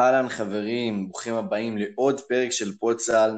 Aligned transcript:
אהלן 0.00 0.28
חברים, 0.28 1.08
ברוכים 1.08 1.34
הבאים 1.34 1.78
לעוד 1.78 2.20
פרק 2.20 2.50
של 2.50 2.78
פודסל, 2.78 3.30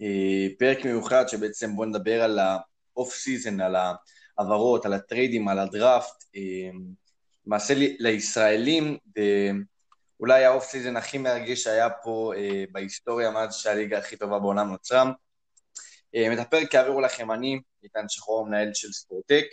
אה, 0.00 0.46
פרק 0.58 0.84
מיוחד 0.84 1.28
שבעצם 1.28 1.76
בואו 1.76 1.88
נדבר 1.88 2.22
על 2.22 2.38
ה 2.38 2.57
off 2.57 3.14
season, 3.14 3.60
על 3.60 3.76
העברות, 4.38 4.86
על 4.86 4.92
הטריידים, 4.92 5.48
על 5.48 5.58
הדראפט, 5.58 6.24
אה, 6.36 6.70
למעשה 7.46 7.74
לישראלים, 7.76 8.96
אולי 10.20 10.44
ה 10.44 10.49
off 10.49 10.64
season 10.64 10.96
הכי 10.96 11.18
מרגש 11.18 11.62
שהיה 11.62 11.90
פה 11.90 12.32
אה, 12.36 12.64
בהיסטוריה 12.72 13.30
מאז 13.30 13.56
שהליגה 13.56 13.98
הכי 13.98 14.16
טובה 14.16 14.38
בעולם 14.38 14.70
נוצרה. 14.70 15.12
את 16.32 16.38
הפרק 16.38 16.74
יעבירו 16.74 17.00
לכם 17.00 17.32
אני, 17.32 17.60
איתן 17.84 18.04
שחור, 18.08 18.46
המנהל 18.46 18.74
של 18.74 18.92
ספורטק, 18.92 19.44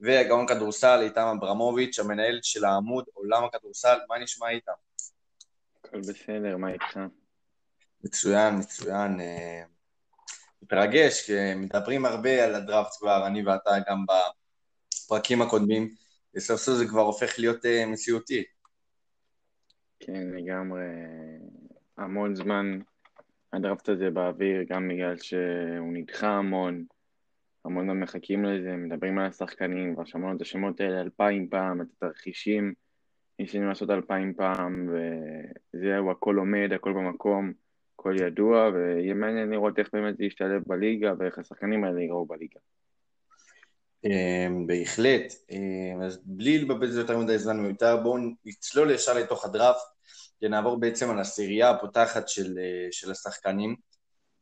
והגאון 0.00 0.46
כדורסל 0.46 1.00
איתם 1.02 1.36
אברמוביץ', 1.38 1.98
המנהל 1.98 2.38
של 2.42 2.64
העמוד 2.64 3.04
עולם 3.12 3.44
הכדורסל, 3.44 3.98
מה 4.08 4.18
נשמע 4.18 4.50
איתם? 4.50 4.72
הכל 5.88 6.00
בסדר, 6.00 6.56
מה 6.56 6.72
איתך? 6.72 7.00
מצוין, 8.04 8.58
מצוין. 8.58 9.20
אה, 9.20 9.62
מתרגש, 10.62 11.26
כי 11.26 11.54
מדברים 11.56 12.04
הרבה 12.04 12.44
על 12.44 12.54
הדראפט 12.54 12.90
כבר, 12.98 13.26
אני 13.26 13.42
ואתה 13.46 13.70
גם 13.90 14.04
בפרקים 15.04 15.42
הקודמים, 15.42 15.94
וסוף 16.34 16.60
סוף 16.60 16.74
זה 16.74 16.86
כבר 16.88 17.00
הופך 17.00 17.38
להיות 17.38 17.66
אה, 17.66 17.86
מציאותי. 17.86 18.44
כן, 20.00 20.28
לגמרי. 20.34 20.84
המון 21.96 22.34
זמן 22.34 22.78
הדראפט 23.52 23.88
הזה 23.88 24.10
באוויר, 24.10 24.62
גם 24.68 24.88
בגלל 24.88 25.16
שהוא 25.16 25.92
נדחה 25.92 26.28
המון, 26.28 26.84
המון 27.64 27.88
גם 27.88 28.00
מחכים 28.00 28.44
לזה, 28.44 28.72
מדברים 28.76 29.18
על 29.18 29.26
השחקנים, 29.26 29.94
כבר 29.94 30.04
שמענו 30.04 30.36
את 30.36 30.40
השמות 30.40 30.80
האלה 30.80 31.00
אלפיים 31.00 31.48
פעם, 31.48 31.80
את 31.80 31.86
התרחישים. 31.96 32.74
ניסינו 33.38 33.68
לעשות 33.68 33.90
אלפיים 33.90 34.34
פעם, 34.34 34.88
וזהו, 35.74 36.10
הכל 36.10 36.36
עומד, 36.36 36.72
הכל 36.74 36.92
במקום, 36.92 37.52
הכל 37.94 38.16
ידוע, 38.20 38.70
ויהיה 38.74 39.14
מעניין 39.14 39.50
לראות 39.50 39.78
איך 39.78 39.88
באמת 39.92 40.16
זה 40.16 40.24
ישתלב 40.24 40.62
בליגה, 40.66 41.12
ואיך 41.18 41.38
השחקנים 41.38 41.84
האלה 41.84 42.02
יראו 42.02 42.26
בליגה. 42.26 42.60
אמ, 44.04 44.66
בהחלט. 44.66 45.32
אמ, 45.50 46.02
אז 46.02 46.20
בלי 46.24 46.58
לבזבז 46.58 46.96
יותר 46.96 47.18
מדי 47.18 47.38
זמן 47.38 47.60
מיותר, 47.60 47.96
בואו 48.02 48.18
נצלול 48.44 48.90
ישר 48.90 49.14
לתוך 49.14 49.44
הדראפט, 49.44 49.86
ונעבור 50.42 50.80
בעצם 50.80 51.10
על 51.10 51.18
הסירייה 51.18 51.70
הפותחת 51.70 52.28
של, 52.28 52.58
אה, 52.58 52.88
של 52.90 53.10
השחקנים, 53.10 53.76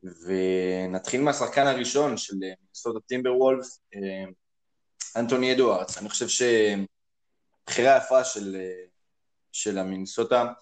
ונתחיל 0.03 1.21
מהשחקן 1.21 1.67
הראשון 1.67 2.17
של 2.17 2.35
אה, 2.45 2.53
סוד 2.75 2.97
הטימבר 2.97 3.37
וולפס, 3.37 3.81
אמ, 3.95 4.33
אנטוני 5.17 5.53
אדוארדס. 5.53 5.99
אני 5.99 6.09
חושב 6.09 6.29
שבחירה 7.71 7.97
יפה 7.97 8.25
של, 8.25 8.57
אה, 8.61 8.85
של 9.53 9.79
המינסוטה. 9.79 10.53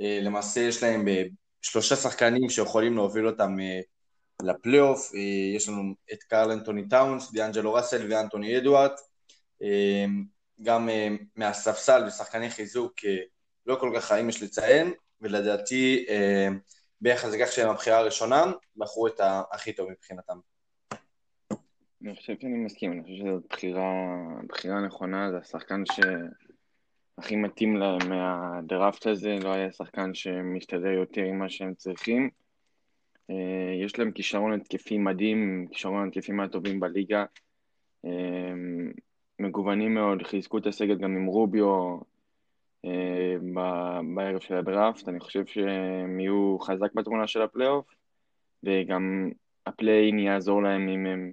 אה, 0.00 0.18
למעשה 0.22 0.60
יש 0.60 0.82
להם 0.82 1.08
אה, 1.08 1.22
שלושה 1.62 1.96
שחקנים 1.96 2.50
שיכולים 2.50 2.94
להוביל 2.94 3.26
אותם 3.26 3.56
לפלייאוף, 4.42 5.12
יש 5.56 5.68
לנו 5.68 5.94
את 6.12 6.22
קארל 6.22 6.52
אנטוני 6.52 6.88
טאונס, 6.88 7.32
דיאנג'לו 7.32 7.74
ראסל 7.74 8.06
ואנטוני 8.10 8.58
אדוארד, 8.58 8.90
גם 10.62 10.88
מהספסל 11.36 12.04
ושחקני 12.06 12.50
חיזוק 12.50 12.94
לא 13.66 13.76
כל 13.80 13.92
כך 13.96 14.04
חיים 14.04 14.28
יש 14.28 14.42
לציין, 14.42 14.92
ולדעתי 15.20 16.06
ביחס 17.00 17.28
לכך 17.34 17.52
שהם 17.52 17.70
הבחירה 17.70 17.98
הראשונה, 17.98 18.44
בחרו 18.76 19.06
את 19.06 19.20
הכי 19.52 19.72
טוב 19.72 19.90
מבחינתם. 19.90 20.49
אני 22.02 22.14
חושב 22.14 22.34
שאני 22.40 22.58
מסכים, 22.58 22.92
אני 22.92 23.02
חושב 23.02 23.14
שזאת 23.14 23.46
בחירה, 23.50 23.92
בחירה 24.48 24.80
נכונה, 24.86 25.30
זה 25.30 25.38
השחקן 25.38 25.82
ש... 25.86 26.00
הכי 27.18 27.36
מתאים 27.36 27.76
להם 27.76 28.08
מהדראפט 28.08 29.06
הזה, 29.06 29.36
לא 29.42 29.52
היה 29.52 29.72
שחקן 29.72 30.14
שמסתדר 30.14 30.88
יותר 30.88 31.22
עם 31.22 31.38
מה 31.38 31.48
שהם 31.48 31.74
צריכים. 31.74 32.30
אה, 33.30 33.84
יש 33.84 33.98
להם 33.98 34.10
כישרון 34.12 34.52
התקפי 34.52 34.98
מדהים, 34.98 35.66
כישרון 35.70 36.08
התקפי 36.08 36.32
מהטובים 36.32 36.80
בליגה. 36.80 37.24
אה, 38.04 38.52
מגוונים 39.38 39.94
מאוד, 39.94 40.22
חיזקו 40.22 40.58
את 40.58 40.66
הסגל 40.66 40.94
גם 40.94 41.16
עם 41.16 41.26
רוביו 41.26 41.98
אה, 42.84 43.36
בערב 44.14 44.40
של 44.40 44.54
הדראפט. 44.54 45.08
אני 45.08 45.20
חושב 45.20 45.46
שהם 45.46 46.20
יהיו 46.20 46.58
חזק 46.58 46.94
בתמונה 46.94 47.26
של 47.26 47.42
הפלייאוף, 47.42 47.86
וגם 48.64 49.30
ה 49.66 49.72
play-in 49.72 50.18
יעזור 50.18 50.62
להם 50.62 50.88
אם 50.88 51.06
הם 51.06 51.32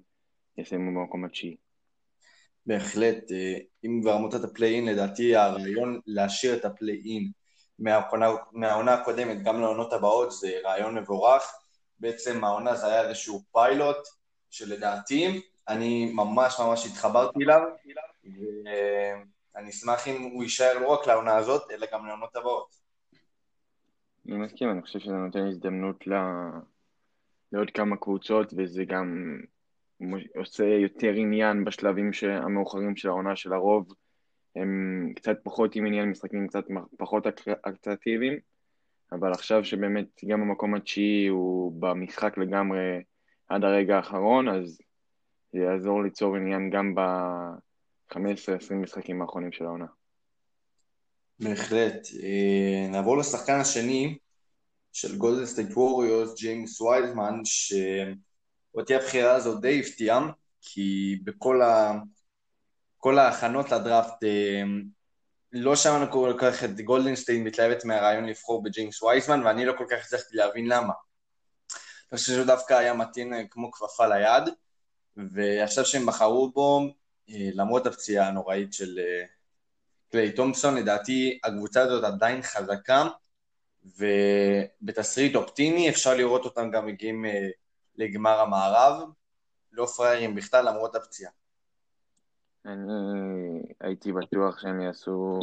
יסיימו 0.57 0.99
במקום 0.99 1.25
התשיעי. 1.25 1.55
בהחלט, 2.65 3.31
אה, 3.31 3.57
אם 3.85 3.99
כבר 4.01 4.17
מוצאת 4.17 4.43
ה 4.43 4.48
play-in, 4.48 4.85
לדעתי 4.85 5.35
הרעיון 5.35 5.99
להשאיר 6.05 6.55
את 6.55 6.65
ה 6.65 6.74
play-in 6.74 7.31
מהעונה, 7.79 8.29
מהעונה 8.51 8.93
הקודמת 8.93 9.43
גם 9.43 9.61
לעונות 9.61 9.93
הבאות 9.93 10.31
זה 10.31 10.59
רעיון 10.63 10.97
מבורך. 10.97 11.43
בעצם 11.99 12.43
העונה 12.43 12.75
זה 12.75 12.87
היה 12.87 13.09
איזשהו 13.09 13.43
פיילוט 13.51 13.97
שלדעתי 14.49 15.41
אני 15.67 16.13
ממש 16.13 16.59
ממש 16.59 16.85
התחברתי 16.85 17.43
אליו 17.43 17.61
ואני 19.55 19.69
אשמח 19.69 20.07
אם 20.07 20.21
הוא 20.21 20.43
יישאר 20.43 20.79
לא 20.79 20.87
רק 20.87 21.07
לעונה 21.07 21.35
הזאת 21.35 21.71
אלא 21.71 21.87
גם 21.93 22.05
לעונות 22.05 22.35
הבאות. 22.35 22.75
אני 24.27 24.37
מסכים, 24.37 24.71
אני 24.71 24.81
חושב 24.81 24.99
שזה 24.99 25.13
נותן 25.13 25.47
הזדמנות 25.47 26.07
ל... 26.07 26.13
לעוד 27.51 27.71
כמה 27.71 27.97
קבוצות 27.97 28.53
וזה 28.57 28.83
גם 28.85 29.37
עושה 30.35 30.65
יותר 30.65 31.11
עניין 31.11 31.65
בשלבים 31.65 32.11
המאוחרים 32.29 32.95
של 32.95 33.07
העונה 33.07 33.35
של 33.35 33.53
הרוב, 33.53 33.93
הם 34.55 35.11
קצת 35.15 35.37
פחות 35.43 35.75
עם 35.75 35.85
עניין 35.85 36.09
משחקים 36.09 36.47
קצת 36.47 36.63
פחות 36.97 37.27
אקטרטיביים, 37.61 38.39
אבל 39.11 39.31
עכשיו 39.31 39.63
שבאמת 39.65 40.05
גם 40.27 40.41
המקום 40.41 40.75
התשיעי 40.75 41.27
הוא 41.27 41.81
במשחק 41.81 42.37
לגמרי 42.37 43.01
עד 43.47 43.63
הרגע 43.63 43.95
האחרון, 43.95 44.49
אז 44.49 44.77
זה 45.53 45.59
יעזור 45.59 46.03
ליצור 46.03 46.35
עניין 46.35 46.69
גם 46.69 46.95
ב-15-20 46.95 48.73
משחקים 48.73 49.21
האחרונים 49.21 49.51
של 49.51 49.65
העונה. 49.65 49.85
בהחלט. 51.39 52.07
אה, 52.23 52.87
נעבור 52.91 53.17
לשחקן 53.17 53.59
השני 53.59 54.17
של 54.93 55.17
גולדן 55.17 55.45
סטייט 55.45 55.71
ווריורס, 55.71 56.41
ג'יימס 56.41 56.81
וייסמן, 56.81 57.39
ש... 57.43 57.73
אותי 58.77 58.95
הבחירה 58.95 59.35
הזו 59.35 59.59
די 59.59 59.79
הפתיעה, 59.79 60.29
כי 60.61 61.19
בכל 61.23 61.61
ה... 61.61 61.93
כל 62.97 63.19
ההכנות 63.19 63.71
לדראפט 63.71 64.23
אה, 64.23 64.63
לא 65.51 65.75
שמענו 65.75 66.11
כל 66.11 66.33
כך 66.39 66.63
את 66.63 66.81
גולדן 66.81 67.12
סטייט 67.12 67.43
מתלהבת 67.43 67.85
מהרעיון 67.85 68.25
לבחור 68.25 68.63
בג'יימס 68.63 69.03
וייסמן, 69.03 69.45
ואני 69.45 69.65
לא 69.65 69.73
כל 69.77 69.85
כך 69.89 69.97
הצלחתי 70.05 70.37
להבין 70.37 70.67
למה. 70.67 70.93
אני 72.11 72.17
חושב 72.17 72.33
שהוא 72.33 72.45
דווקא 72.45 72.73
היה 72.73 72.93
מתאים 72.93 73.33
אה, 73.33 73.41
כמו 73.51 73.71
כפפה 73.71 74.07
ליד, 74.07 74.53
ועכשיו 75.35 75.85
שהם 75.85 76.05
בחרו 76.05 76.51
בו, 76.51 76.81
אה, 77.29 77.49
למרות 77.53 77.87
הפציעה 77.87 78.27
הנוראית 78.27 78.73
של 78.73 78.99
קליי 80.11 80.31
תומפסון, 80.31 80.75
לדעתי 80.75 81.39
הקבוצה 81.43 81.81
הזאת 81.81 82.03
עדיין 82.03 82.41
חזקה, 82.41 83.07
ובתסריט 83.83 85.35
אופטימי 85.35 85.89
אפשר 85.89 86.13
לראות 86.13 86.45
אותם 86.45 86.71
גם 86.71 86.85
מגיעים 86.85 87.25
לגמר 87.97 88.39
המערב, 88.39 89.09
לא 89.71 89.85
פראיירים 89.85 90.35
בכלל 90.35 90.69
למרות 90.69 90.95
הפציעה. 90.95 91.31
אני 92.65 93.61
הייתי 93.81 94.13
בטוח 94.13 94.59
שהם 94.59 94.81
יעשו 94.81 95.39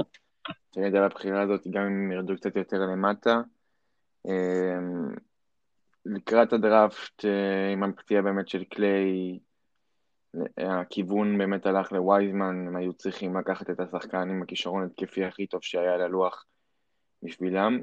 תרד 0.70 0.94
על 0.94 1.04
הבחירה 1.04 1.42
הזאת, 1.42 1.66
גם 1.70 1.82
אם 1.82 2.12
ירדו 2.12 2.37
קצת 2.37 2.56
יותר 2.56 2.78
למטה. 2.78 3.41
אמ, 4.26 5.15
לקראת 6.06 6.53
הדראפט, 6.53 7.25
אה, 7.25 7.72
עם 7.72 7.82
הפציעה 7.82 8.22
באמת 8.22 8.48
של 8.48 8.65
קליי, 8.65 9.38
הכיוון 10.56 11.38
באמת 11.38 11.66
הלך 11.66 11.92
לווייזמן, 11.92 12.65
הם 12.66 12.76
היו 12.76 12.92
צריכים 12.92 13.36
לקחת 13.36 13.71
את 13.71 13.81
השחקן 13.81 14.31
עם 14.31 14.42
הכישרון 14.42 14.84
התקפי 14.84 15.25
הכי 15.25 15.47
טוב 15.47 15.62
שהיה 15.62 15.94
על 15.94 16.00
הלוח 16.00 16.44
בשבילם. 17.22 17.80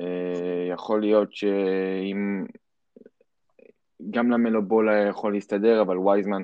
אה, 0.00 0.68
יכול 0.72 1.00
להיות 1.00 1.32
שאם 1.32 2.44
גם 4.10 4.30
למלו 4.30 4.62
בול 4.62 4.88
היה 4.88 5.08
יכול 5.08 5.32
להסתדר, 5.32 5.82
אבל 5.82 5.98
וייזמן 5.98 6.42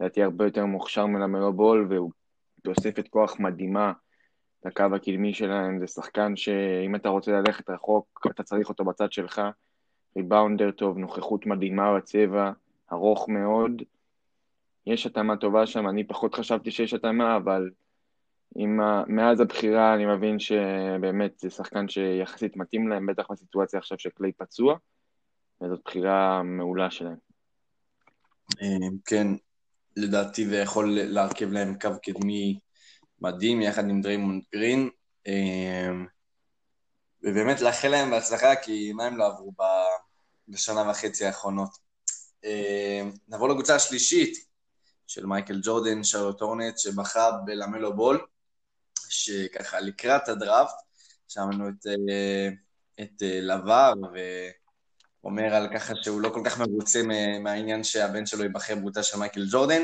לדעתי 0.00 0.22
הרבה 0.22 0.44
יותר 0.44 0.64
מוכשר 0.64 1.06
מלמלו 1.06 1.52
בול, 1.52 1.86
והוא 1.90 2.10
תוספת 2.62 3.08
כוח 3.08 3.40
מדהימה 3.40 3.92
לקו 4.64 4.84
הקדמי 4.94 5.34
שלהם. 5.34 5.78
זה 5.78 5.86
שחקן 5.86 6.36
שאם 6.36 6.94
אתה 6.94 7.08
רוצה 7.08 7.32
ללכת 7.32 7.70
רחוק, 7.70 8.26
אתה 8.30 8.42
צריך 8.42 8.68
אותו 8.68 8.84
בצד 8.84 9.12
שלך. 9.12 9.42
ריבאונדר 10.16 10.70
טוב, 10.70 10.98
נוכחות 10.98 11.46
מדהימה 11.46 11.96
בצבע, 11.96 12.52
ארוך 12.92 13.28
מאוד. 13.28 13.82
יש 14.86 15.06
התאמה 15.06 15.36
טובה 15.36 15.66
שם, 15.66 15.88
אני 15.88 16.04
פחות 16.04 16.34
חשבתי 16.34 16.70
שיש 16.70 16.94
התאמה, 16.94 17.36
אבל 17.36 17.70
עם 18.56 18.80
ה... 18.80 19.04
מאז 19.06 19.40
הבחירה 19.40 19.94
אני 19.94 20.06
מבין 20.06 20.38
שבאמת 20.38 21.38
זה 21.38 21.50
שחקן 21.50 21.88
שיחסית 21.88 22.56
מתאים 22.56 22.88
להם, 22.88 23.06
בטח 23.06 23.30
בסיטואציה 23.30 23.78
עכשיו 23.78 23.98
שקליי 23.98 24.32
פצוע. 24.32 24.76
וזאת 25.62 25.80
בחירה 25.84 26.42
מעולה 26.42 26.90
שלהם. 26.90 27.16
אמ, 28.62 28.98
כן, 29.04 29.26
לדעתי 29.96 30.46
זה 30.46 30.56
יכול 30.56 30.98
להרכיב 31.00 31.52
להם 31.52 31.78
קו 31.78 31.90
קדמי 32.02 32.58
מדהים 33.20 33.62
יחד 33.62 33.88
עם 33.88 34.00
דריימונד 34.00 34.42
גרין. 34.54 34.90
אמ, 35.26 36.06
ובאמת 37.22 37.60
לאחל 37.60 37.88
להם 37.88 38.10
בהצלחה, 38.10 38.56
כי 38.56 38.92
מה 38.92 39.04
הם 39.04 39.16
לא 39.16 39.26
עברו 39.26 39.52
בשנה 40.48 40.90
וחצי 40.90 41.26
האחרונות. 41.26 41.70
אה, 42.44 43.02
נעבור 43.28 43.48
לקבוצה 43.48 43.74
השלישית 43.74 44.46
של 45.06 45.26
מייקל 45.26 45.60
ג'ורדן, 45.62 46.04
שרלוט 46.04 46.40
הורנט, 46.40 46.78
שבחר 46.78 47.30
בלמלו 47.44 47.96
בול, 47.96 48.26
שככה 49.08 49.80
לקראת 49.80 50.28
הדראפט, 50.28 50.74
שמענו 51.28 51.68
את, 51.68 51.86
אה, 51.86 52.48
את 53.00 53.22
אה, 53.22 53.40
לבר, 53.40 53.92
ואומר 55.24 55.54
על 55.54 55.68
ככה 55.74 55.94
שהוא 56.02 56.20
לא 56.20 56.28
כל 56.28 56.42
כך 56.44 56.58
מרוצה 56.58 57.02
מהעניין 57.40 57.84
שהבן 57.84 58.26
שלו 58.26 58.42
ייבחר 58.42 58.74
בקבוצה 58.74 59.02
של 59.02 59.18
מייקל 59.18 59.46
ג'ורדן, 59.50 59.82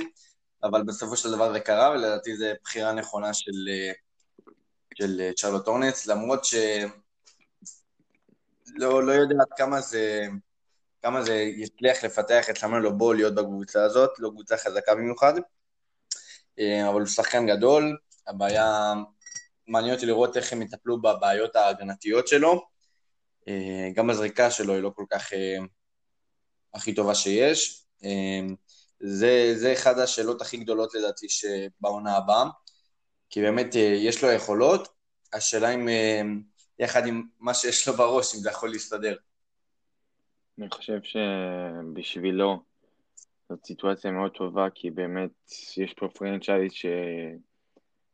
אבל 0.62 0.82
בסופו 0.82 1.16
של 1.16 1.30
דבר 1.30 1.52
זה 1.52 1.60
קרה, 1.60 1.90
ולדעתי 1.90 2.36
זו 2.36 2.46
בחירה 2.64 2.92
נכונה 2.92 3.34
של, 3.34 3.52
של 4.94 5.30
צ'רלוט 5.36 5.66
הורנץ, 5.66 6.06
למרות 6.06 6.44
ש... 6.44 6.54
לא, 8.74 9.02
לא 9.06 9.12
יודע 9.12 9.36
עד 9.40 9.52
כמה 9.56 9.80
זה, 9.80 10.26
כמה 11.02 11.22
זה 11.22 11.34
יצליח 11.34 12.04
לפתח 12.04 12.50
את 12.50 12.62
למלו 12.62 12.98
בול 12.98 13.16
להיות 13.16 13.34
בקבוצה 13.34 13.84
הזאת, 13.84 14.10
לא 14.18 14.30
קבוצה 14.30 14.56
חזקה 14.56 14.94
במיוחד, 14.94 15.32
אה, 16.58 16.88
אבל 16.88 17.00
הוא 17.00 17.08
שחקן 17.08 17.46
גדול, 17.46 17.96
הבעיה, 18.26 18.94
מעניין 19.68 19.94
אותי 19.94 20.06
לראות 20.06 20.36
איך 20.36 20.52
הם 20.52 20.62
יטפלו 20.62 21.02
בבעיות 21.02 21.56
ההגנתיות 21.56 22.28
שלו, 22.28 22.52
אה, 22.52 22.58
גם 23.94 24.10
הזריקה 24.10 24.50
שלו 24.50 24.74
היא 24.74 24.82
לא 24.82 24.90
כל 24.90 25.04
כך 25.10 25.32
אה, 25.32 25.58
הכי 26.74 26.94
טובה 26.94 27.14
שיש, 27.14 27.86
זה, 29.00 29.52
זה 29.54 29.72
אחד 29.72 29.98
השאלות 29.98 30.40
הכי 30.40 30.56
גדולות 30.56 30.94
לדעתי 30.94 31.26
שבעונה 31.28 32.16
הבאה, 32.16 32.44
כי 33.30 33.42
באמת 33.42 33.74
יש 33.74 34.24
לו 34.24 34.30
יכולות, 34.30 34.88
השאלה 35.32 35.74
אם 35.74 35.88
יחד 36.78 37.06
עם 37.06 37.22
מה 37.40 37.54
שיש 37.54 37.88
לו 37.88 37.94
בראש, 37.94 38.34
אם 38.34 38.40
זה 38.40 38.50
יכול 38.50 38.70
להסתדר. 38.70 39.16
אני 40.58 40.70
חושב 40.70 40.98
שבשבילו 41.02 42.62
זאת 43.48 43.66
סיטואציה 43.66 44.10
מאוד 44.10 44.32
טובה, 44.32 44.70
כי 44.74 44.90
באמת 44.90 45.30
יש 45.76 45.94
פה 45.94 46.08
franchise 46.08 46.72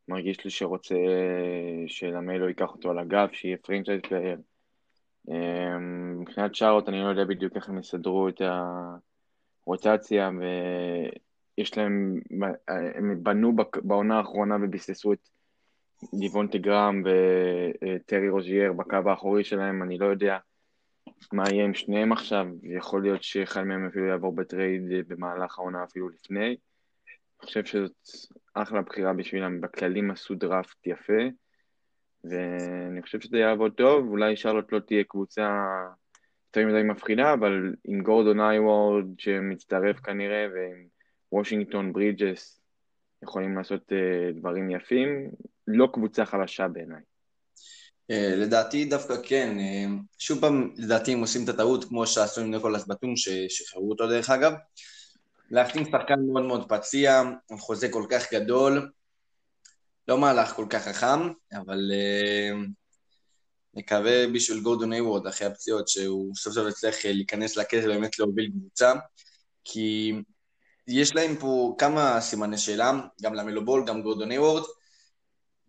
שמרגיש 0.09 0.45
לי 0.45 0.51
שרוצה 0.51 0.95
שלמלו 1.87 2.49
ייקח 2.49 2.69
אותו 2.69 2.91
על 2.91 2.99
הגב, 2.99 3.29
שיהיה 3.33 3.57
franchise 3.57 4.01
player. 4.09 4.39
אמ, 5.29 6.21
מבחינת 6.21 6.55
שרלוט 6.55 6.89
אני 6.89 7.01
לא 7.03 7.09
יודע 7.09 7.25
בדיוק 7.25 7.57
איך 7.57 7.69
הם 7.69 7.79
יסדרו 7.79 8.29
את 8.29 8.43
הרוטציה, 9.67 10.31
ויש 11.59 11.79
להם, 11.79 12.21
הם 12.95 13.23
בנו 13.23 13.57
בעונה 13.83 14.19
האחרונה 14.19 14.57
וביססו 14.63 15.13
את 15.13 15.29
דבונטה 16.13 16.59
גרהאם 16.59 17.03
וטרי 17.05 18.29
רוז'ייר 18.29 18.73
בקו 18.73 19.11
האחורי 19.11 19.45
שלהם, 19.45 19.83
אני 19.83 19.99
לא 19.99 20.07
יודע 20.07 20.39
מה 21.33 21.45
יהיה 21.51 21.65
עם 21.65 21.75
שניהם 21.75 22.13
עכשיו, 22.13 22.47
יכול 22.63 23.03
להיות 23.03 23.23
שאחד 23.23 23.63
מהם 23.63 23.87
אפילו 23.87 24.07
יעבור 24.07 24.35
בטרייד 24.35 24.83
במהלך 25.09 25.59
העונה 25.59 25.85
אפילו 25.85 26.09
לפני. 26.09 26.47
אני 26.47 27.47
חושב 27.47 27.65
שזאת 27.65 27.93
אחלה 28.55 28.83
בחירה 28.83 29.13
בשבילם, 29.13 29.61
בכללי 29.61 29.98
הם 29.98 30.11
עשו 30.11 30.35
דראפט 30.35 30.87
יפה, 30.87 31.23
ואני 32.25 33.03
חושב 33.03 33.21
שזה 33.21 33.39
יעבוד 33.39 33.73
טוב, 33.77 34.09
אולי 34.09 34.37
שרלוט 34.37 34.73
לא 34.73 34.79
תהיה 34.79 35.05
קבוצה 35.05 35.61
יותר 36.47 36.69
מדי 36.69 36.83
מפחידה, 36.83 37.33
אבל 37.33 37.75
עם 37.85 38.03
גורדון 38.03 38.41
היוורד 38.41 39.05
שמצטרף 39.19 40.01
כנראה, 40.01 40.47
ועם 40.55 40.87
וושינגטון 41.33 41.93
ברידג'ס 41.93 42.61
יכולים 43.23 43.57
לעשות 43.57 43.83
uh, 43.93 44.39
דברים 44.39 44.71
יפים, 44.71 45.31
לא 45.67 45.89
קבוצה 45.93 46.25
חלשה 46.25 46.69
בעיניי. 46.69 47.01
Uh, 48.13 48.15
לדעתי 48.37 48.85
דווקא 48.85 49.15
כן, 49.23 49.57
uh, 49.59 50.03
שוב 50.19 50.41
פעם 50.41 50.71
לדעתי 50.77 51.13
הם 51.13 51.21
עושים 51.21 51.45
את 51.45 51.49
הטעות 51.49 51.85
כמו 51.85 52.07
שעשו 52.07 52.41
עם 52.41 52.51
ניקולס 52.51 52.87
בטון 52.87 53.17
ששחררו 53.17 53.91
אותו 53.91 54.09
דרך 54.09 54.31
אגב, 54.31 54.53
להחתים 55.51 55.85
שחקן 55.85 56.15
מאוד 56.33 56.45
מאוד 56.45 56.69
פציע, 56.69 57.23
חוזה 57.59 57.89
כל 57.89 58.07
כך 58.11 58.33
גדול, 58.33 58.91
לא 60.09 60.19
מהלך 60.19 60.53
כל 60.53 60.67
כך 60.71 60.83
חכם, 60.83 61.33
אבל 61.53 61.91
uh, 61.91 62.69
נקווה 63.75 64.27
בשביל 64.35 64.61
גורדון 64.61 64.93
איוורד 64.93 65.27
אחרי 65.27 65.47
הפציעות 65.47 65.89
שהוא 65.89 66.35
סוף 66.35 66.55
סוף 66.55 66.69
יצליח 66.69 67.05
להיכנס 67.05 67.57
לכסף 67.57 67.83
ובאמת 67.85 68.19
להוביל 68.19 68.51
קבוצה, 68.51 68.93
כי 69.65 70.13
יש 70.87 71.15
להם 71.15 71.37
פה 71.37 71.75
כמה 71.79 72.21
סימני 72.21 72.59
שאלה, 72.59 72.93
גם 73.23 73.35
למלו 73.35 73.60
בול, 73.60 73.85
גם 73.87 74.03
גורדון 74.03 74.31
היוורד, 74.31 74.63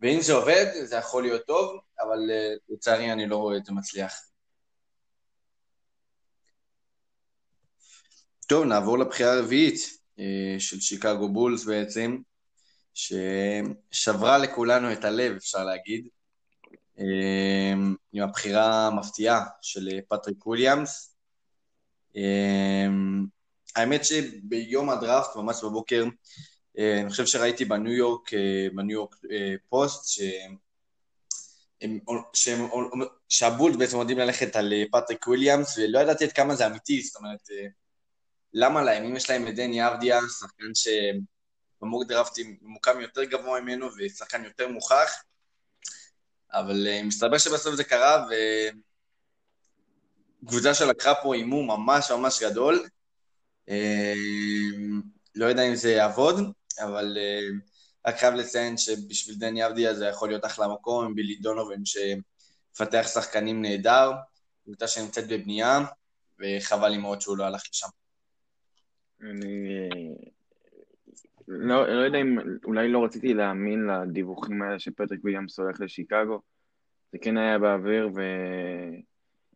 ואם 0.01 0.21
זה 0.21 0.33
עובד, 0.33 0.65
זה 0.83 0.95
יכול 0.95 1.23
להיות 1.23 1.45
טוב, 1.47 1.79
אבל 1.99 2.17
אה, 2.17 2.73
לצערי 2.73 3.11
אני 3.11 3.27
לא 3.27 3.37
רואה 3.37 3.57
את 3.57 3.65
זה 3.65 3.71
מצליח. 3.71 4.13
טוב, 8.47 8.63
נעבור 8.65 8.99
לבחירה 8.99 9.33
הרביעית 9.33 9.75
של 10.59 10.79
שיקגו 10.79 11.29
בולס 11.29 11.65
בעצם, 11.65 12.17
ששברה 12.93 14.37
לכולנו 14.37 14.93
את 14.93 15.05
הלב, 15.05 15.35
אפשר 15.35 15.63
להגיד, 15.63 16.07
אה, 16.97 17.01
עם 18.13 18.23
הבחירה 18.23 18.87
המפתיעה 18.87 19.45
של 19.61 19.99
פטריק 20.09 20.47
וויליאמס. 20.47 21.15
האמת 23.75 24.05
שביום 24.05 24.89
הדראפט, 24.89 25.35
ממש 25.35 25.63
בבוקר, 25.63 26.05
אה, 26.79 27.01
אני 27.01 27.09
חושב 27.09 27.25
שראיתי 27.25 27.65
בניו 27.65 27.91
יורק, 27.91 28.33
אה, 28.33 28.67
בניו 28.73 28.91
יורק 28.91 29.15
אה, 29.31 29.53
פוסט, 29.69 30.07
שהם, 30.07 31.99
שהבולס 33.29 33.75
בעצם 33.75 33.97
עומדים 33.97 34.17
ללכת 34.17 34.55
על 34.55 34.73
פטריק 34.91 35.27
וויליאמס, 35.27 35.77
ולא 35.77 35.99
ידעתי 35.99 36.23
עד 36.23 36.31
כמה 36.31 36.55
זה 36.55 36.67
אמיתי, 36.67 37.01
זאת 37.01 37.15
אומרת, 37.15 37.47
למה 38.53 38.83
להם? 38.83 39.03
אם 39.03 39.15
יש 39.15 39.29
להם 39.29 39.47
את 39.47 39.55
דני 39.55 39.87
אבדיה, 39.87 40.19
שחקן 40.39 40.75
שב 41.83 41.92
mock 41.92 42.03
דראפטים 42.07 42.57
ממוקם 42.61 43.01
יותר 43.01 43.23
גבוה 43.23 43.61
ממנו 43.61 43.87
ושחקן 43.97 44.43
יותר 44.43 44.67
מוכח, 44.67 45.23
אבל 46.53 46.87
מסתבר 47.03 47.37
שבסוף 47.37 47.75
זה 47.75 47.83
קרה, 47.83 48.25
וקבוצה 50.43 50.73
שלקחה 50.73 51.15
פה 51.15 51.35
הימור 51.35 51.63
ממש 51.63 52.11
ממש 52.11 52.43
גדול, 52.43 52.87
אמ, 53.67 55.01
לא 55.35 55.45
יודע 55.45 55.63
אם 55.63 55.75
זה 55.75 55.91
יעבוד, 55.91 56.35
אבל 56.79 57.17
אמ, 57.17 57.59
רק 58.07 58.17
חייב 58.17 58.33
לציין 58.33 58.77
שבשביל 58.77 59.35
דני 59.35 59.67
אבדיה 59.67 59.95
זה 59.95 60.05
יכול 60.05 60.29
להיות 60.29 60.45
אחלה 60.45 60.67
מקום, 60.67 61.05
עם 61.05 61.15
בילי 61.15 61.35
דונובין 61.35 61.83
שמפתח 61.85 63.07
שחקנים 63.13 63.61
נהדר, 63.61 64.11
קבוצה 64.63 64.87
שנמצאת 64.87 65.27
בבנייה, 65.27 65.79
וחבל 66.39 66.87
לי 66.87 66.97
מאוד 66.97 67.21
שהוא 67.21 67.37
לא 67.37 67.43
הלך 67.43 67.63
לשם. 67.71 67.87
אני 69.21 70.32
לא, 71.47 71.87
לא 71.87 72.01
יודע 72.01 72.21
אם, 72.21 72.37
אולי 72.65 72.89
לא 72.89 73.03
רציתי 73.03 73.33
להאמין 73.33 73.87
לדיווחים 73.87 74.61
האלה 74.61 74.79
שפטריק 74.79 75.19
ויליאמס 75.23 75.59
הולך 75.59 75.81
לשיקגו, 75.81 76.41
זה 77.11 77.17
כן 77.21 77.37
היה 77.37 77.59
באוויר, 77.59 78.09
ו... 78.15 78.21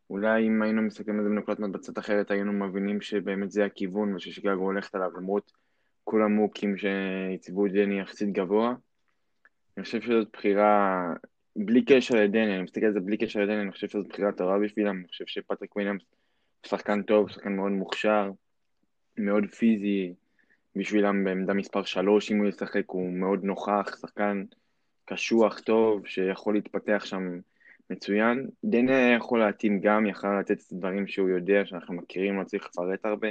אולי 0.10 0.48
אם 0.48 0.62
היינו 0.62 0.82
מסתכלים 0.82 1.18
על 1.18 1.24
זה 1.24 1.30
בנקודת 1.30 1.60
מבצעת 1.60 1.98
אחרת, 1.98 2.32
היינו 2.32 2.54
מבינים 2.54 3.02
שבאמת 3.02 3.52
זה 3.52 3.66
הכיוון 3.66 4.16
וששיקגו 4.16 4.64
הולכת 4.64 4.96
עליו, 4.96 5.12
למרות 5.18 5.52
כל 6.04 6.24
המוקים 6.24 6.78
שעיצבו 6.78 7.66
את 7.66 7.72
דני 7.72 8.00
יחסית 8.00 8.32
גבוה. 8.32 8.76
אני 9.78 9.84
חושב 9.84 10.02
שזאת 10.02 10.28
בחירה, 10.34 11.14
בלי 11.56 11.86
קשר 11.86 12.16
לדני, 12.16 12.56
אני 12.56 12.64
מסתכל 12.64 12.86
על 12.86 12.94
זה 12.94 13.00
בלי 13.00 13.18
קשר 13.18 13.40
לדני, 13.40 13.62
אני 13.62 13.72
חושב 13.72 13.88
שזאת 13.88 14.08
בחירה 14.08 14.32
טובה 14.32 14.60
בשבילם, 14.60 14.98
אני 14.98 15.08
חושב 15.08 15.26
שפטריק 15.28 15.76
וויליאמס 15.76 16.02
שחקן 16.66 17.02
טוב, 17.02 17.30
שחקן 17.30 17.56
מאוד 17.56 17.72
מוכשר, 17.72 18.32
מאוד 19.18 19.46
פיזי, 19.46 20.14
בשבילם 20.78 21.24
בעמדה 21.24 21.54
מספר 21.54 21.84
3, 21.84 22.32
אם 22.32 22.38
הוא 22.38 22.48
ישחק 22.48 22.84
הוא 22.88 23.12
מאוד 23.12 23.44
נוכח, 23.44 23.98
שחקן 24.02 24.44
קשוח 25.06 25.60
טוב, 25.60 26.08
שיכול 26.08 26.54
להתפתח 26.54 27.06
שם 27.06 27.40
מצוין. 27.90 28.48
דני 28.64 28.96
היה 28.96 29.16
יכול 29.16 29.40
להתאים 29.40 29.80
גם, 29.82 30.06
יכל 30.06 30.40
לתת 30.40 30.52
את 30.52 30.72
הדברים 30.72 31.08
שהוא 31.08 31.30
יודע, 31.30 31.66
שאנחנו 31.66 31.94
מכירים, 31.94 32.40
לא 32.40 32.44
צריך 32.44 32.66
לפרט 32.66 33.06
הרבה. 33.06 33.28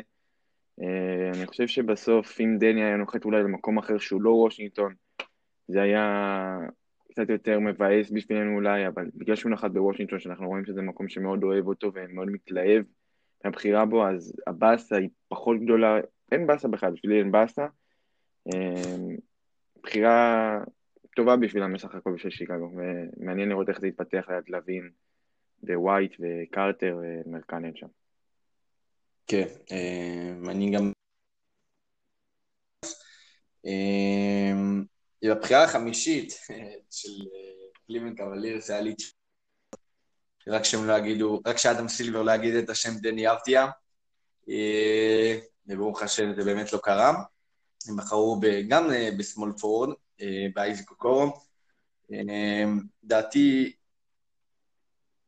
אה, 0.83 1.31
אני 1.35 1.47
חושב 1.47 1.67
שבסוף, 1.67 2.41
אם 2.41 2.57
דני 2.59 2.85
היה 2.85 2.97
נוחת 2.97 3.25
אולי 3.25 3.43
למקום 3.43 3.79
אחר 3.79 3.99
שהוא 3.99 4.23
לא 4.23 4.31
וושינגטון, 4.31 4.95
זה 5.69 5.83
היה 5.83 6.59
קצת 7.11 7.29
יותר 7.29 7.61
מבאס 7.61 8.11
בשבילנו 8.11 8.55
אולי, 8.55 8.87
אבל 8.87 9.05
בגלל 9.15 9.37
שהוא 9.37 9.53
נחת 9.53 9.71
בוושינגטון, 9.71 10.21
שאנחנו 10.21 10.49
רואים 10.49 10.65
שזה 10.65 10.83
מקום 10.83 11.09
שמאוד 11.09 11.43
אוהב 11.43 11.67
אותו 11.67 11.93
ומאוד 11.95 12.29
מתלהב 12.31 12.83
מהבחירה 13.45 13.85
בו, 13.85 14.09
אז 14.09 14.33
הבאסה 14.47 14.97
היא 14.97 15.09
פחות 15.29 15.61
גדולה, 15.61 16.01
אין 16.33 16.47
באסה 16.47 16.69
בכלל, 16.69 16.93
בשבילי 16.93 17.19
אין 17.19 17.33
באסה. 17.33 17.67
אה, 18.55 18.97
בחירה 19.83 20.59
טובה 21.17 21.37
בשבילם 21.37 21.75
בסך 21.75 21.95
הכל 21.95 22.13
בשביל 22.15 22.33
שיקגו, 22.33 22.71
ומעניין 22.73 23.49
לראות 23.49 23.69
איך 23.69 23.81
זה 23.81 23.87
יתפתח 23.87 24.27
ליד 24.29 24.45
לוין 24.49 24.91
ווייט 25.63 26.17
וקרטר 26.21 26.99
ומרקנן 27.03 27.77
שם. 27.77 27.87
כן, 29.27 29.47
מעניין 30.37 30.75
גם... 30.75 30.93
בבחירה 35.25 35.65
החמישית 35.65 36.33
של 36.91 37.25
קליבן 37.87 38.15
קבליר, 38.15 38.61
זה 38.61 38.73
היה 38.73 38.83
לי... 38.83 38.95
רק 40.49 40.63
שהם 40.65 40.87
לא 40.87 40.99
יגידו, 40.99 41.41
רק 41.47 41.57
שאדם 41.59 41.89
סילבר 41.89 42.23
לא 42.23 42.33
יגיד 42.33 42.55
את 42.55 42.71
השם 42.71 42.91
דני 43.03 43.33
אבדיה. 43.33 43.67
אה, 45.71 45.75
וברוך 45.75 46.03
השם 46.03 46.35
זה 46.35 46.45
באמת 46.45 46.73
לא 46.73 46.79
קרה. 46.79 47.23
הם 47.89 47.97
בחרו 47.97 48.41
גם 48.69 48.91
בשמאל 49.19 49.53
פורד, 49.61 49.91
באייזיק 50.55 50.91
אוקורו. 50.91 51.41
דעתי, 53.05 53.73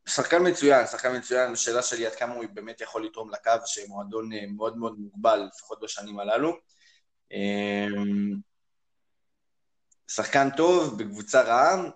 שחקן 0.08 0.48
מצוין, 0.48 0.86
שחקן 0.86 1.16
מצוין, 1.16 1.52
השאלה 1.52 1.82
שלי 1.82 2.06
עד 2.06 2.14
כמה 2.14 2.34
הוא 2.34 2.44
באמת 2.54 2.80
יכול 2.80 3.04
לתרום 3.04 3.30
לקו, 3.30 3.50
שמועדון 3.66 4.30
מאוד 4.56 4.76
מאוד 4.76 4.98
מוגבל, 4.98 5.48
לפחות 5.54 5.80
בשנים 5.82 6.20
הללו. 6.20 6.56
שחקן 10.10 10.48
טוב, 10.56 11.02
בקבוצה 11.02 11.42
רעה, 11.42 11.90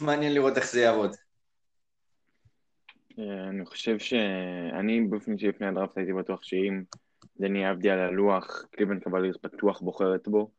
מעניין 0.00 0.34
לראות 0.34 0.56
איך 0.56 0.72
זה 0.72 0.80
יעבוד. 0.80 1.16
אה, 3.18 3.48
אני 3.48 3.66
חושב 3.66 3.98
שאני 3.98 5.00
באופן 5.10 5.32
אישי 5.32 5.48
לפני 5.48 5.66
הדראפט 5.66 5.96
הייתי 5.96 6.12
בטוח 6.12 6.42
שאם 6.42 6.82
דני 7.40 7.66
עבדי 7.66 7.90
על 7.90 7.98
הלוח, 7.98 8.66
קליבן 8.70 9.00
קבלירס 9.00 9.36
בטוח 9.42 9.80
בוחרת 9.80 10.28
בו. 10.28 10.50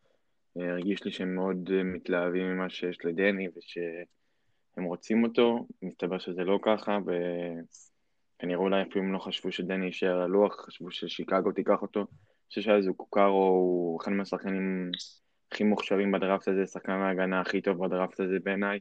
אה, 0.58 0.70
הרגיש 0.70 1.04
לי 1.06 1.12
שהם 1.12 1.36
מאוד 1.36 1.70
אה, 1.74 1.84
מתלהבים 1.84 2.46
ממה 2.46 2.70
שיש 2.70 2.98
לדני 3.06 3.48
ושהם 3.48 4.84
רוצים 4.84 5.24
אותו, 5.24 5.68
מסתבר 5.82 6.18
שזה 6.18 6.44
לא 6.44 6.60
ככה 6.62 7.00
וכנראה 7.06 8.60
אולי 8.60 8.82
אפילו 8.82 9.06
הם 9.06 9.14
לא 9.14 9.20
חשבו 9.20 9.52
שדני 9.52 9.86
יישאר 9.86 10.16
על 10.16 10.22
הלוח, 10.22 10.66
חשבו 10.66 10.92
ששיקגו 10.92 11.52
תיקח 11.52 11.82
אותו. 11.82 12.00
אני 12.00 12.50
חושב 12.50 12.62
שאז 12.62 12.88
הוא 12.88 12.96
קוקארו 12.96 13.48
הוא 13.48 14.02
אחד 14.02 14.12
מהשחקנים 14.12 14.92
הכי 15.52 15.64
מוכשרים 15.64 16.12
בדראפט 16.12 16.48
הזה, 16.48 16.66
שחקן 16.66 16.92
ההגנה 16.92 17.42
הכי 17.42 17.62
טוב 17.62 17.86
בדראפט 17.86 18.20
הזה 18.20 18.38
בעיניי. 18.44 18.80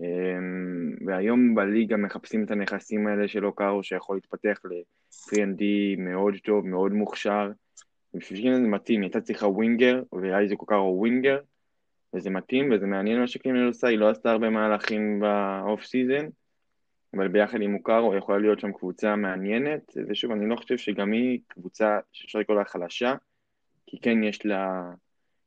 אמ, 0.00 0.94
והיום 1.06 1.54
בליגה 1.54 1.96
מחפשים 1.96 2.44
את 2.44 2.50
הנכסים 2.50 3.06
האלה 3.06 3.28
של 3.28 3.46
אוקארו 3.46 3.82
שיכול 3.82 4.16
להתפתח 4.16 4.60
ל-3ND 4.64 5.62
מאוד 5.98 6.34
טוב, 6.44 6.66
מאוד 6.66 6.92
מוכשר. 6.92 7.50
בשביל 8.14 8.54
זה 8.54 8.60
מתאים, 8.60 9.00
היא 9.00 9.06
הייתה 9.06 9.20
צריכה 9.20 9.46
winger, 9.46 10.02
ואייזק 10.12 10.60
אוקארו 10.60 10.98
winger, 10.98 11.40
וזה 12.14 12.30
מתאים 12.30 12.72
וזה 12.72 12.86
מעניין 12.86 13.20
מה 13.20 13.26
שקליבלנד 13.26 13.66
עושה, 13.66 13.88
היא 13.88 13.98
לא 13.98 14.10
עשתה 14.10 14.30
הרבה 14.30 14.50
מהלכים 14.50 15.20
ב 15.20 15.36
off 15.36 15.84
season, 15.84 16.28
אבל 17.14 17.28
ביחד 17.28 17.60
עם 17.60 17.74
אוקארו 17.74 18.16
יכולה 18.16 18.38
להיות 18.38 18.60
שם 18.60 18.72
קבוצה 18.72 19.16
מעניינת, 19.16 19.92
ושוב, 20.08 20.30
אני 20.32 20.48
לא 20.48 20.56
חושב 20.56 20.78
שגם 20.78 21.12
היא 21.12 21.40
קבוצה 21.48 21.98
שאפשר 22.12 22.38
לקרוא 22.38 22.56
לה 22.56 22.64
חלשה, 22.64 23.14
כי 23.86 24.00
כן 24.00 24.24
יש 24.24 24.46
לה 24.46 24.92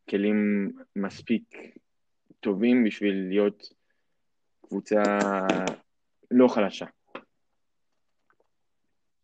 כלים 0.09 0.71
מספיק 0.95 1.43
טובים 2.39 2.83
בשביל 2.83 3.27
להיות 3.29 3.63
קבוצה 4.73 5.03
לא 6.31 6.47
חלשה. 6.47 6.85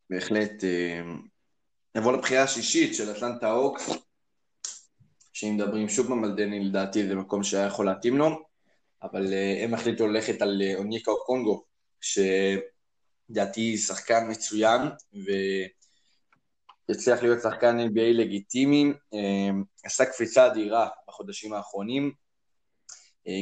בהחלט. 0.09 0.63
אה, 0.63 1.01
נבוא 1.95 2.13
לבחירה 2.13 2.43
השישית 2.43 2.95
של 2.95 3.11
אטלנטה 3.11 3.51
אוקס, 3.51 3.89
שאם 5.33 5.55
מדברים 5.55 5.89
שוב 5.89 6.07
פעם 6.07 6.23
על 6.23 6.35
דני, 6.35 6.59
לדעתי 6.65 7.07
זה 7.07 7.15
מקום 7.15 7.43
שהיה 7.43 7.65
יכול 7.65 7.85
להתאים 7.85 8.17
לו, 8.17 8.45
אבל 9.03 9.33
אה, 9.33 9.63
הם 9.63 9.73
החליטו 9.73 10.07
ללכת 10.07 10.41
על 10.41 10.61
אה, 10.61 10.75
אוניקה 10.75 11.11
או 11.11 11.25
קונגו, 11.25 11.65
שלדעתי 12.01 13.77
שחקן 13.77 14.31
מצוין, 14.31 14.81
והצליח 16.89 17.23
להיות 17.23 17.41
שחקן 17.41 17.79
NBA 17.79 18.13
לגיטימי, 18.13 18.93
עשה 19.83 20.05
קפיצה 20.05 20.47
אדירה 20.47 20.89
בחודשים 21.07 21.53
האחרונים, 21.53 22.13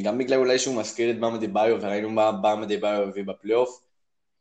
גם 0.03 0.17
בגלל 0.17 0.39
אולי 0.39 0.59
שהוא 0.59 0.75
מזכיר 0.75 1.11
את 1.11 1.19
באמה 1.19 1.37
דה 1.37 1.47
ביו, 1.47 1.77
וראינו 1.81 2.09
מה 2.09 2.31
באמה 2.31 2.65
דה 2.65 2.77
ביו 2.77 3.03
הביא 3.03 3.23
בפלייאוף, 3.23 3.87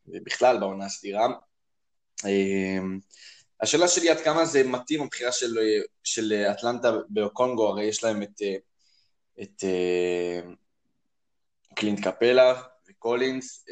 ובכלל 0.09 0.61
בעונה 0.61 0.85
הסדירה. 0.85 1.27
אה, 2.25 2.79
השאלה 3.61 3.89
שלי 3.89 4.11
עד 4.11 4.21
כמה 4.21 4.45
זה 4.45 4.69
מתאים 4.69 5.03
הבחירה 5.03 5.33
של, 5.33 5.59
של 6.05 6.47
אטלנטה 6.51 6.93
בקונגו, 7.11 7.69
הרי 7.69 7.85
יש 7.85 8.05
להם 8.05 8.23
את, 8.23 8.43
אה, 8.43 8.57
את 9.43 9.65
קלינט 11.75 12.01
קפלה 12.01 12.63
וקולינס, 12.89 13.65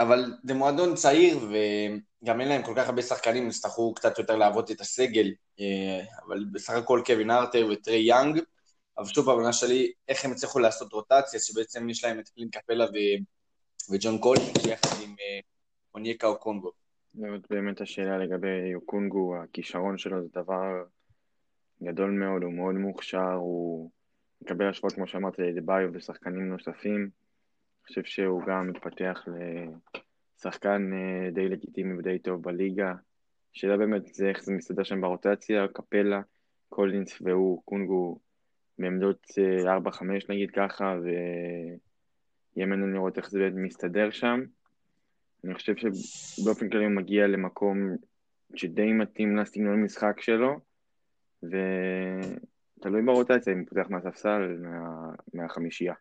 אבל 0.00 0.34
זה 0.44 0.54
מועדון 0.54 0.94
צעיר 0.94 1.38
וגם 1.38 2.40
אין 2.40 2.48
להם 2.48 2.62
כל 2.62 2.72
כך 2.76 2.88
הרבה 2.88 3.02
שחקנים, 3.02 3.48
יצטרכו 3.48 3.94
קצת 3.94 4.18
יותר 4.18 4.36
לעבוד 4.36 4.70
את 4.70 4.80
הסגל, 4.80 5.30
אבל 6.26 6.44
בסך 6.52 6.72
הכל 6.72 7.02
קווין 7.06 7.30
ארטר 7.30 7.68
וטרי 7.72 8.02
יאנג, 8.08 8.40
אבל 8.98 9.06
שוב 9.06 9.26
בעונה 9.26 9.52
שלי, 9.52 9.92
איך 10.08 10.24
הם 10.24 10.32
הצליחו 10.32 10.58
לעשות 10.58 10.92
רוטציה, 10.92 11.40
שבעצם 11.40 11.90
יש 11.90 12.04
להם 12.04 12.20
את 12.20 12.28
קלין 12.28 12.50
קפלה 12.50 12.84
ו... 12.84 12.96
וג'ון 13.90 14.18
קולין, 14.18 14.52
יחד 14.68 15.02
עם 15.04 15.10
אה, 15.10 15.40
אונייקה 15.94 16.26
או 16.26 16.38
קונגו. 16.38 16.70
זאת 17.14 17.46
באמת 17.50 17.80
השאלה 17.80 18.18
לגבי 18.18 18.68
יוקונגו, 18.72 19.36
הכישרון 19.36 19.98
שלו 19.98 20.22
זה 20.22 20.28
דבר 20.32 20.84
גדול 21.82 22.10
מאוד, 22.10 22.42
הוא 22.42 22.52
מאוד 22.52 22.74
מוכשר, 22.74 23.32
הוא 23.32 23.90
מקבל 24.42 24.68
השפעות, 24.68 24.92
כמו 24.92 25.06
שאמרתי, 25.06 25.42
לביו 25.42 25.88
ושחקנים 25.92 26.48
נוספים. 26.48 27.00
אני 27.00 27.86
חושב 27.86 28.04
שהוא 28.04 28.42
גם 28.46 28.70
מתפתח 28.70 29.24
לשחקן 30.38 30.90
אה, 30.92 31.30
די 31.30 31.48
לגיטימי 31.48 31.98
ודי 31.98 32.18
טוב 32.18 32.42
בליגה. 32.42 32.94
השאלה 33.56 33.76
באמת 33.76 34.14
זה 34.14 34.28
איך 34.28 34.44
זה 34.44 34.52
מסתדר 34.52 34.82
שם 34.82 35.00
ברוטציה, 35.00 35.68
קפלה, 35.68 36.20
קולינס 36.68 37.18
והוא, 37.20 37.62
קונגו, 37.64 38.18
בעמדות 38.78 39.26
4-5 39.64 40.02
אה, 40.02 40.16
נגיד 40.28 40.50
ככה, 40.50 40.94
ויהיה 41.02 42.66
מעניין 42.66 42.92
לראות 42.92 43.18
איך 43.18 43.30
זה 43.30 43.48
מסתדר 43.54 44.10
שם. 44.10 44.40
אני 45.44 45.54
חושב 45.54 45.74
שבאופן 45.76 46.70
כללי 46.70 46.84
הוא 46.84 46.92
מגיע 46.92 47.26
למקום 47.26 47.96
שדי 48.54 48.92
מתאים 48.92 49.36
לסגנון 49.36 49.82
משחק 49.82 50.20
שלו, 50.20 50.60
ותלוי 51.42 53.02
ברוטציה 53.02 53.52
אם 53.52 53.58
הוא 53.58 53.66
פותח 53.68 53.90
מהספסל, 53.90 54.56
מה, 54.62 55.10
מהחמישייה. 55.34 55.94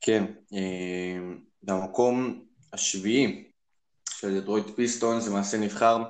כן, 0.00 0.24
אה, 0.54 1.18
במקום 1.62 2.44
השביעי 2.72 3.50
של 4.10 4.40
דטרויט 4.40 4.66
פיסטונס 4.76 5.28
למעשה 5.28 5.58
נבחר 5.58 6.04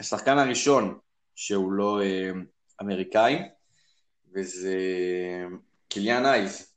השחקן 0.00 0.38
הראשון 0.38 0.98
שהוא 1.34 1.72
לא 1.72 2.02
אה, 2.02 2.30
אמריקאי, 2.82 3.38
וזה 4.34 4.78
קיליאן 5.88 6.26
הייז. 6.26 6.74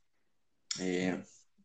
אה, 0.80 1.14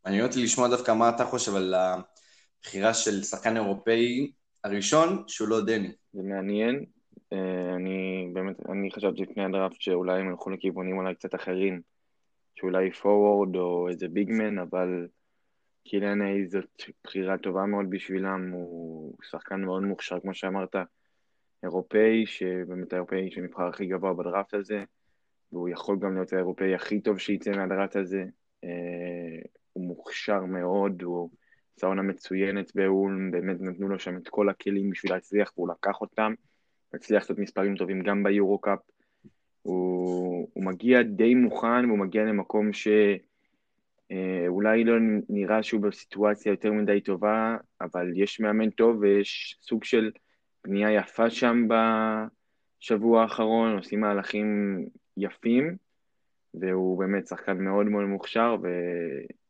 מעניין 0.05 0.25
אותי 0.25 0.43
לשמוע 0.43 0.67
דווקא 0.67 0.91
מה 0.91 1.09
אתה 1.09 1.25
חושב 1.25 1.55
על 1.55 1.73
הבחירה 1.73 2.93
של 2.93 3.23
שחקן 3.23 3.55
אירופאי 3.55 4.31
הראשון 4.63 5.23
שהוא 5.27 5.47
לא 5.47 5.65
דני. 5.65 5.91
זה 6.13 6.21
מעניין. 6.23 6.85
אה, 7.33 7.75
אני 7.75 8.29
באמת, 8.33 8.55
אני 8.69 8.91
חשבתי 8.91 9.21
לפני 9.21 9.45
הדראפט 9.45 9.81
שאולי 9.81 10.19
הם 10.19 10.29
ילכו 10.29 10.49
לכיוונים 10.49 10.97
אולי 10.97 11.15
קצת 11.15 11.35
אחרים, 11.35 11.81
שאולי 12.55 12.91
פורוורד 12.91 13.55
או 13.55 13.89
איזה 13.89 14.07
ביגמן, 14.07 14.59
אבל 14.59 15.07
קיליאן 15.83 16.21
אייז 16.21 16.51
זאת 16.51 16.83
בחירה 17.03 17.37
טובה 17.37 17.65
מאוד 17.65 17.85
בשבילם, 17.89 18.51
הוא 18.53 19.13
שחקן 19.31 19.61
מאוד 19.61 19.83
מוכשר, 19.83 20.19
כמו 20.19 20.33
שאמרת. 20.33 20.75
אירופאי, 21.63 22.25
שבאמת 22.25 22.93
האירופאי 22.93 23.31
שנבחר 23.31 23.67
הכי 23.67 23.85
גבוה 23.85 24.13
בדראפט 24.13 24.53
הזה, 24.53 24.83
והוא 25.51 25.69
יכול 25.69 25.99
גם 25.99 26.13
להיות 26.13 26.33
האירופאי 26.33 26.75
הכי 26.75 27.01
טוב 27.01 27.17
שייצא 27.17 27.51
מהדראפט 27.51 27.95
הזה. 27.95 28.25
אה, 28.63 28.69
הוא 29.73 29.87
מוכשר 29.87 30.45
מאוד, 30.45 31.01
הוא 31.01 31.29
עשה 31.77 31.87
עונה 31.87 32.01
מצוינת 32.01 32.75
באולם, 32.75 33.31
באמת 33.31 33.61
נתנו 33.61 33.87
לו 33.87 33.99
שם 33.99 34.17
את 34.17 34.29
כל 34.29 34.49
הכלים 34.49 34.89
בשביל 34.89 35.11
להצליח, 35.11 35.51
והוא 35.55 35.69
לקח 35.69 36.01
אותם. 36.01 36.33
הצליח 36.93 37.21
לעשות 37.21 37.39
מספרים 37.39 37.75
טובים 37.75 38.03
גם 38.03 38.23
ביורו-קאפ. 38.23 38.79
הוא, 39.61 40.49
הוא 40.53 40.63
מגיע 40.63 41.01
די 41.01 41.35
מוכן, 41.35 41.85
והוא 41.85 41.99
מגיע 41.99 42.23
למקום 42.23 42.73
שאולי 42.73 44.79
אה, 44.79 44.85
לא 44.85 44.95
נראה 45.29 45.63
שהוא 45.63 45.81
בסיטואציה 45.81 46.49
יותר 46.49 46.71
מדי 46.71 47.01
טובה, 47.01 47.57
אבל 47.81 48.11
יש 48.15 48.39
מאמן 48.39 48.69
טוב 48.69 48.97
ויש 48.99 49.57
סוג 49.61 49.83
של 49.83 50.11
בנייה 50.65 50.91
יפה 50.91 51.29
שם 51.29 51.67
בשבוע 51.67 53.21
האחרון, 53.21 53.77
עושים 53.77 54.01
מהלכים 54.01 54.79
יפים, 55.17 55.77
והוא 56.53 56.99
באמת 56.99 57.27
שחקן 57.27 57.57
מאוד 57.57 57.85
מאוד 57.85 58.05
מוכשר, 58.05 58.55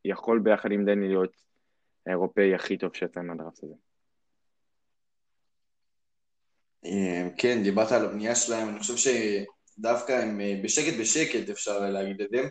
ויכול 0.06 0.40
ביחד 0.40 0.72
עם 0.72 0.86
דני 0.86 1.08
להיות 1.08 1.34
האירופאי 2.06 2.56
הכי 2.56 2.78
טוב 2.78 2.96
שיצא 2.96 3.22
מהדרפט 3.22 3.64
הזה. 3.64 3.74
אה, 6.86 7.30
כן, 7.38 7.64
דיברת 7.64 7.92
על 7.92 8.06
הבנייה 8.06 8.36
שלהם, 8.36 8.70
אני 8.70 8.80
חושב 8.80 9.12
שדווקא 9.78 10.12
הם 10.12 10.42
אה, 10.42 10.60
בשקט 10.64 11.00
בשקט, 11.00 11.50
אפשר 11.50 11.80
להגיד 11.80 12.22
את 12.22 12.30
זה. 12.30 12.42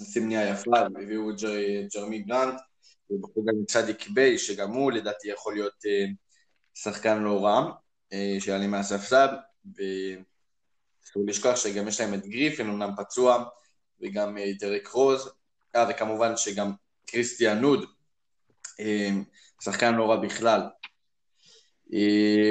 עושים 0.00 0.22
בנייה 0.22 0.50
יפה, 0.50 0.78
הביאו 0.78 1.30
את 1.30 1.36
ג'רמי 1.94 2.18
גרנט, 2.18 2.60
ובחרו 3.10 3.44
גם 3.44 3.54
סדיק 3.66 4.08
ביי, 4.08 4.38
שגם 4.38 4.70
הוא 4.72 4.92
לדעתי 4.92 5.28
יכול 5.28 5.54
להיות 5.54 5.84
אה, 5.86 6.06
שחקן 6.74 7.22
לא 7.22 7.44
רע, 7.44 7.70
אה, 8.12 8.36
שעלי 8.40 8.66
מהספסל, 8.66 9.26
ואסור 9.64 11.22
לשכוח 11.26 11.56
שגם 11.56 11.88
יש 11.88 12.00
להם 12.00 12.14
את 12.14 12.26
גריפין, 12.26 12.68
אמנם 12.68 12.90
פצוע, 12.96 13.44
וגם 14.02 14.38
דרק 14.58 14.88
רוז, 14.88 15.30
אה, 15.76 15.86
וכמובן 15.90 16.36
שגם 16.36 16.72
קריסטיאן 17.06 17.58
ווד, 17.58 17.84
שחקן 19.62 19.94
לא 19.94 20.10
רע 20.10 20.16
בכלל. 20.16 20.60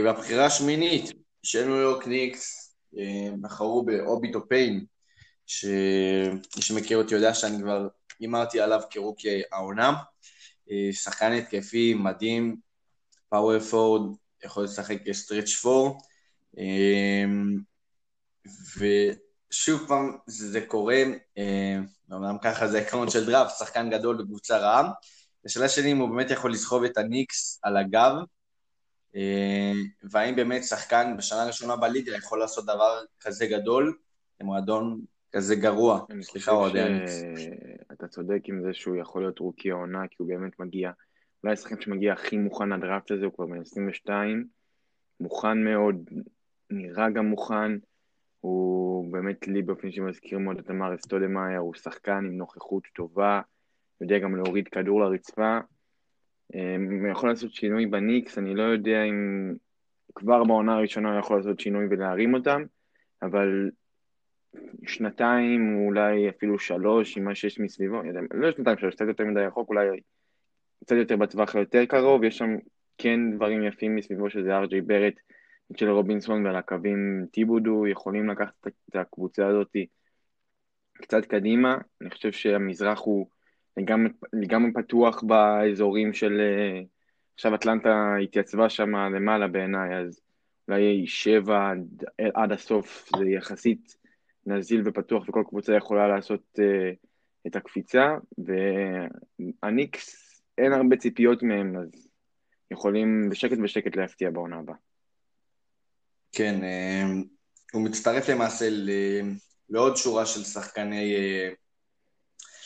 והבחירה 0.03 0.45
השמינית 0.45 1.11
של 1.43 1.65
ניו 1.65 1.75
יורק 1.75 2.07
ניקס 2.07 2.75
בחרו 3.41 3.85
באובי 3.85 4.47
טופין, 4.47 4.85
שמי 5.45 6.61
שמכיר 6.61 6.97
אותי 6.97 7.15
יודע 7.15 7.33
שאני 7.33 7.61
כבר 7.61 7.87
הימרתי 8.19 8.59
עליו 8.59 8.81
כ 8.89 9.02
rookie 9.02 9.41
העונה. 9.51 9.93
שחקן 10.91 11.31
התקפי 11.31 11.93
מדהים, 11.93 12.57
power 13.29 13.59
forward, 13.59 14.15
יכול 14.45 14.63
לשחק 14.63 14.97
כ 15.05 15.16
stretch 15.16 15.53
four, 15.53 16.01
ושוב 18.77 19.85
פעם 19.87 20.17
זה 20.27 20.61
קורה, 20.61 21.03
אומנם 22.11 22.37
ככה 22.41 22.67
זה 22.67 22.79
עקרון 22.79 23.09
של 23.09 23.25
דראפט, 23.25 23.53
שחקן 23.59 23.89
גדול 23.89 24.17
בקבוצה 24.17 24.57
רעה. 24.57 24.91
השאלה 25.45 25.69
שלי 25.69 25.91
אם 25.91 25.97
הוא 25.97 26.09
באמת 26.09 26.31
יכול 26.31 26.51
לסחוב 26.51 26.83
את 26.83 26.97
הניקס 26.97 27.59
על 27.63 27.77
הגב, 27.77 28.11
והאם 30.03 30.35
באמת 30.35 30.63
שחקן 30.63 31.17
בשנה 31.17 31.41
הראשונה 31.41 31.75
בליגה 31.75 32.15
יכול 32.15 32.39
לעשות 32.39 32.65
דבר 32.65 32.99
כזה 33.19 33.45
גדול 33.45 33.97
למועדון 34.41 35.01
כזה 35.31 35.55
גרוע. 35.55 36.05
סליחה, 36.21 36.51
אוהדי 36.51 36.81
הניקס. 36.81 37.21
אתה 37.91 38.07
צודק 38.07 38.39
עם 38.45 38.61
זה 38.61 38.73
שהוא 38.73 38.95
יכול 38.95 39.21
להיות 39.21 39.39
רוקי 39.39 39.71
העונה, 39.71 40.07
כי 40.09 40.15
הוא 40.19 40.27
באמת 40.27 40.59
מגיע, 40.59 40.91
אולי 41.43 41.53
השחקן 41.53 41.81
שמגיע 41.81 42.13
הכי 42.13 42.37
מוכן 42.37 42.69
לדראפט 42.69 43.11
הזה, 43.11 43.25
הוא 43.25 43.33
כבר 43.33 43.45
בן 43.45 43.61
22, 43.61 44.47
מוכן 45.19 45.63
מאוד, 45.63 46.09
נראה 46.69 47.09
גם 47.09 47.25
מוכן, 47.25 47.71
הוא 48.39 49.11
באמת 49.11 49.47
לי 49.47 49.61
באופן 49.61 49.87
אישי 49.87 50.01
מזכיר 50.01 50.39
מאוד 50.39 50.57
את 50.57 50.69
אמר 50.69 50.95
אסטודמאייר, 50.95 51.59
הוא 51.59 51.73
שחקן 51.73 52.11
עם 52.25 52.37
נוכחות 52.37 52.83
טובה, 52.95 53.41
יודע 54.01 54.19
גם 54.19 54.35
להוריד 54.35 54.67
כדור 54.67 55.01
לרצפה. 55.01 55.59
אמ, 56.53 57.01
הוא 57.01 57.07
יכול 57.07 57.29
לעשות 57.29 57.53
שינוי 57.53 57.85
בניקס, 57.85 58.37
אני 58.37 58.55
לא 58.55 58.63
יודע 58.63 59.03
אם 59.03 59.53
כבר 60.15 60.43
בעונה 60.43 60.73
הראשונה 60.73 61.11
הוא 61.11 61.19
יכול 61.19 61.37
לעשות 61.37 61.59
שינוי 61.59 61.85
ולהרים 61.89 62.33
אותם, 62.33 62.63
אבל 63.21 63.69
שנתיים, 64.87 65.75
אולי 65.85 66.29
אפילו 66.29 66.59
שלוש, 66.59 67.17
עם 67.17 67.23
מה 67.23 67.35
שיש 67.35 67.59
מסביבו, 67.59 68.01
לא 68.33 68.51
שנתיים, 68.51 68.77
שלוש, 68.77 68.95
קצת 68.95 69.05
יותר 69.07 69.25
מדי 69.25 69.39
רחוק, 69.39 69.69
אולי 69.69 69.87
קצת 70.83 70.95
יותר 70.95 71.15
בטווח 71.15 71.55
היותר 71.55 71.85
קרוב, 71.85 72.23
יש 72.23 72.37
שם 72.37 72.55
כן 72.97 73.19
דברים 73.35 73.63
יפים 73.63 73.95
מסביבו, 73.95 74.29
שזה 74.29 74.57
ארג'יי 74.57 74.81
ברט, 74.81 75.13
של 75.77 75.89
רובינסון 75.89 76.45
ועל 76.45 76.55
הקווים 76.55 77.25
טיבודו, 77.31 77.87
יכולים 77.87 78.29
לקחת 78.29 78.67
את 78.89 78.95
הקבוצה 78.95 79.47
הזאת 79.47 79.75
קצת 80.93 81.25
קדימה. 81.25 81.77
אני 82.01 82.09
חושב 82.09 82.31
שהמזרח 82.31 82.99
הוא 82.99 83.27
לגמרי, 83.77 84.09
לגמרי 84.33 84.71
פתוח 84.73 85.23
באזורים 85.23 86.13
של... 86.13 86.41
עכשיו 87.33 87.55
אטלנטה 87.55 88.15
התייצבה 88.23 88.69
שם 88.69 88.95
למעלה 88.95 89.47
בעיניי, 89.47 89.97
אז 89.97 90.21
אולי 90.67 91.07
שבע 91.07 91.69
עד, 91.69 92.03
עד 92.33 92.51
הסוף 92.51 93.09
זה 93.17 93.29
יחסית 93.29 93.97
נזיל 94.45 94.81
ופתוח 94.85 95.29
וכל 95.29 95.43
קבוצה 95.49 95.75
יכולה 95.75 96.07
לעשות 96.07 96.43
uh, 96.57 96.61
את 97.47 97.55
הקפיצה, 97.55 98.15
והניקס 99.63 100.28
אין 100.63 100.73
הרבה 100.73 100.97
ציפיות 100.97 101.43
מהם, 101.43 101.77
אז 101.77 102.07
יכולים 102.71 103.29
בשקט 103.29 103.57
בשקט 103.63 103.95
להפתיע 103.95 104.29
בעונה 104.29 104.59
הבאה. 104.59 104.75
כן, 106.31 106.59
uh, 106.61 107.25
הוא 107.73 107.85
מצטרף 107.85 108.29
למעשה 108.29 108.69
לעוד 109.69 109.97
שורה 109.97 110.25
של 110.25 110.43
שחקני, 110.43 111.15
uh, 111.15 111.55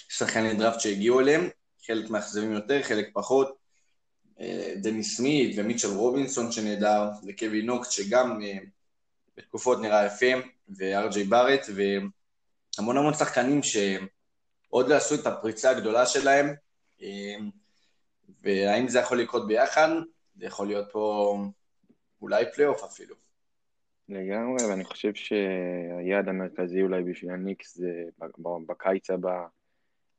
שחקני 0.09 0.53
דראפט 0.53 0.79
שהגיעו 0.79 1.19
אליהם, 1.19 1.49
חלק 1.87 2.09
מאכזבים 2.09 2.51
יותר, 2.51 2.83
חלק 2.83 3.09
פחות. 3.13 3.63
דני 4.75 5.03
סמית 5.03 5.55
ומיטשל 5.57 5.87
רובינסון 5.87 6.51
שנהדר, 6.51 7.09
וקווי 7.27 7.61
נוקט 7.61 7.91
שגם 7.91 8.39
בתקופות 9.37 9.81
נראה 9.81 10.05
יפה, 10.05 10.47
וארג'יי 10.77 11.23
בארט, 11.23 11.65
והמון 11.75 12.97
המון 12.97 13.13
שחקנים 13.13 13.61
שעוד 13.63 14.89
לא 14.89 14.95
עשו 14.95 15.15
את 15.15 15.27
הפריצה 15.27 15.69
הגדולה 15.69 16.05
שלהם, 16.05 16.53
והאם 18.41 18.87
זה 18.87 18.99
יכול 18.99 19.19
לקרות 19.19 19.47
ביחד? 19.47 19.89
זה 20.35 20.45
יכול 20.45 20.67
להיות 20.67 20.91
פה 20.91 21.37
אולי 22.21 22.45
פלייאוף 22.53 22.83
אפילו. 22.83 23.15
לגמרי, 24.09 24.65
ואני 24.69 24.83
חושב 24.83 25.13
שהיעד 25.13 26.29
המרכזי 26.29 26.81
אולי 26.81 27.03
בשביל 27.03 27.31
הניקס 27.31 27.77
זה 27.77 28.03
בקיץ 28.67 29.09
הבא 29.09 29.45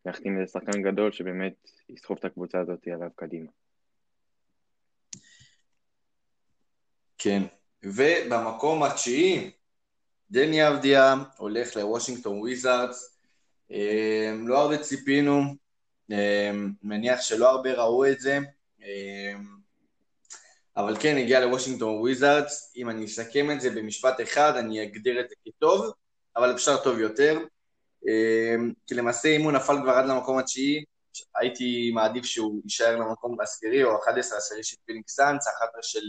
להחתים 0.06 0.40
איזה 0.40 0.52
שחקן 0.52 0.82
גדול 0.82 1.12
שבאמת 1.12 1.54
יסחוב 1.88 2.16
את 2.20 2.24
הקבוצה 2.24 2.60
הזאת 2.60 2.86
עליו 2.86 3.10
קדימה. 3.16 3.50
כן, 7.18 7.42
ובמקום 7.82 8.82
התשיעי, 8.82 9.50
דני 10.30 10.68
אבדיה 10.68 11.14
הולך 11.36 11.76
לוושינגטון 11.76 12.38
וויזארדס, 12.38 13.18
אמ, 13.70 14.48
לא 14.48 14.58
הרבה 14.58 14.78
ציפינו, 14.78 15.42
מניח 16.82 17.20
שלא 17.20 17.50
הרבה 17.50 17.72
ראו 17.72 18.06
את 18.06 18.20
זה, 18.20 18.38
אמ, 18.80 19.54
אבל 20.76 20.96
כן, 21.00 21.16
הגיע 21.16 21.40
לוושינגטון 21.40 21.98
וויזארדס, 22.00 22.72
אם 22.76 22.90
אני 22.90 23.04
אסכם 23.04 23.50
את 23.50 23.60
זה 23.60 23.70
במשפט 23.70 24.20
אחד, 24.20 24.52
אני 24.56 24.82
אגדיר 24.82 25.20
את 25.20 25.28
זה 25.28 25.34
כטוב, 25.44 25.92
אבל 26.36 26.54
אפשר 26.54 26.76
טוב 26.76 26.98
יותר, 26.98 27.38
כי 28.86 28.94
למעשה 28.94 29.28
אם 29.28 29.42
הוא 29.42 29.52
נפל 29.52 29.76
כבר 29.82 29.92
עד 29.92 30.06
למקום 30.06 30.38
התשיעי, 30.38 30.84
הייתי 31.36 31.90
מעדיף 31.94 32.24
שהוא 32.24 32.60
יישאר 32.64 32.96
למקום 32.96 33.40
העשירי 33.40 33.84
או 33.84 33.98
11 34.04 34.38
עשירי 34.38 34.64
של 34.64 34.76
פיניקס 34.84 35.14
סאנס, 35.14 35.48
11 35.48 35.82
של 35.82 36.00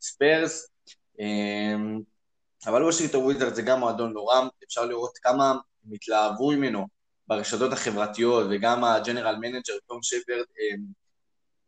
ספיירס, 0.00 0.68
אמ, 1.18 2.00
אבל 2.66 2.84
וושינגטון 2.84 3.24
וויזרד 3.24 3.54
זה 3.54 3.62
גם 3.62 3.80
מועדון 3.80 4.12
לא 4.12 4.30
רע, 4.30 4.48
אפשר 4.64 4.84
לראות 4.84 5.18
כמה 5.18 5.50
הם 5.50 5.92
התלהבו 5.92 6.50
ממנו 6.50 6.86
ברשתות 7.28 7.72
החברתיות, 7.72 8.46
וגם 8.50 8.84
ה 8.84 8.90
general 8.90 9.36
manager, 9.36 9.74
טומי 9.86 9.98
שפרד, 10.02 10.44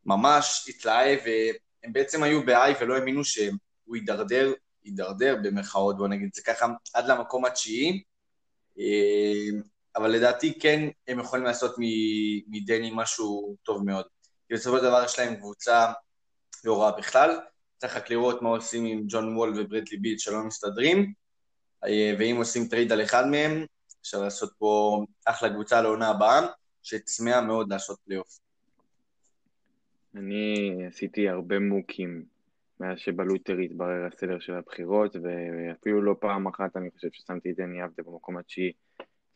ממש 0.06 0.66
התלהב, 0.68 1.18
והם 1.24 1.92
בעצם 1.92 2.22
היו 2.22 2.46
ב-high 2.46 2.70
ולא 2.80 2.94
האמינו 2.94 3.24
שהוא 3.24 3.96
יידרדר, 3.96 4.52
יידרדר 4.84 5.36
במרכאות, 5.42 5.96
בוא 5.96 6.08
נגיד. 6.08 6.30
זה 6.34 6.42
ככה, 6.42 6.66
עד 6.94 7.06
למקום 7.06 7.44
התשיעי, 7.44 8.02
אמ, 8.78 9.62
אבל 9.96 10.10
לדעתי 10.10 10.58
כן 10.58 10.88
הם 11.08 11.18
יכולים 11.18 11.44
לעשות 11.44 11.74
מדני 12.48 12.90
משהו 12.94 13.56
טוב 13.62 13.84
מאוד. 13.84 14.04
כי 14.48 14.54
בסופו 14.54 14.76
של 14.78 14.84
דבר 14.84 15.04
יש 15.04 15.18
להם 15.18 15.36
קבוצה 15.36 15.92
לא 16.64 16.82
רעה 16.82 16.92
בכלל, 16.92 17.38
צריך 17.78 17.96
רק 17.96 18.10
לראות 18.10 18.42
מה 18.42 18.48
עושים 18.48 18.84
עם 18.84 19.04
ג'ון 19.08 19.36
וול 19.36 19.50
וברדלי 19.50 19.96
ביל 19.96 20.18
שלא 20.18 20.42
מסתדרים, 20.44 21.12
אה, 21.84 22.14
ואם 22.18 22.36
עושים 22.36 22.68
trade 22.68 22.92
על 22.92 23.02
אחד 23.02 23.26
מהם, 23.26 23.66
אפשר 24.04 24.22
לעשות 24.22 24.52
פה 24.58 25.04
אחלה 25.24 25.50
קבוצה 25.50 25.82
לעונה 25.82 26.08
הבאה, 26.08 26.40
שצמאה 26.82 27.40
מאוד 27.40 27.72
לעשות 27.72 27.98
פלייאוף. 28.04 28.38
אני 30.14 30.72
עשיתי 30.86 31.28
הרבה 31.28 31.58
מוקים 31.58 32.24
מאז 32.80 32.98
שב 32.98 33.16
lottery 33.16 33.56
התברר 33.56 34.06
הסדר 34.06 34.38
של 34.38 34.54
הבחירות, 34.54 35.16
ואפילו 35.22 36.02
לא 36.02 36.16
פעם 36.20 36.46
אחת 36.46 36.76
אני 36.76 36.90
חושב 36.90 37.08
ששמתי 37.12 37.50
את 37.50 37.56
דני 37.56 37.84
אבדיה 37.84 38.02
במקום 38.02 38.36
התשיעי 38.36 38.72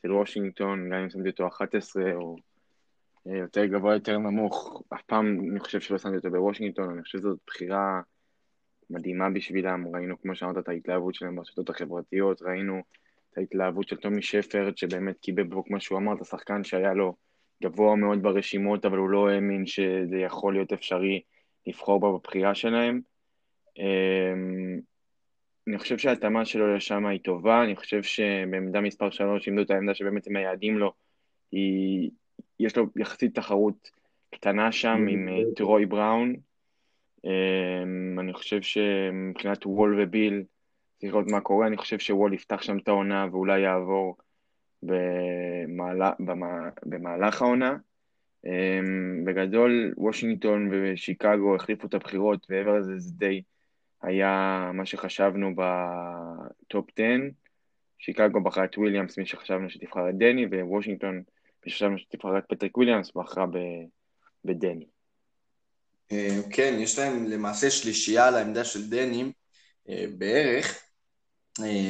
של 0.03 0.13
וושינגטון, 0.13 0.91
גם 0.91 0.99
אם 0.99 1.11
שמתי 1.11 1.29
אותו 1.29 1.49
11 1.49 2.15
או 2.15 2.37
אה, 3.29 3.37
יותר 3.37 3.65
גבוה, 3.65 3.95
יותר 3.95 4.19
נמוך, 4.19 4.83
אף 4.95 5.03
פעם 5.03 5.41
אני 5.51 5.61
חושב 5.61 5.81
שלא 5.81 5.99
שמתי 5.99 6.17
אותו 6.17 6.31
בוושינגטון, 6.31 6.91
אני 6.91 7.03
חושב 7.03 7.19
שזאת 7.19 7.39
בחירה 7.47 8.01
מדהימה 8.91 9.31
בשבילם, 9.31 9.85
ראינו 9.95 10.21
כמו 10.21 10.35
שאמרת 10.35 10.59
את 10.59 10.69
ההתלהבות 10.69 11.15
שלהם 11.15 11.37
ברשתות 11.37 11.71
החברתיות, 11.71 12.43
ראינו 12.43 12.83
ההתלהבות 13.39 13.89
של 13.89 13.97
טומי 13.97 14.23
שפרד 14.23 14.79
שבאמת 14.79 15.19
קיבל 15.19 15.45
פה 15.51 15.63
כמו 15.67 15.81
שהוא 15.81 15.99
אמר, 15.99 16.15
את 16.15 16.21
השחקן 16.21 16.65
שהיה 16.65 16.95
לו 16.95 17.15
גבוה 17.63 17.97
מאוד 17.97 18.23
ברשימות 18.23 18.85
אבל 18.85 18.99
הוא 18.99 19.11
לא 19.11 19.29
האמין 19.29 19.67
שזה 19.67 20.17
יכול 20.17 20.55
להיות 20.55 20.73
אפשרי 20.73 21.23
לבחור 21.67 22.01
בה 22.01 22.13
בבחירה 22.13 22.55
שלהם. 22.55 23.01
אמ, 23.79 24.81
אני 25.69 25.79
חושב 25.79 25.99
שההתאמה 25.99 26.45
שלו 26.45 26.77
לשם 26.77 27.07
היא 27.07 27.21
טובה, 27.21 27.65
אני 27.65 27.77
חושב 27.77 28.03
שבעמדה 28.03 28.81
מספר 28.81 29.11
3 29.11 29.49
עמדו 29.49 29.63
את 29.63 29.71
העמדה 29.71 29.95
שבאמת 29.95 30.27
הם 30.27 30.33
מייעדים 30.33 30.79
לו, 30.79 30.93
היא, 31.53 32.11
יש 32.61 32.77
לו 32.77 32.87
יחסית 32.97 33.35
תחרות 33.35 33.91
קטנה 34.35 34.73
שם 34.73 35.07
עם 35.11 35.29
אה, 35.29 35.43
טרוי 35.57 35.87
בראון, 35.87 36.37
אמ, 37.25 38.21
אני 38.21 38.33
חושב 38.33 38.63
שמבחינת 38.63 39.67
וול 39.67 40.01
וביל, 40.01 40.43
צריך 40.99 41.13
לראות 41.13 41.31
מה 41.31 41.41
קורה, 41.41 41.67
אני 41.67 41.77
חושב 41.77 41.99
שוול 41.99 42.35
יפתח 42.35 42.63
שם 42.63 42.79
את 42.79 42.89
העונה 42.89 43.27
ואולי 43.33 43.61
יעבור 43.61 44.17
במהלך, 44.83 46.15
במהלך 46.83 47.43
העונה. 47.43 47.77
אמ, 48.47 49.25
בגדול, 49.25 49.95
וושינגטון 49.97 50.71
ושיקגו 50.73 51.57
החליפו 51.57 51.87
את 51.87 51.95
הבחירות, 51.95 52.47
ומעבר 52.51 52.79
לזה 52.79 52.99
זה 52.99 53.13
די 53.13 53.43
היה 54.03 54.71
מה 54.75 54.87
שחשבנו 54.87 55.55
ב 55.57 55.90
top 55.90 56.91
10. 56.97 57.05
שיקגו 57.99 58.41
בחרה 58.41 58.65
את 58.65 58.79
וויליאמס, 58.79 59.19
מי 59.19 59.27
שחשבנו 59.27 59.71
שתבחר 59.71 60.11
את 60.11 60.19
דני, 60.19 60.47
ווושינגטון, 60.47 61.23
מי 61.67 61.73
שחשבנו 61.73 61.99
שתבחר 61.99 62.39
את 62.39 62.45
פטריק 62.49 62.77
וויליאמס, 62.77 63.13
בחרה 63.15 63.47
בדני. 64.45 64.87
אה, 66.13 66.39
כן, 66.51 66.77
יש 66.79 66.99
להם 66.99 67.25
למעשה 67.25 67.71
שלישייה 67.71 68.29
על 68.29 68.35
העמדה 68.35 68.65
של 68.65 68.91
דני, 68.91 69.33
אה, 69.89 70.05
בערך 70.19 70.88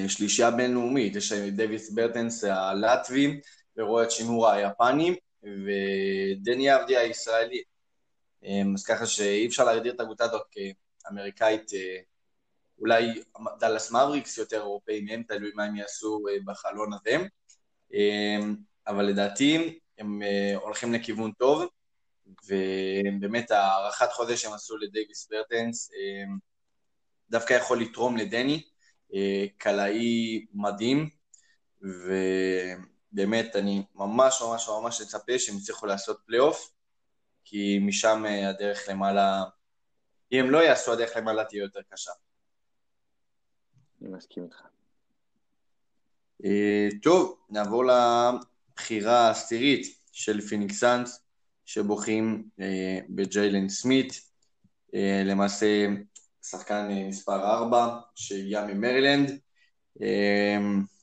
שלישייה 0.08 0.50
בינלאומית, 0.50 1.16
יש 1.16 1.32
את 1.32 1.56
דוויס 1.56 1.90
ברטנס 1.90 2.44
הלטבי, 2.44 3.40
ורוי 3.76 4.10
האצ'ימורה 4.10 4.52
היפני, 4.54 5.16
ודני 5.42 6.76
אבדיה 6.76 6.96
הישראלי. 6.96 7.62
אז 8.74 8.84
ככה 8.84 9.06
שאי 9.06 9.46
אפשר 9.46 9.64
להגדיר 9.64 9.92
את 9.92 10.00
הקבוצה 10.00 10.24
הזאת 10.24 10.42
כאמריקאית, 11.04 11.70
אולי 12.78 13.22
דאלאס 13.58 13.90
מבריקס 13.92 14.38
יותר 14.38 14.56
אירופאים 14.56 15.04
מהם, 15.04 15.22
תלוי 15.22 15.50
מה 15.54 15.64
הם 15.64 15.76
יעשו 15.76 16.24
בחלון 16.44 16.90
הזה. 16.92 17.16
אבל 18.86 19.04
לדעתי 19.04 19.78
הם 19.98 20.22
הולכים 20.60 20.92
לכיוון 20.92 21.32
טוב. 21.32 21.68
ובאמת 22.44 23.50
הארכת 23.50 24.12
חוזה 24.12 24.42
שהם 24.42 24.52
עשו 24.52 24.76
לדייוויס 24.76 25.28
ברטנס 25.30 25.90
אה, 25.90 26.34
דווקא 27.30 27.54
יכול 27.54 27.80
לתרום 27.80 28.16
לדני, 28.16 28.54
אה, 28.54 28.60
קלעי 29.58 30.46
מדהים, 30.52 31.10
ובאמת 31.82 33.56
אני 33.56 33.82
ממש 33.94 34.42
ממש 34.42 34.68
ממש 34.68 35.00
מצפה 35.00 35.38
שהם 35.38 35.56
יצליחו 35.56 35.86
לעשות 35.86 36.20
פלייאוף, 36.26 36.72
כי 37.44 37.78
משם 37.82 38.24
אה, 38.26 38.48
הדרך 38.48 38.88
למעלה, 38.88 39.44
אם 40.32 40.38
הם 40.44 40.50
לא 40.50 40.58
יעשו, 40.58 40.92
הדרך 40.92 41.16
למעלה 41.16 41.44
תהיה 41.44 41.62
יותר 41.62 41.80
קשה. 41.90 42.12
אני 44.02 44.08
מסכים 44.08 44.44
איתך. 44.44 44.62
טוב, 47.02 47.38
נעבור 47.50 47.84
לבחירה 47.84 49.28
העשירית 49.28 49.98
של 50.12 50.40
פיניקס 50.40 50.80
סאנס. 50.80 51.28
שבוחרים 51.68 52.48
אה, 52.60 52.98
בג'יילן 53.08 53.68
סמית, 53.68 54.20
אה, 54.94 55.22
למעשה 55.24 55.86
שחקן 56.50 56.88
אה, 56.90 57.08
מספר 57.08 57.44
4 57.44 57.98
שהגיע 58.14 58.66
ממרילנד. 58.66 59.38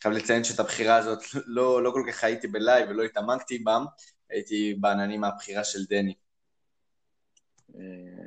חייב 0.01 0.13
לציין 0.13 0.43
שאת 0.43 0.60
הבחירה 0.60 0.95
הזאת 0.95 1.19
לא, 1.45 1.84
לא 1.84 1.91
כל 1.91 2.03
כך 2.08 2.23
הייתי 2.23 2.47
ב 2.48 2.56
live 2.56 2.89
ולא 2.89 3.03
התעמקתי 3.03 3.58
בה, 3.58 3.77
הייתי 4.29 4.73
בעננים 4.73 5.21
מהבחירה 5.21 5.63
של 5.63 5.79
דני. 5.89 6.13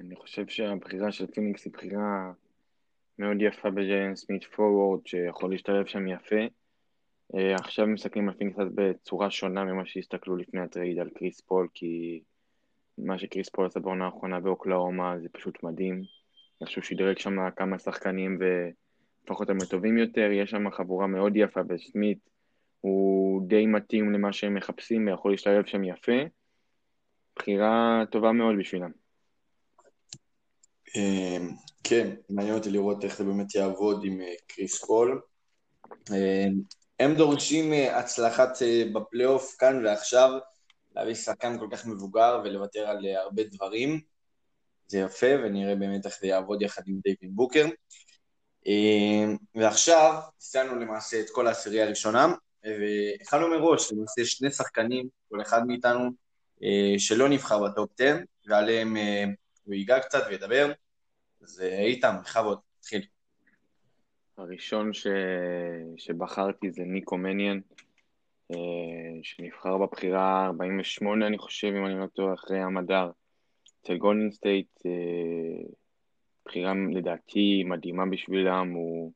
אני 0.01 0.17
חושב 0.17 0.47
שהבחירה 0.49 1.13
של 1.13 1.27
פיניקס 1.27 1.65
היא 1.65 1.73
בחירה 1.73 2.33
מאוד 3.19 3.37
יפה 3.41 3.71
בג'יילן 3.71 4.17
סמית 4.17 4.45
פורוורד, 4.45 5.07
שיכול 5.07 5.51
להשתלב 5.51 5.87
שם 5.87 6.09
יפה. 6.09 6.41
עכשיו 7.55 7.87
מסתכלים 7.87 8.29
על 8.29 8.35
פיניקס 8.35 8.59
בצורה 8.75 9.31
שונה 9.31 9.65
ממה 9.65 9.87
שהסתכלו 9.87 10.37
לפני 10.37 10.61
הטרייד 10.61 10.99
על 10.99 11.11
קריס 11.11 11.41
פול, 11.41 11.69
כי 11.75 12.23
מה 12.99 13.19
שקריס 13.19 13.49
פול 13.49 13.67
עשה 13.67 13.81
בעונה 13.81 14.05
האחרונה 14.05 14.41
באוקלהומה 14.41 15.15
זה 15.23 15.29
פשוט 15.33 15.63
מדהים. 15.63 16.18
איך 16.61 16.71
שהוא 16.71 16.85
שדרג 16.85 17.19
שם 17.19 17.51
כמה 17.57 17.79
שחקנים 17.79 18.39
והפך 18.41 19.41
אותם 19.41 19.57
לטובים 19.57 19.99
יותר, 19.99 20.31
יש 20.33 20.51
שם 20.51 20.71
חבורה 20.71 21.07
מאוד 21.07 21.33
יפה, 21.37 21.61
וסמית 21.69 22.19
הוא 22.81 23.49
די 23.49 23.67
מתאים 23.67 24.13
למה 24.13 24.33
שהם 24.33 24.55
מחפשים 24.55 25.07
ויכול 25.07 25.31
להשתלב 25.31 25.67
שם 25.67 25.85
יפה. 25.85 26.13
בחירה 27.37 28.03
טובה 28.11 28.33
מאוד 28.33 28.55
בשבילם. 28.59 28.91
אמ, 30.97 31.51
כן, 31.85 32.15
מעניין 32.31 32.55
אותי 32.55 32.71
לראות 32.71 33.05
איך 33.05 33.17
זה 33.17 33.25
באמת 33.25 33.55
יעבוד 33.55 34.05
עם 34.05 34.21
אה, 34.21 34.33
קריס 34.47 34.85
פול. 34.85 35.21
אמ, 36.11 36.61
הם 37.01 37.15
דורשים 37.15 37.73
אה, 37.73 37.99
הצלחת 37.99 38.63
אה, 38.63 38.83
בפלייאוף 38.95 39.57
כאן 39.59 39.87
ועכשיו. 39.87 40.31
להביא 40.97 41.15
שחקן 41.15 41.59
כל 41.59 41.69
כך 41.73 41.87
מבוגר 41.87 42.41
ולוותר 42.45 42.87
על 42.87 43.07
הרבה 43.07 43.43
דברים. 43.43 44.01
זה 44.89 44.99
יפה, 44.99 45.27
ונראה 45.27 45.75
באמת 45.75 46.07
איך 46.07 46.19
זה 46.21 46.27
יעבוד 46.27 46.63
יחד 46.63 46.83
עם 46.87 47.01
דייווין 47.03 47.31
בוקר. 47.35 47.67
אה, 48.67 49.35
ועכשיו, 49.55 50.15
עשינו 50.39 50.75
למעשה 50.75 51.21
את 51.21 51.31
כל 51.31 51.47
העשירייה 51.47 51.85
הראשונה, 51.85 52.27
והכנו 52.65 53.49
מראש 53.49 53.93
למעשה 53.93 54.25
שני 54.25 54.51
שחקנים, 54.51 55.09
כל 55.29 55.41
אחד 55.41 55.67
מאיתנו, 55.67 56.11
אה, 56.63 56.95
שלא 56.99 57.29
נבחר 57.29 57.65
ב 57.65 57.71
top 57.71 57.91
10, 58.01 58.17
ועליהם 58.47 58.97
הוא 59.65 59.75
ייגע 59.75 60.01
קצת 60.01 60.23
וידבר. 60.29 60.73
אז 61.43 61.61
איתם, 61.61 62.15
בכבוד, 62.23 62.59
תתחיל. 62.81 63.07
הראשון 64.37 64.93
ש... 64.93 65.07
שבחרתי 65.97 66.71
זה 66.71 66.83
ניקו 66.83 67.17
מניון. 67.17 67.61
אה, 68.51 68.57
שנבחר 69.23 69.79
בבחירה 69.79 70.47
48, 70.47 71.27
אני 71.27 71.39
חושב, 71.39 71.69
אם 71.69 71.87
אני 71.87 72.01
לא 72.01 72.07
טועה, 72.07 72.35
אחרי 72.35 72.61
ים 72.61 72.77
מדר, 72.77 73.11
אצל 73.89 73.97
גולדן 73.97 74.31
סטייט, 74.31 74.69
אה, 74.87 75.63
בחירה 76.47 76.73
לדעתי 76.93 77.65
מדהימה 77.65 78.07
בשבילם, 78.07 78.73
הוא 78.75 79.13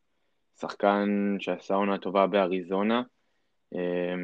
שחקן 0.60 1.36
שעשה 1.38 1.74
עונה 1.74 1.98
טובה 1.98 2.26
באריזונה, 2.26 3.02
אה, 3.74 4.14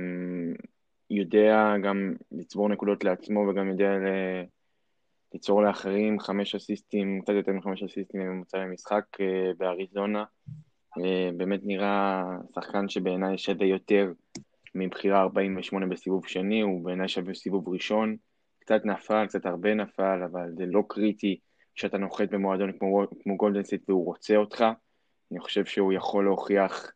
יודע 1.10 1.74
גם 1.82 2.14
לצבור 2.32 2.68
נקודות 2.68 3.04
לעצמו 3.04 3.40
וגם 3.40 3.68
יודע 3.68 3.90
ליצור 5.34 5.62
לאחרים 5.62 6.20
חמש 6.20 6.54
אסיסטים, 6.54 7.20
קצת 7.22 7.32
יותר 7.32 7.52
מחמש 7.52 7.82
אסיסטים 7.82 8.20
בממוצע 8.20 8.58
למשחק 8.58 9.04
באריזונה. 9.58 10.24
באמת 11.36 11.60
נראה 11.64 12.24
שחקן 12.54 12.88
שבעיניי 12.88 13.38
שווה 13.38 13.66
יותר 13.66 14.12
מבחירה 14.74 15.20
48 15.20 15.86
בסיבוב 15.86 16.26
שני, 16.26 16.60
הוא 16.60 16.84
בעיניי 16.84 17.08
שווה 17.08 17.34
סיבוב 17.34 17.68
ראשון. 17.68 18.16
קצת 18.68 18.84
נפל, 18.84 19.26
קצת 19.26 19.46
הרבה 19.46 19.74
נפל, 19.74 20.22
אבל 20.24 20.52
זה 20.56 20.66
לא 20.66 20.82
קריטי 20.88 21.38
כשאתה 21.74 21.98
נוחת 21.98 22.28
במועדון 22.30 22.72
כמו, 22.78 23.04
כמו 23.22 23.36
גולדן 23.36 23.62
סטייט 23.62 23.90
והוא 23.90 24.04
רוצה 24.04 24.36
אותך. 24.36 24.64
אני 25.32 25.40
חושב 25.40 25.64
שהוא 25.64 25.92
יכול 25.92 26.24
להוכיח 26.24 26.92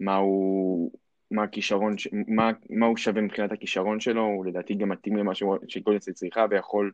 מה 0.00 0.16
הוא, 0.16 0.92
מה 1.30 1.42
הכישרון, 1.42 1.94
מה, 2.28 2.50
מה 2.70 2.86
הוא 2.86 2.96
שווה 2.96 3.22
מבחינת 3.22 3.52
הכישרון 3.52 4.00
שלו, 4.00 4.22
הוא 4.22 4.46
לדעתי 4.46 4.74
גם 4.74 4.88
מתאים 4.88 5.16
למה 5.16 5.32
שגולדן 5.68 6.00
סטייט 6.00 6.14
צריכה, 6.14 6.46
ויכול 6.50 6.92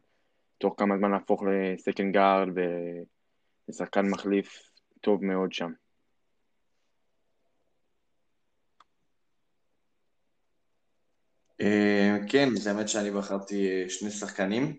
תוך 0.58 0.74
כמה 0.78 0.98
זמן 0.98 1.10
להפוך 1.10 1.42
ל 1.42 1.53
second 1.53 2.14
guard 2.14 2.48
ולשחקן 3.68 4.08
מחליף 4.10 4.70
טוב 5.00 5.24
מאוד 5.24 5.52
שם. 5.52 5.72
כן, 12.28 12.56
זה 12.56 12.70
האמת 12.70 12.88
שאני 12.88 13.10
בחרתי 13.10 13.68
אה, 13.68 13.84
שני 13.88 14.10
שחקנים. 14.10 14.76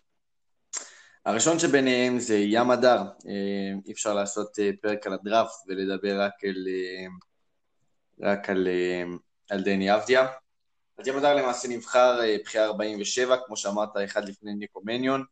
הראשון 1.25 1.59
שביניהם 1.59 2.19
זה 2.19 2.37
ים 2.37 2.71
מדר, 2.71 3.01
אה, 3.27 3.73
אי 3.85 3.91
אפשר 3.91 4.13
לעשות 4.13 4.57
פרק 4.81 5.07
על 5.07 5.13
הדראפט 5.13 5.55
ולדבר 5.67 6.21
רק 6.21 6.43
על, 6.43 6.67
רק 8.21 8.49
על, 8.49 8.67
על 9.49 9.63
דני 9.63 9.95
אבדיה. 9.95 10.27
אז 10.97 11.07
ים 11.07 11.17
מדר 11.17 11.35
למעשה 11.35 11.67
נבחר 11.67 12.19
בחירה 12.43 12.65
47, 12.65 13.37
כמו 13.45 13.57
שאמרת, 13.57 13.89
אחד 14.05 14.29
לפני 14.29 14.53
ניקו 14.53 14.81
מניון. 14.83 15.23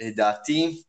ולדעתי, 0.00 0.82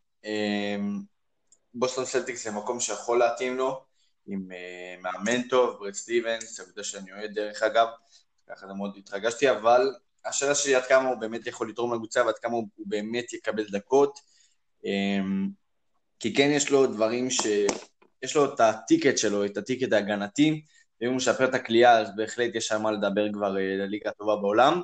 בוסטון 1.73 2.05
סלטיקס 2.05 2.43
זה 2.43 2.51
מקום 2.51 2.79
שיכול 2.79 3.19
להתאים 3.19 3.57
לו, 3.57 3.85
עם 4.27 4.47
אה, 4.51 5.01
מאמן 5.01 5.47
טוב, 5.47 5.79
ברד 5.79 5.93
סטיבנס, 5.93 6.59
קבוצה 6.59 6.83
שאני 6.83 7.13
אוהד 7.13 7.33
דרך 7.33 7.63
אגב, 7.63 7.87
ככה 8.49 8.67
זה 8.67 8.73
מאוד 8.73 8.97
התרגשתי, 8.97 9.51
אבל 9.51 9.91
השאלה 10.25 10.55
שלי 10.55 10.75
עד 10.75 10.83
כמה 10.85 11.09
הוא 11.09 11.17
באמת 11.17 11.47
יכול 11.47 11.69
לתרום 11.69 11.93
לקבוצה 11.93 12.25
ועד 12.25 12.37
כמה 12.37 12.53
הוא 12.53 12.67
באמת 12.77 13.33
יקבל 13.33 13.63
דקות, 13.63 14.19
um, 14.85 15.49
כי 16.19 16.33
כן 16.33 16.49
יש 16.51 16.71
לו 16.71 16.87
דברים 16.87 17.29
ש... 17.29 17.41
יש 18.23 18.35
לו 18.35 18.53
את 18.53 18.59
הטיקט 18.59 19.17
שלו, 19.17 19.45
את 19.45 19.57
הטיקט 19.57 19.93
ההגנתי, 19.93 20.61
ואם 21.01 21.09
הוא 21.09 21.17
משפר 21.17 21.49
את 21.49 21.53
הכלייה 21.53 21.99
אז 21.99 22.15
בהחלט 22.15 22.55
יש 22.55 22.67
שם 22.67 22.81
מה 22.81 22.91
לדבר 22.91 23.33
כבר 23.33 23.55
uh, 23.55 23.59
לליגה 23.59 24.09
הטובה 24.09 24.35
בעולם, 24.35 24.81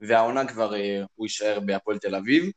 והעונה 0.00 0.48
כבר 0.48 0.72
uh, 0.72 1.06
הוא 1.14 1.26
יישאר 1.26 1.60
בהפועל 1.60 1.98
תל 1.98 2.14
אביב. 2.14 2.50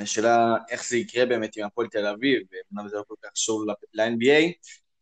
השאלה 0.00 0.56
איך 0.70 0.84
זה 0.88 0.96
יקרה 0.96 1.26
באמת 1.26 1.56
עם 1.56 1.64
הפועל 1.66 1.88
תל 1.88 2.06
אביב, 2.06 2.42
ואומנם 2.50 2.88
זה 2.88 2.96
לא 2.96 3.02
כל 3.08 3.14
כך 3.22 3.30
קשור 3.32 3.64
ל-NBA, 3.94 4.52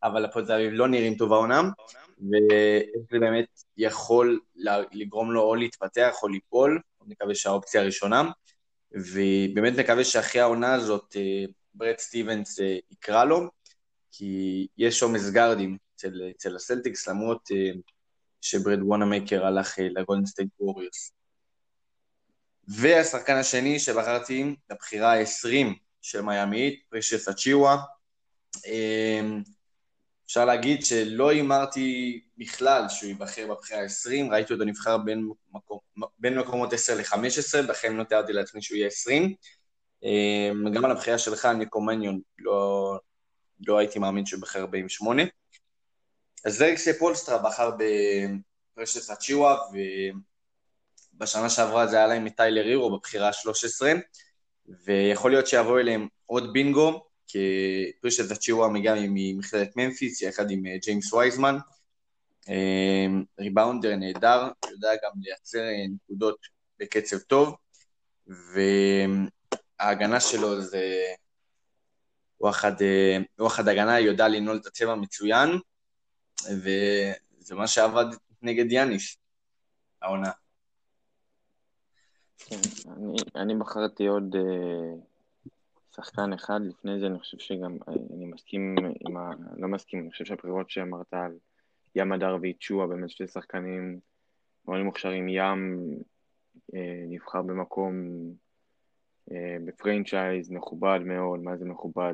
אבל 0.05 0.25
הפועל 0.25 0.45
תל 0.45 0.53
אביב 0.53 0.71
לא 0.73 0.87
נראים 0.87 1.15
טוב 1.15 1.33
העונה, 1.33 1.61
וזה 2.19 3.19
באמת 3.19 3.45
יכול 3.77 4.39
לגרום 4.91 5.31
לו 5.31 5.41
או 5.41 5.55
להתפתח 5.55 6.15
או 6.23 6.27
ליפול, 6.27 6.81
נקווה 7.07 7.35
שהאופציה 7.35 7.81
הראשונה, 7.81 8.31
ובאמת 8.91 9.73
מקווה 9.79 10.03
שאחרי 10.03 10.41
העונה 10.41 10.73
הזאת 10.73 11.15
אה, 11.15 11.45
ברד 11.73 11.97
סטיבנס 11.97 12.59
אה, 12.59 12.77
יקרא 12.91 13.25
לו, 13.25 13.49
כי 14.11 14.67
יש 14.77 15.03
עומס 15.03 15.29
גארדים 15.29 15.77
אצל, 15.95 16.21
אצל 16.35 16.55
הסלטיקס, 16.55 17.07
למרות 17.07 17.49
אה, 17.51 17.71
שברד 18.41 18.79
וונאמייקר 18.81 19.45
הלך 19.45 19.75
לגולדן 19.79 20.25
סטייט 20.25 20.49
ווריורס. 20.59 21.11
והשחקן 22.67 23.35
השני 23.35 23.79
שבחרתי, 23.79 24.55
לבחירה 24.69 25.13
ה-20 25.13 25.67
של 26.01 26.21
מיאמית, 26.21 26.83
פרישס 26.89 27.27
אצ'יווה. 27.27 27.77
אפשר 30.25 30.45
להגיד 30.45 30.85
שלא 30.85 31.29
הימרתי 31.29 32.21
בכלל 32.37 32.85
שהוא 32.89 33.07
ייבחר 33.07 33.47
בבחירה 33.47 33.81
ה-20, 33.81 34.31
ראיתי 34.31 34.53
אותו 34.53 34.65
נבחר 34.65 34.97
בין, 34.97 35.29
מקום, 35.51 35.79
בין 36.19 36.39
מקומות 36.39 36.73
10 36.73 36.95
ל-15, 36.95 37.67
בכן 37.67 37.95
לא 37.95 38.03
תיארתי 38.03 38.33
לעצמי 38.33 38.61
שהוא 38.61 38.77
יהיה 38.77 38.87
20. 38.87 39.33
אמ, 40.03 40.73
גם 40.73 40.85
על 40.85 40.91
הבחירה 40.91 41.17
שלך, 41.17 41.45
ניקו 41.45 41.81
מניון, 41.81 42.19
לא, 42.39 42.99
לא 43.67 43.77
הייתי 43.77 43.99
מאמין 43.99 44.25
שהוא 44.25 44.37
ייבחר 44.37 44.59
48. 44.59 45.23
אז 46.45 46.57
זרקסי 46.57 46.99
פולסטרה 46.99 47.37
בחר 47.37 47.71
ברשת 48.77 49.09
הצ'יווה, 49.09 49.57
ובשנה 51.13 51.49
שעברה 51.49 51.87
זה 51.87 51.97
היה 51.97 52.07
להם 52.07 52.27
את 52.27 52.35
טיילר 52.37 52.65
הירו 52.65 52.97
בבחירה 52.97 53.27
ה-13, 53.27 53.85
ויכול 54.85 55.31
להיות 55.31 55.47
שיבוא 55.47 55.79
אליהם 55.79 56.07
עוד 56.25 56.53
בינגו, 56.53 57.04
פרישת 58.01 58.31
הצ'יווה 58.31 58.67
מגיע 58.67 58.95
ממכללת 58.97 59.75
ממפיס, 59.75 60.21
יחד 60.21 60.51
עם 60.51 60.65
אה, 60.65 60.77
ג'יימס 60.77 61.13
וייזמן. 61.13 61.57
אמ, 62.49 63.23
ריבאונדר 63.39 63.95
נהדר, 63.95 64.47
יודע 64.71 64.89
גם 65.03 65.11
לייצר 65.21 65.59
אה, 65.59 65.85
נקודות 65.87 66.37
בקצב 66.79 67.17
טוב, 67.17 67.55
וההגנה 68.27 70.19
שלו 70.19 70.61
זה 70.61 70.77
אה, 70.77 71.13
וואחד 73.39 73.67
הגנה, 73.67 73.99
יודע 73.99 74.27
לנעול 74.27 74.57
את 74.57 74.65
הצבע 74.65 74.95
מצוין, 74.95 75.49
וזה 76.43 77.55
מה 77.55 77.67
שעבד 77.67 78.05
נגד 78.41 78.71
יאניס, 78.71 79.17
העונה. 80.01 80.31
כן, 82.37 82.59
אני, 82.87 83.15
אני 83.35 83.55
בחרתי 83.55 84.07
עוד 84.07 84.35
שחקן 85.95 86.33
אחד, 86.33 86.59
לפני 86.61 86.99
זה 86.99 87.07
אני 87.07 87.19
חושב 87.19 87.37
שגם, 87.37 87.77
אני 88.13 88.25
מסכים 88.25 88.75
עם 88.99 89.17
ה... 89.17 89.31
לא 89.57 89.67
מסכים, 89.67 89.99
אני 89.99 90.11
חושב 90.11 90.25
שהבחירות 90.25 90.69
שאמרת 90.69 91.13
על 91.13 91.37
ים 91.95 92.11
הדר 92.11 92.37
ואיצ'ואה, 92.41 92.87
באמת 92.87 93.09
שני 93.09 93.27
שחקנים 93.27 93.99
מאוד 94.67 94.81
מוכשרים, 94.81 95.29
ים 95.29 95.79
אה, 96.75 97.03
נבחר 97.07 97.41
במקום 97.41 97.95
אה, 99.31 99.57
בפרנצ'ייז 99.65 100.51
מכובד 100.51 100.99
מאוד, 101.05 101.39
מה 101.39 101.57
זה 101.57 101.65
מכובד? 101.65 102.13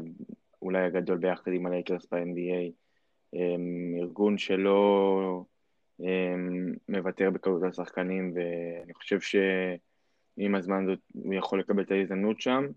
אולי 0.62 0.84
הגדול 0.84 1.18
ביחד 1.18 1.52
עם 1.52 1.66
הלייקרס 1.66 2.06
ב-NBA, 2.12 2.72
אה, 3.36 3.56
ארגון 4.02 4.38
שלא 4.38 5.46
מוותר 6.90 7.30
בקלות 7.30 7.64
על 7.64 7.72
ואני 8.36 8.94
חושב 8.94 9.20
שעם 9.20 10.56
הזמן 10.56 10.84
הזאת 10.84 11.00
הוא 11.14 11.34
יכול 11.34 11.60
לקבל 11.60 11.84
את 11.84 11.92
ההזדמנות 11.92 12.42
שם. 12.42 12.68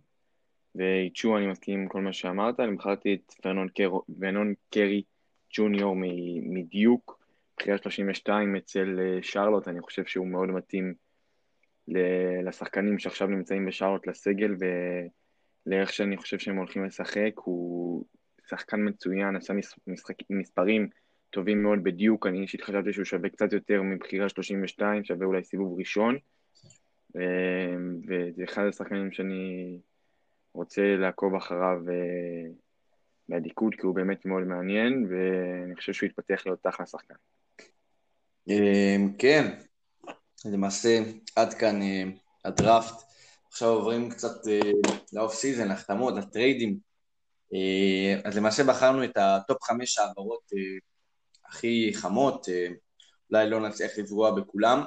ואיצ'ו, 0.75 1.37
אני 1.37 1.47
מסכים 1.47 1.81
עם 1.81 1.89
כל 1.89 2.01
מה 2.01 2.13
שאמרת, 2.13 2.61
אני 2.61 2.77
בחרתי 2.77 3.15
את 3.15 3.33
ורנון 4.21 4.55
קרי 4.71 5.03
ג'וניור 5.57 5.97
מדיוק, 6.43 7.25
בחירה 7.57 7.79
32 7.79 8.57
אצל 8.57 9.01
אה, 9.01 9.23
שרלוט, 9.23 9.69
אני 9.69 9.81
חושב 9.81 10.05
שהוא 10.05 10.27
מאוד 10.27 10.49
מתאים 10.49 10.95
לשחקנים 12.45 12.99
שעכשיו 12.99 13.29
נמצאים 13.29 13.67
בשרלוט 13.67 14.07
לסגל 14.07 14.55
ולאיך 15.67 15.93
שאני 15.93 16.17
חושב 16.17 16.39
שהם 16.39 16.57
הולכים 16.57 16.85
לשחק, 16.85 17.31
הוא 17.35 18.05
שחקן 18.49 18.89
מצוין, 18.89 19.37
עשה 19.37 19.55
משחק, 19.87 20.15
מספרים 20.31 20.89
טובים 21.31 21.63
מאוד 21.63 21.79
בדיוק, 21.83 22.27
אני 22.27 22.43
אישית 22.43 22.63
חשבתי 22.63 22.93
שהוא 22.93 23.05
שווה 23.05 23.29
קצת 23.29 23.53
יותר 23.53 23.83
מבחירה 23.83 24.29
32, 24.29 25.05
שווה 25.05 25.27
אולי 25.27 25.45
סיבוב 25.45 25.79
ראשון, 25.79 26.19
אה, 27.17 27.77
וזה 28.09 28.45
אחד 28.45 28.67
השחקנים 28.67 29.13
שאני 29.13 29.79
רוצה 30.55 30.83
לעקוב 30.99 31.35
אחריו 31.35 31.79
אה, 31.89 32.51
באדיקות, 33.29 33.75
כי 33.75 33.87
הוא 33.87 33.95
באמת 33.95 34.27
מאוד 34.27 34.43
מעניין, 34.43 35.07
ואני 35.11 35.77
חושב 35.77 35.93
שהוא 35.93 36.07
יתפתח 36.07 36.43
להיות 36.47 36.67
אחלה 36.67 36.87
שחקן. 36.87 37.15
אה, 38.51 38.97
כן, 39.19 39.59
למעשה 40.45 40.99
עד 41.37 41.55
כאן 41.55 41.83
אה, 41.83 42.03
הדראפט. 42.45 42.95
עכשיו 43.49 43.69
עוברים 43.69 44.11
קצת 44.11 44.35
ל 45.13 45.18
off 45.18 45.35
season, 45.35 45.71
החתמות, 45.71 46.15
הטריידים. 46.19 46.79
אז 48.25 48.37
למעשה 48.37 48.65
בחרנו 48.65 49.05
את 49.05 49.17
ה 49.17 49.28
top 49.28 49.63
חמש 49.63 49.99
העברות 49.99 50.51
הכי 51.47 51.91
חמות, 51.95 52.47
אולי 53.31 53.51
לא 53.51 53.69
נצליח 53.69 53.91
לפגוע 53.99 54.31
בכולם, 54.31 54.85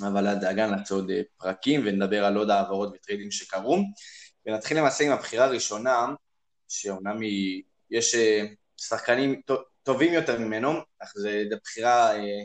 אבל 0.00 0.26
אל 0.26 0.39
דאגה 0.39 0.66
נעשה 0.66 0.94
עוד 0.94 1.10
פרקים 1.36 1.80
ונדבר 1.84 2.24
על 2.24 2.36
עוד 2.36 2.50
העברות 2.50 2.94
וטריידים 2.94 3.30
שקרו. 3.30 3.78
ונתחיל 4.46 4.78
למעשה 4.78 5.04
עם 5.04 5.12
הבחירה 5.12 5.44
הראשונה, 5.44 6.06
שאומנם 6.68 7.20
היא, 7.20 7.62
יש 7.90 8.14
אה, 8.14 8.44
שחקנים 8.76 9.40
טובים 9.82 10.12
יותר 10.12 10.38
ממנו, 10.38 10.72
אך 10.98 11.12
זו 11.16 11.28
בחירה, 11.62 12.16
אה, 12.16 12.44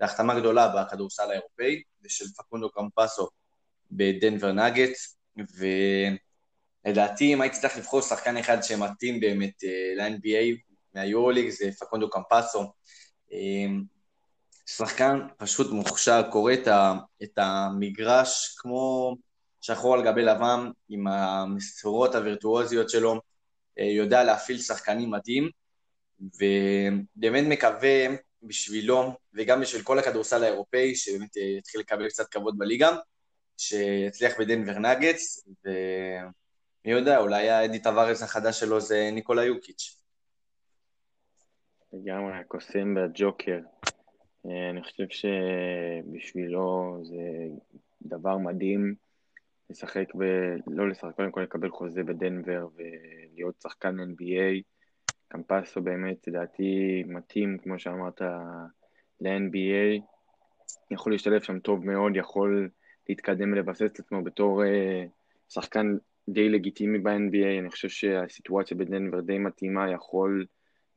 להחתמה 0.00 0.40
גדולה 0.40 0.68
בכדורסל 0.68 1.30
האירופאי, 1.30 1.82
ושל 2.02 2.24
פקונדו 2.36 2.70
קמפסו 2.70 3.28
בדנבר 3.90 4.52
נאגץ, 4.52 5.16
ולדעתי 6.84 7.34
אם 7.34 7.40
הייתי 7.40 7.60
צריך 7.60 7.76
לבחור 7.76 8.00
שחקן 8.00 8.36
אחד 8.36 8.62
שמתאים 8.62 9.20
באמת 9.20 9.64
אה, 9.64 9.94
ל-NBA 9.96 10.60
מהיורוליג 10.94 11.48
זה 11.48 11.70
פקונדו 11.80 12.10
קמפסו. 12.10 12.72
שחקן 14.66 15.18
פשוט 15.36 15.72
מוכשר, 15.72 16.22
קורא 16.30 16.52
את 17.22 17.38
המגרש 17.38 18.54
כמו 18.58 19.16
שחור 19.64 19.94
על 19.94 20.04
גבי 20.04 20.22
לבן, 20.22 20.70
עם 20.88 21.06
המסורות 21.06 22.14
הווירטואוזיות 22.14 22.90
שלו, 22.90 23.20
אה, 23.78 23.84
יודע 23.84 24.24
להפעיל 24.24 24.58
שחקנים 24.58 25.10
מדהים, 25.10 25.50
ובאמת 26.20 27.44
מקווה 27.48 28.06
בשבילו, 28.42 29.12
וגם 29.34 29.60
בשביל 29.60 29.82
כל 29.82 29.98
הכדורסל 29.98 30.44
האירופאי, 30.44 30.94
שבאמת 30.94 31.36
אה, 31.36 31.42
יתחיל 31.42 31.80
לקבל 31.80 32.08
קצת 32.08 32.28
כבוד 32.28 32.58
בליגה, 32.58 32.96
שיצליח 33.56 34.40
בדנבר 34.40 34.78
נגץ, 34.78 35.44
ומי 35.64 36.92
יודע, 36.92 37.18
אולי 37.18 37.50
האדי 37.50 37.82
טווארס 37.82 38.22
החדש 38.22 38.60
שלו 38.60 38.80
זה 38.80 39.10
ניקולה 39.12 39.44
יוקיץ'. 39.44 39.96
לגמרי, 41.92 42.38
הקוסם 42.38 42.96
והג'וקר. 42.96 43.58
אה, 44.46 44.70
אני 44.70 44.82
חושב 44.82 45.06
שבשבילו 45.08 46.98
זה 47.02 47.22
דבר 48.02 48.38
מדהים 48.38 49.03
לשחק 49.70 50.04
ולא 50.66 50.88
לשחק, 50.88 51.14
קודם 51.16 51.30
כל 51.30 51.40
לקבל 51.40 51.70
חוזה 51.70 52.02
בדנבר 52.02 52.66
ולהיות 52.76 53.60
שחקן 53.62 53.96
NBA. 54.00 54.62
קמפסו 55.28 55.82
באמת, 55.82 56.28
לדעתי, 56.28 57.02
מתאים, 57.06 57.58
כמו 57.58 57.78
שאמרת, 57.78 58.22
ל-NBA. 59.20 60.02
יכול 60.90 61.12
להשתלב 61.12 61.42
שם 61.42 61.58
טוב 61.58 61.86
מאוד, 61.86 62.16
יכול 62.16 62.68
להתקדם 63.08 63.52
ולבסס 63.52 63.82
את 63.82 63.98
עצמו 63.98 64.24
בתור 64.24 64.62
uh, 64.62 64.66
שחקן 65.48 65.96
די 66.28 66.48
לגיטימי 66.48 66.98
ב-NBA. 66.98 67.60
אני 67.60 67.70
חושב 67.70 67.88
שהסיטואציה 67.88 68.76
בדנבר 68.76 69.20
די 69.20 69.38
מתאימה, 69.38 69.90
יכול 69.90 70.46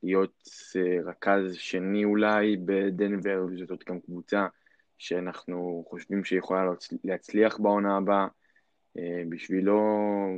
להיות 0.03 0.41
uh, 0.43 1.09
רכז 1.09 1.53
שני 1.53 2.05
אולי 2.05 2.57
בדנבר, 2.65 3.45
וזאת 3.49 3.83
גם 3.89 3.99
קבוצה 3.99 4.47
שאנחנו 4.97 5.85
חושבים 5.89 6.23
שיכולה 6.23 6.65
להצליח 7.03 7.57
בעונה 7.57 7.97
הבאה. 7.97 8.27
אה, 8.97 9.23
בשבילו 9.29 9.79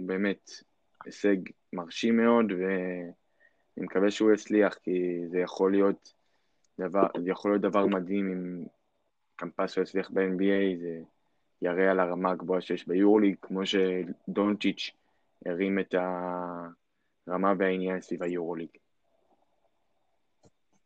באמת 0.06 0.50
הישג 1.06 1.38
מרשים 1.74 2.18
מאוד, 2.18 2.52
ואני 2.52 3.86
מקווה 3.86 4.12
שהוא 4.12 4.32
יצליח, 4.32 4.74
כי 4.74 5.20
זה 5.32 5.40
יכול 5.40 5.72
להיות 5.72 6.14
דבר, 6.80 7.08
זה 7.24 7.30
יכול 7.30 7.52
להיות 7.52 7.62
דבר 7.62 7.86
מדהים 7.86 8.32
אם 8.32 8.66
קמפסו 9.36 9.82
יצליח 9.82 10.10
ב-NBA, 10.10 10.80
זה 10.80 11.02
יראה 11.62 11.92
על 11.92 12.00
הרמה 12.00 12.32
הגבוהה 12.32 12.62
שיש 12.62 12.88
ביורליג, 12.88 13.36
כמו 13.42 13.62
שדונצ'יץ' 13.66 14.92
הרים 15.46 15.80
את 15.80 15.96
הרמה 17.28 17.54
והעניין 17.60 18.02
סביב 18.02 18.24
היורוליג. 18.24 18.70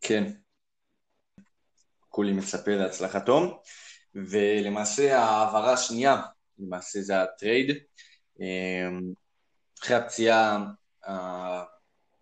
כן, 0.01 0.23
כולי 2.09 2.33
מצפה 2.33 2.71
להצלחתו, 2.71 3.61
ולמעשה 4.15 5.19
ההעברה 5.19 5.73
השנייה 5.73 6.21
למעשה 6.59 7.01
זה 7.01 7.21
הטרייד. 7.21 7.77
אמ, 8.39 9.13
אחרי 9.83 9.95
הפציעה 9.95 10.65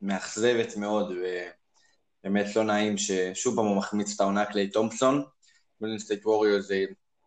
המאכזבת 0.01 0.77
מאוד 0.77 1.11
ובאמת 1.11 2.55
לא 2.55 2.63
נעים 2.63 2.97
ששוב 2.97 3.55
פעם 3.55 3.65
הוא 3.65 3.77
מחמיץ 3.77 4.13
את 4.15 4.21
העונה 4.21 4.45
קליי 4.45 4.69
תומפסון. 4.69 5.23
גולדן 5.81 5.99
סטייט 5.99 6.25
ווריורס 6.25 6.69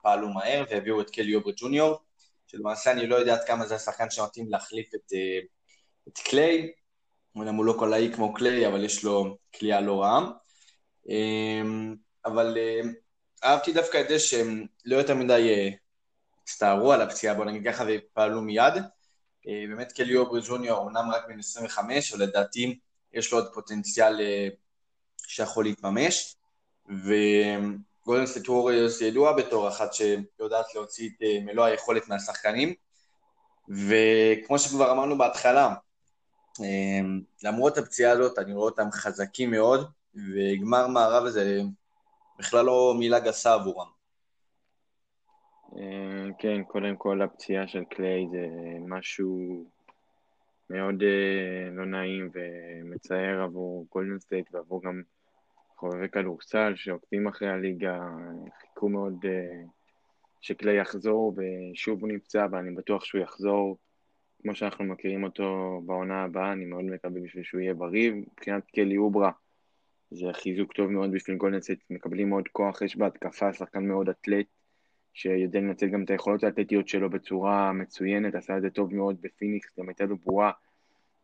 פעלו 0.02 0.28
מהר 0.28 0.64
והביאו 0.70 1.00
את 1.00 1.10
קלי 1.10 1.34
אוברי 1.34 1.52
ג'וניור, 1.56 1.98
שלמעשה 2.46 2.92
אני 2.92 3.06
לא 3.06 3.16
יודע 3.16 3.34
עד 3.34 3.44
כמה 3.46 3.66
זה 3.66 3.74
השחקן 3.74 4.10
שמתאים 4.10 4.50
להחליף 4.50 4.94
את, 4.94 5.12
אה, 5.14 5.38
את 6.08 6.18
קליי, 6.18 6.72
אומנם 7.34 7.54
הוא 7.54 7.64
לא 7.64 7.74
קלעי 7.78 8.10
כמו 8.14 8.34
קליי, 8.34 8.66
אבל 8.66 8.84
יש 8.84 9.04
לו 9.04 9.38
קליעה 9.58 9.80
לא 9.80 10.02
רעה. 10.02 10.30
אמ, 11.08 11.94
אבל 12.24 12.58
אה, 12.58 12.80
אהבתי 13.44 13.72
דווקא 13.72 14.00
את 14.00 14.08
זה 14.08 14.18
שהם 14.18 14.66
לא 14.84 14.96
יותר 14.96 15.14
מדי 15.14 15.70
הצטערו 16.44 16.92
על 16.92 17.02
הפציעה, 17.02 17.34
בוא 17.34 17.44
נגיד 17.44 17.64
ככה, 17.64 17.84
ופעלו 17.88 18.42
מיד. 18.42 18.74
אה, 19.48 19.64
באמת 19.68 19.92
קלי 19.92 20.20
אוברי 20.20 20.40
ג'וניור 20.46 20.78
אומנם 20.78 21.10
רק 21.10 21.28
בן 21.28 21.38
25, 21.38 22.12
אבל 22.12 22.22
לדעתי 22.22 22.78
יש 23.12 23.32
לו 23.32 23.38
עוד 23.38 23.54
פוטנציאל 23.54 24.20
אה, 24.20 24.48
שיכול 25.26 25.64
להתממש, 25.64 26.36
וגולדן 26.88 28.26
סטייט 28.26 28.46
ידוע 29.00 29.32
בתור 29.32 29.68
אחת 29.68 29.94
שיודעת 29.94 30.74
להוציא 30.74 31.08
את 31.08 31.22
אה, 31.22 31.38
מלוא 31.44 31.64
היכולת 31.64 32.08
מהשחקנים, 32.08 32.74
וכמו 33.68 34.58
שכבר 34.58 34.92
אמרנו 34.92 35.18
בהתחלה, 35.18 35.74
למרות 37.42 37.78
הפציעה 37.78 38.12
הזאת 38.12 38.38
אני 38.38 38.52
רואה 38.54 38.64
אותם 38.64 38.90
חזקים 38.92 39.50
מאוד, 39.50 39.90
וגמר 40.14 40.86
מערב 40.86 41.28
זה 41.28 41.60
בכלל 42.38 42.64
לא 42.64 42.94
מילה 42.98 43.18
גסה 43.18 43.54
עבורם. 43.54 43.93
אה, 45.78 46.28
כן, 46.38 46.62
קודם 46.64 46.96
כל 46.96 47.22
הפציעה 47.22 47.68
של 47.68 47.84
קליי 47.84 48.26
זה 48.30 48.46
משהו 48.88 49.64
מאוד 50.70 51.02
אה, 51.02 51.70
לא 51.72 51.84
נעים 51.84 52.30
ומצער 52.34 53.42
עבור 53.42 53.86
גולדן 53.90 54.18
סטייט 54.18 54.54
ועבור 54.54 54.82
גם 54.82 55.02
חובבי 55.76 56.08
כדורסל 56.08 56.72
שעוקבים 56.76 57.26
אחרי 57.26 57.48
הליגה, 57.48 58.00
חיכו 58.60 58.88
מאוד 58.88 59.24
אה, 59.24 59.68
שקליי 60.40 60.76
יחזור 60.76 61.34
ושוב 61.36 62.00
הוא 62.00 62.08
נפצע 62.08 62.46
ואני 62.50 62.74
בטוח 62.74 63.04
שהוא 63.04 63.20
יחזור. 63.20 63.78
כמו 64.42 64.54
שאנחנו 64.54 64.84
מכירים 64.84 65.24
אותו 65.24 65.80
בעונה 65.86 66.22
הבאה, 66.22 66.52
אני 66.52 66.64
מאוד 66.64 66.84
מקווה 66.84 67.20
בשביל 67.20 67.44
שהוא 67.44 67.60
יהיה 67.60 67.74
בריא. 67.74 68.12
מבחינת 68.12 68.64
קלי 68.74 68.96
אוברי 68.96 69.30
זה 70.10 70.26
חיזוק 70.32 70.72
טוב 70.72 70.90
מאוד 70.90 71.12
בשביל 71.12 71.36
גולדן 71.36 71.60
סטייט, 71.60 71.80
מקבלים 71.90 72.28
מאוד 72.28 72.48
כוח, 72.48 72.82
יש 72.82 72.96
בהתקפה 72.96 73.52
שחקן 73.52 73.86
מאוד 73.86 74.08
אתלט 74.08 74.46
שיודע 75.14 75.60
לנצל 75.60 75.86
גם 75.86 76.02
את 76.02 76.10
היכולות 76.10 76.44
האתלטיות 76.44 76.88
שלו 76.88 77.10
בצורה 77.10 77.72
מצוינת, 77.72 78.34
עשה 78.34 78.56
את 78.56 78.62
זה 78.62 78.70
טוב 78.70 78.94
מאוד 78.94 79.16
בפיניקס, 79.20 79.78
גם 79.78 79.88
הייתה 79.88 80.04
לו 80.04 80.16
בועה 80.16 80.50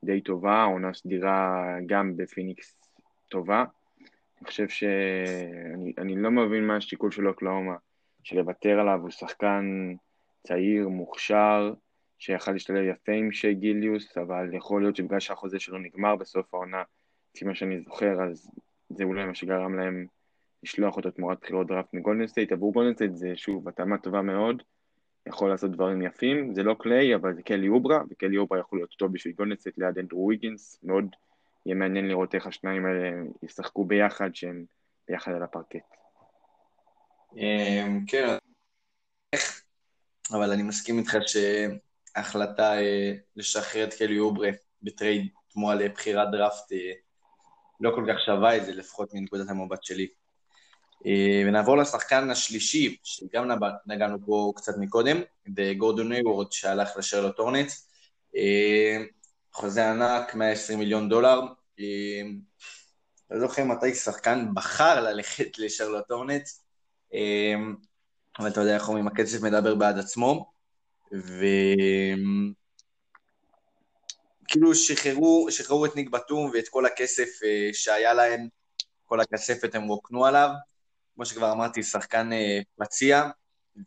די 0.04 0.20
טובה, 0.20 0.64
עונה 0.64 0.94
סדירה 0.94 1.66
גם 1.86 2.16
בפיניקס 2.16 2.76
טובה. 3.28 3.64
אני 4.40 4.46
חושב 4.46 4.68
שאני 4.68 6.16
לא 6.16 6.30
מבין 6.30 6.66
מה 6.66 6.76
השיקול 6.76 7.10
של 7.10 7.28
אוקלהומה, 7.28 7.76
של 8.22 8.36
לוותר 8.36 8.80
עליו, 8.80 8.98
הוא 9.02 9.10
שחקן 9.10 9.94
צעיר, 10.46 10.88
מוכשר, 10.88 11.72
שיכל 12.18 12.52
להשתלב 12.52 12.84
יפה 12.84 13.12
עם 13.12 13.32
שי 13.32 13.54
גילג'וס, 13.54 14.18
אבל 14.18 14.54
יכול 14.54 14.82
להיות 14.82 14.96
שבגלל 14.96 15.20
שהחוזה 15.20 15.60
שלו 15.60 15.78
נגמר 15.78 16.16
בסוף 16.16 16.54
העונה, 16.54 16.82
לפי 17.34 17.44
מה 17.44 17.54
שאני 17.54 17.80
זוכר, 17.80 18.22
אז 18.22 18.50
זה 18.88 19.04
אולי 19.04 19.26
מה 19.26 19.34
שגרם 19.34 19.78
להם 19.78 20.06
לשלוח 20.62 20.96
אותו 20.96 21.10
תמורת 21.10 21.38
בחירות 21.42 21.66
דראפט 21.66 21.94
מגולדן 21.94 22.26
סטייט. 22.26 22.52
עבור 22.52 22.72
גולדן 22.72 22.94
סטייט 22.94 23.14
זה 23.14 23.32
שוב 23.36 23.68
התאמה 23.68 23.98
טובה 23.98 24.22
מאוד, 24.22 24.62
יכול 25.26 25.50
לעשות 25.50 25.70
דברים 25.70 26.02
יפים, 26.02 26.54
זה 26.54 26.62
לא 26.62 26.76
קליי, 26.78 27.14
אבל 27.14 27.34
זה 27.34 27.42
קלי 27.42 27.68
אוברי, 27.68 28.00
וקלי 28.10 28.36
אוברי 28.36 28.58
יכול 28.58 28.78
להיות 28.78 28.94
טוב 28.98 29.12
בשביל 29.12 29.34
גולדן 29.34 29.56
סטייט 29.56 29.78
ליד 29.78 29.98
אנדרו 29.98 30.26
ויגינס, 30.28 30.80
מאוד 30.82 31.16
יהיה 31.66 31.76
מעניין 31.76 32.08
לראות 32.08 32.34
איך 32.34 32.46
השניים 32.46 32.86
האלה 32.86 33.10
ישחקו 33.42 33.84
ביחד, 33.84 34.30
שהם 34.34 34.64
ביחד 35.08 35.32
על 35.32 35.42
הפרקט. 35.42 35.96
אמ, 37.36 38.04
כן, 38.06 38.36
אבל 40.32 40.50
אני 40.50 40.62
מסכים 40.62 40.98
איתך 40.98 41.16
שההחלטה 41.26 42.78
אה, 42.78 43.12
לשחרר 43.36 43.84
את 43.84 43.94
קלי 43.94 44.18
אוברי 44.18 44.50
בטרייד 44.82 45.28
תמורה 45.52 45.74
לבחירת 45.74 46.28
דראפט 46.32 46.72
אה, 46.72 46.92
לא 47.80 47.90
כל 47.94 48.04
כך 48.08 48.20
שווה 48.26 48.56
את 48.56 48.64
זה, 48.64 48.72
לפחות 48.72 49.14
מנקודת 49.14 49.48
המבט 49.48 49.82
שלי. 49.84 50.08
אה, 51.06 51.42
ונעבור 51.46 51.76
לשחקן 51.76 52.30
השלישי, 52.30 52.96
שגם 53.02 53.48
נגענו 53.86 54.18
בו 54.18 54.52
קצת 54.52 54.72
מקודם, 54.78 55.16
בגורדון 55.46 56.08
הייוורד 56.08 56.52
שהלך 56.52 56.90
לשרלוט 56.96 57.38
הורנטס. 57.38 57.88
אה, 58.36 58.96
חוזה 59.52 59.90
ענק, 59.90 60.34
120 60.34 60.78
מיליון 60.78 61.08
דולר. 61.08 61.40
אה, 61.80 62.22
לא 63.30 63.40
זוכר 63.40 63.64
מתי 63.64 63.94
שחקן 63.94 64.46
בחר 64.54 65.00
ללכת 65.00 65.58
לשרלוט 65.58 66.10
הורנץ, 66.10 66.64
אבל 68.38 68.48
אתה 68.48 68.60
יודע 68.60 68.74
איך 68.74 68.88
אומרים, 68.88 69.06
הכסף 69.06 69.42
מדבר 69.42 69.74
בעד 69.74 69.98
עצמו. 69.98 70.52
ו... 71.14 71.44
כאילו 74.48 74.74
שחררו, 74.74 75.46
שחררו 75.50 75.86
את 75.86 75.96
ניק 75.96 76.10
בתום 76.10 76.50
ואת 76.54 76.68
כל 76.68 76.86
הכסף 76.86 77.28
שהיה 77.72 78.14
להם, 78.14 78.48
כל 79.04 79.20
הכספת 79.20 79.74
הם 79.74 79.82
רוקנו 79.82 80.26
עליו, 80.26 80.50
כמו 81.20 81.26
שכבר 81.26 81.52
אמרתי, 81.52 81.82
שחקן 81.82 82.32
אה, 82.32 82.60
פציע, 82.76 83.30
ולא 83.76 83.86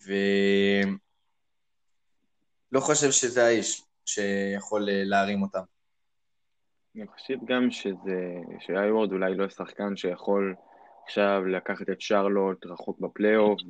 חושב 2.79 3.11
שזה 3.11 3.45
האיש 3.45 3.81
שיכול 4.05 4.89
אה, 4.89 5.03
להרים 5.03 5.41
אותם. 5.41 5.61
אני 6.95 7.07
חושב 7.07 7.37
גם 7.45 7.71
שזה, 7.71 8.35
שאייוורד 8.59 9.11
אולי 9.11 9.35
לא 9.35 9.49
שחקן 9.49 9.95
שיכול 9.95 10.55
עכשיו 11.03 11.45
לקחת 11.45 11.89
את 11.89 12.01
שרלוט 12.01 12.65
רחוק 12.65 12.99
בפלייאוף 12.99 13.61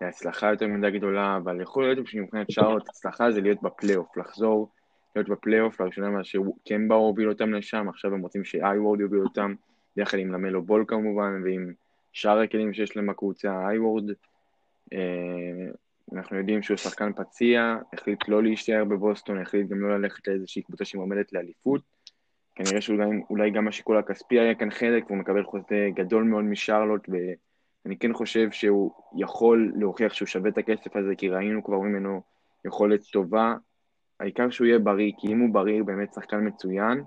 והצלחה 0.00 0.50
יותר 0.50 0.66
מדי 0.66 0.98
גדולה, 0.98 1.36
אבל 1.36 1.60
יכול 1.60 1.84
להיות 1.84 2.06
שמבחינת 2.06 2.50
שרלוט 2.50 2.88
הצלחה 2.88 3.30
זה 3.30 3.40
להיות 3.40 3.62
בפלייאוף, 3.62 4.16
לחזור 4.16 4.68
להיות 5.16 5.28
בפלייאוף, 5.28 5.80
לראשונה 5.80 6.10
מה 6.10 6.24
שקמבה 6.24 6.94
הוביל 6.94 7.28
אותם 7.28 7.54
לשם, 7.54 7.88
עכשיו 7.88 8.14
הם 8.14 8.20
רוצים 8.20 8.44
שאייוורד 8.44 9.00
יוביל 9.00 9.20
אותם, 9.20 9.54
ביחד 9.96 10.18
עם 10.18 10.32
למלו 10.32 10.62
בול 10.62 10.84
כמובן, 10.88 11.42
ועם 11.44 11.81
שאר 12.12 12.38
הכלים 12.38 12.74
שיש 12.74 12.96
להם 12.96 13.06
בקבוצה, 13.06 13.68
אייוורד, 13.68 14.10
אה, 14.92 15.70
אנחנו 16.12 16.36
יודעים 16.36 16.62
שהוא 16.62 16.76
שחקן 16.76 17.12
פציע, 17.12 17.76
החליט 17.92 18.28
לא 18.28 18.42
להישאר 18.42 18.84
בבוסטון, 18.84 19.42
החליט 19.42 19.68
גם 19.68 19.80
לא 19.80 19.98
ללכת 19.98 20.28
לאיזושהי 20.28 20.62
קבוצה 20.62 20.84
שמועמדת 20.84 21.32
לאליפות. 21.32 21.82
כנראה 22.54 22.80
שאולי 22.80 23.50
גם 23.50 23.68
השיקול 23.68 23.98
הכספי 23.98 24.40
היה 24.40 24.54
כאן 24.54 24.70
חלק, 24.70 25.04
והוא 25.06 25.18
מקבל 25.18 25.44
חוזה 25.44 25.88
גדול 25.94 26.24
מאוד 26.24 26.44
משרלוט, 26.44 27.08
ואני 27.08 27.98
כן 27.98 28.12
חושב 28.12 28.50
שהוא 28.50 28.92
יכול 29.16 29.72
להוכיח 29.76 30.14
שהוא 30.14 30.26
שווה 30.26 30.50
את 30.50 30.58
הכסף 30.58 30.96
הזה, 30.96 31.14
כי 31.18 31.28
ראינו 31.28 31.64
כבר 31.64 31.78
ממנו 31.78 32.22
יכולת 32.64 33.00
טובה. 33.12 33.54
העיקר 34.20 34.50
שהוא 34.50 34.66
יהיה 34.66 34.78
בריא, 34.78 35.12
כי 35.18 35.28
אם 35.28 35.40
הוא 35.40 35.54
בריא, 35.54 35.78
הוא 35.78 35.86
באמת 35.86 36.12
שחקן 36.12 36.46
מצוין. 36.46 37.02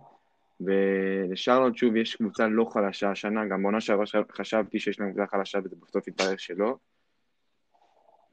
ולשרלוט 0.61 1.77
שוב 1.77 1.95
יש 1.95 2.15
קבוצה 2.15 2.47
לא 2.47 2.65
חלשה 2.73 3.11
השנה, 3.11 3.45
גם 3.45 3.61
בעונה 3.61 3.81
שעברה 3.81 4.05
חשבתי 4.31 4.79
שיש 4.79 4.99
להם 4.99 5.11
קבוצה 5.11 5.27
חלשה 5.31 5.59
וזה 5.63 5.75
בסוף 5.81 6.07
התברר 6.07 6.37
שלא. 6.37 6.75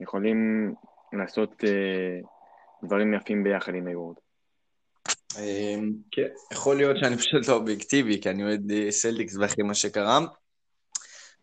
יכולים 0.03 0.73
לעשות 1.13 1.51
uh, 1.65 2.27
דברים 2.85 3.15
יפים 3.15 3.45
ביחד 3.45 3.75
עם 3.75 3.87
היוורד. 3.87 4.17
אמ, 5.39 5.93
כן, 6.11 6.29
יכול 6.53 6.77
להיות 6.77 6.97
שאני 7.01 7.17
פשוט 7.17 7.49
לא 7.49 7.55
אובייקטיבי, 7.55 8.21
כי 8.21 8.31
אני 8.31 8.45
אוהד 8.45 8.71
אה, 8.71 8.91
סלטיקס 8.91 9.37
ואחרי 9.37 9.65
מה 9.65 9.75
שקרה, 9.75 10.19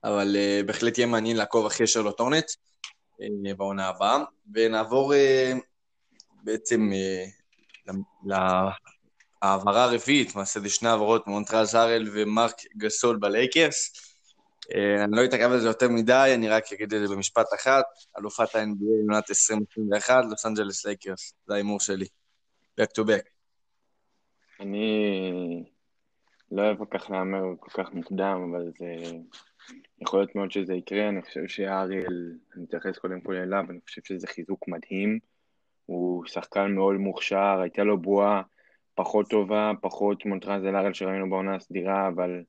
אבל 0.03 0.35
uh, 0.35 0.65
בהחלט 0.65 0.97
יהיה 0.97 1.07
מעניין 1.07 1.37
לעקוב 1.37 1.65
אחרי 1.65 1.87
שרלוט 1.87 2.19
הורנט 2.19 2.45
uh, 2.45 3.55
בעונה 3.57 3.87
הבאה, 3.87 4.23
ונעבור 4.53 5.13
בעצם 6.43 6.89
אה, 9.43 9.47
העברה 9.47 9.87
רביעית, 9.87 10.35
למעשה 10.35 10.59
זה 10.59 10.69
שני 10.69 10.89
העברות, 10.89 11.27
מונטרז 11.27 11.75
הארל 11.75 12.09
ומרק 12.13 12.55
גסול 12.77 13.17
בלייקרס. 13.17 13.93
אה, 14.75 15.03
אני 15.03 15.11
לא 15.15 15.25
אתעכב 15.25 15.51
על 15.51 15.59
זה 15.59 15.67
יותר 15.67 15.89
מדי, 15.89 16.31
אני 16.35 16.49
רק 16.49 16.73
אגיד 16.73 16.93
את 16.93 17.07
זה 17.07 17.15
במשפט 17.15 17.47
אחת, 17.55 17.85
אלופת 18.19 18.55
ה-NBA 18.55 19.05
לעונת 19.07 19.29
2021, 19.29 20.23
לוס 20.29 20.45
אנג'לס 20.45 20.85
לייקרס, 20.85 21.33
זה 21.47 21.53
ההימור 21.53 21.79
שלי. 21.79 22.05
back 22.81 22.91
to 22.99 23.03
back. 23.03 23.29
אני 24.59 25.63
לא 26.51 26.61
אוהב 26.61 26.77
כל 26.77 26.97
כך 26.99 27.09
להמר 27.09 27.43
כל 27.59 27.83
כך 27.83 27.93
מוקדם, 27.93 28.51
אבל 28.51 28.71
זה... 28.79 29.17
יכול 30.01 30.19
להיות 30.19 30.35
מאוד 30.35 30.51
שזה 30.51 30.73
יקרה, 30.73 31.09
אני 31.09 31.21
חושב 31.21 31.47
שהארל, 31.47 32.33
אני 32.55 32.65
אתייחס 32.65 32.97
קודם 32.97 33.21
כל 33.21 33.35
אליו, 33.35 33.63
אני 33.69 33.79
חושב 33.85 34.01
שזה 34.05 34.27
חיזוק 34.27 34.67
מדהים. 34.67 35.19
הוא 35.85 36.25
שחקן 36.25 36.71
מאוד 36.71 36.95
מוכשר, 36.95 37.59
הייתה 37.61 37.83
לו 37.83 38.01
בועה 38.01 38.41
פחות 38.99 39.29
טובה, 39.29 39.71
פחות 39.81 40.25
מונטרז 40.25 40.65
אלארל 40.65 40.93
שראינו 40.93 41.29
בעונה 41.29 41.55
הסדירה, 41.55 42.07
אבל 42.07 42.43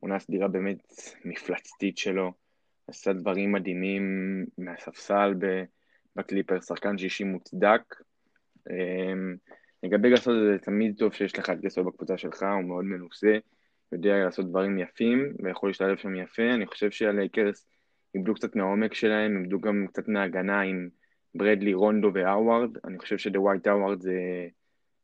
עונה 0.00 0.16
הסדירה 0.16 0.48
באמת 0.48 0.78
מפלצתית 1.24 1.98
שלו. 1.98 2.32
עשה 2.88 3.12
דברים 3.12 3.52
מדהימים 3.52 4.04
מהספסל 4.58 5.34
בקליפר, 6.16 6.60
שחקן 6.60 6.98
שישי 6.98 7.24
מוצדק. 7.24 7.82
אמ, 8.70 9.36
לגבי 9.82 10.12
גסות 10.12 10.34
זה 10.44 10.58
תמיד 10.58 10.94
טוב 10.98 11.12
שיש 11.12 11.38
לך 11.38 11.50
את 11.50 11.60
גסות 11.60 11.86
בקבוצה 11.86 12.18
שלך, 12.18 12.42
הוא 12.42 12.64
מאוד 12.64 12.84
מנוסה, 12.84 13.36
יודע 13.92 14.16
לעשות 14.24 14.48
דברים 14.48 14.78
יפים 14.78 15.32
ויכול 15.42 15.68
להשתלב 15.68 15.96
שם 15.96 16.14
יפה. 16.14 16.54
אני 16.54 16.66
חושב 16.66 16.90
שהלייקרס 16.90 17.66
איבדו 18.14 18.34
קצת 18.34 18.56
מהעומק 18.56 18.94
שלהם, 18.94 19.38
איבדו 19.38 19.60
גם 19.60 19.86
קצת 19.88 20.08
מההגנה 20.08 20.60
עם 20.60 20.88
ברדלי, 21.34 21.74
רונדו 21.74 22.10
והאווארד. 22.14 22.70
אני 22.84 22.98
חושב 22.98 23.18
שדווייט 23.18 23.66
האווארד 23.66 24.00
זה 24.00 24.12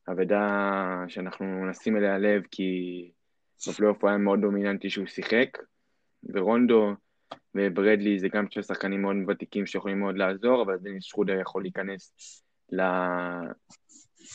אבדה 0.09 1.05
שאנחנו 1.09 1.71
נשים 1.71 1.97
אליה 1.97 2.19
לב, 2.19 2.43
כי 2.51 3.11
בפלייאוף 3.69 4.05
היה 4.05 4.17
מאוד 4.17 4.41
דומיננטי 4.41 4.91
שהוא 4.91 5.07
שיחק, 5.07 5.59
ורונדו 6.25 6.93
וברדלי 7.55 8.19
זה 8.19 8.29
גם 8.29 8.51
שני 8.51 8.63
שחקנים 8.63 9.03
מאוד 9.03 9.17
ותיקים 9.29 9.67
שיכולים 9.67 10.01
מאוד 10.01 10.17
לעזור, 10.17 10.63
אבל 10.63 10.77
דניס 10.77 11.05
שרודר 11.05 11.33
יכול 11.33 11.63
להיכנס 11.63 12.15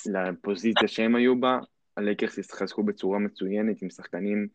לפוזיציה 0.05 0.87
שהם 0.87 1.15
היו 1.15 1.39
בה, 1.39 1.59
הלייקרס 1.97 2.37
ישחקו 2.37 2.83
בצורה 2.83 3.19
מצוינת 3.19 3.81
עם 3.81 3.89
שחקנים 3.89 4.47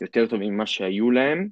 יותר 0.00 0.26
טובים 0.26 0.54
ממה 0.54 0.66
שהיו 0.66 1.10
להם, 1.10 1.48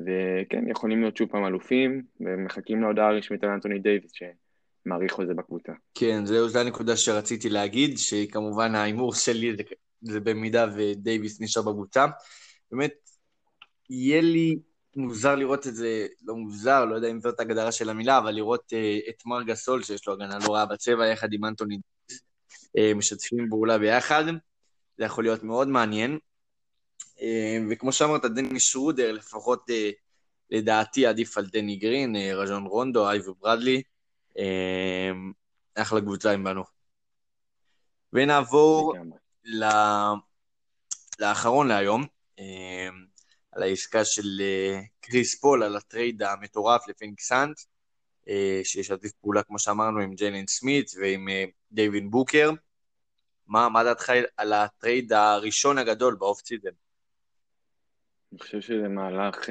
וכן, 0.00 0.68
יכולים 0.68 1.00
להיות 1.00 1.16
שוב 1.16 1.28
פעם 1.28 1.46
אלופים, 1.46 2.02
ומחכים 2.20 2.82
להודעה 2.82 3.12
רשמית 3.12 3.44
על 3.44 3.50
אנטוני 3.50 3.78
דייוויס 3.78 4.12
שמאריך 4.84 5.20
את 5.20 5.26
החוזה 5.26 5.34
בקבוצה. 5.34 5.72
כן, 5.94 6.26
זהו, 6.26 6.48
זו 6.48 6.58
הנקודה 6.58 6.96
שרציתי 6.96 7.48
להגיד, 7.48 7.98
שכמובן 7.98 8.74
ההימור 8.74 9.14
שלי 9.14 9.56
זה, 9.56 9.62
זה 10.02 10.20
במידה 10.20 10.66
ודייוויס 10.76 11.40
נשאר 11.40 11.62
בקבוצה. 11.62 12.06
באמת, 12.70 12.92
יהיה 13.90 14.20
לי 14.20 14.58
מוזר 14.96 15.34
לראות 15.34 15.66
את 15.66 15.74
זה, 15.74 16.06
לא 16.22 16.34
מוזר, 16.34 16.84
לא 16.84 16.94
יודע 16.94 17.08
אם 17.08 17.20
זאת 17.20 17.40
הגדרה 17.40 17.72
של 17.72 17.90
המילה, 17.90 18.18
אבל 18.18 18.30
לראות 18.30 18.72
אה, 18.72 19.10
את 19.10 19.26
מארק 19.26 19.42
גסול, 19.42 19.82
שיש 19.82 20.06
לו 20.08 20.12
הגנה 20.12 20.38
לא 20.38 20.54
רעה 20.54 20.66
בצבע, 20.66 21.06
יחד 21.06 21.32
עם 21.32 21.44
אנטוני 21.44 21.78
דייוויס, 21.78 22.22
אה, 22.76 22.98
משתפים 22.98 23.46
פעולה 23.50 23.78
ביחד. 23.78 24.24
זה 24.98 25.04
יכול 25.04 25.24
להיות 25.24 25.42
מאוד 25.42 25.68
מעניין. 25.68 26.18
אה, 27.22 27.58
וכמו 27.70 27.92
שאמרת, 27.92 28.24
דניס 28.24 28.60
שרודר, 28.60 29.12
לפחות 29.12 29.70
אה, 29.70 29.90
לדעתי 30.50 31.06
עדיף 31.06 31.38
על 31.38 31.46
דני 31.46 31.76
גרין, 31.76 32.16
אה, 32.16 32.34
רג'ון 32.34 32.66
רונדו, 32.66 33.08
אייברי 33.08 33.34
ברדלי. 33.34 33.82
אחלה 35.74 36.00
קבוצה 36.00 36.32
עם 36.32 36.44
בנו. 36.44 36.64
ונעבור 38.12 38.94
לאחרון 41.18 41.68
להיום, 41.68 42.06
על 43.52 43.62
העסקה 43.62 44.04
של 44.04 44.42
קריס 45.00 45.40
פול, 45.40 45.62
על 45.62 45.76
הטרייד 45.76 46.22
המטורף 46.22 46.88
לפיניקס 46.88 47.20
סאנס, 47.20 47.60
שישתף 48.64 49.12
פעולה, 49.12 49.42
כמו 49.42 49.58
שאמרנו, 49.58 50.00
עם 50.00 50.14
ג'יילן 50.14 50.46
סמית 50.46 50.90
ועם 51.00 51.28
דייווין 51.72 52.10
בוקר. 52.10 52.50
מה, 53.46 53.68
מה 53.68 53.84
דעתך 53.84 54.12
על 54.36 54.52
הטרייד 54.52 55.12
הראשון 55.12 55.78
הגדול 55.78 56.14
ב 56.14 56.20
off 56.20 56.40
season? 56.44 56.70
אני 58.32 58.40
חושב 58.40 58.60
שזה 58.60 58.88
מהלך 58.88 59.48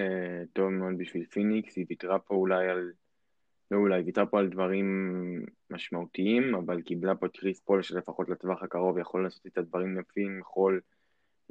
טוב 0.53 0.69
מאוד 0.69 0.93
בשביל 0.97 1.25
פיניקס, 1.25 1.75
היא 1.75 1.86
ויתרה 1.89 2.19
פה 2.19 2.36
אולי 2.36 2.69
על, 2.69 2.91
לא 3.72 3.78
אולי, 3.78 4.01
ויתרה 4.01 4.26
פה 4.26 4.39
על 4.39 4.49
דברים 4.49 4.86
משמעותיים, 5.69 6.55
אבל 6.55 6.82
קיבלה 6.82 7.15
פה 7.15 7.26
את 7.26 7.38
קריס 7.38 7.59
פול 7.59 7.82
שלפחות 7.82 8.30
לטווח 8.30 8.63
הקרוב 8.63 8.97
יכול 8.97 9.24
לעשות 9.24 9.47
את 9.47 9.57
הדברים 9.57 9.99
יפים, 9.99 10.39
יכול 10.39 10.82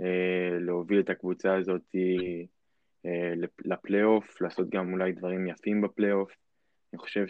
אה, 0.01 0.05
להוביל 0.61 1.01
את 1.01 1.11
הקבוצה 1.11 1.57
הזאת 1.57 1.83
אה, 1.95 3.09
לפלייאוף, 3.65 4.41
לעשות 4.41 4.71
גם 4.71 4.93
אולי 4.93 5.13
דברים 5.13 5.47
יפים 5.47 5.81
בפלייאוף. 5.81 6.33
אני 6.93 6.99
חושב 6.99 7.27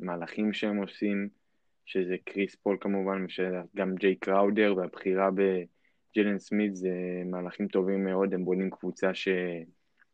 שהמהלכים 0.00 0.52
שהם 0.52 0.76
עושים, 0.76 1.28
שזה 1.84 2.16
קריס 2.24 2.54
פול 2.54 2.76
כמובן, 2.80 3.26
גם 3.76 3.94
ג'יי 3.94 4.16
קראודר 4.16 4.74
והבחירה 4.76 5.30
בג'לן 5.30 6.38
סמית 6.38 6.76
זה 6.76 6.90
מהלכים 7.30 7.68
טובים 7.68 8.04
מאוד, 8.04 8.34
הם 8.34 8.44
בונים 8.44 8.70
קבוצה 8.70 9.14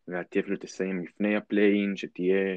שלדעתי 0.09 0.40
אפילו 0.40 0.56
תסיים 0.56 1.04
לפני 1.04 1.36
ה 1.36 1.43
play-in, 1.43 1.96
שתהיה 1.96 2.56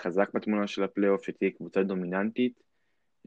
חזק 0.00 0.30
בתמונה 0.34 0.66
של 0.66 0.82
הפלייאוף, 0.82 1.24
שתהיה 1.24 1.50
קבוצה 1.50 1.82
דומיננטית. 1.82 2.60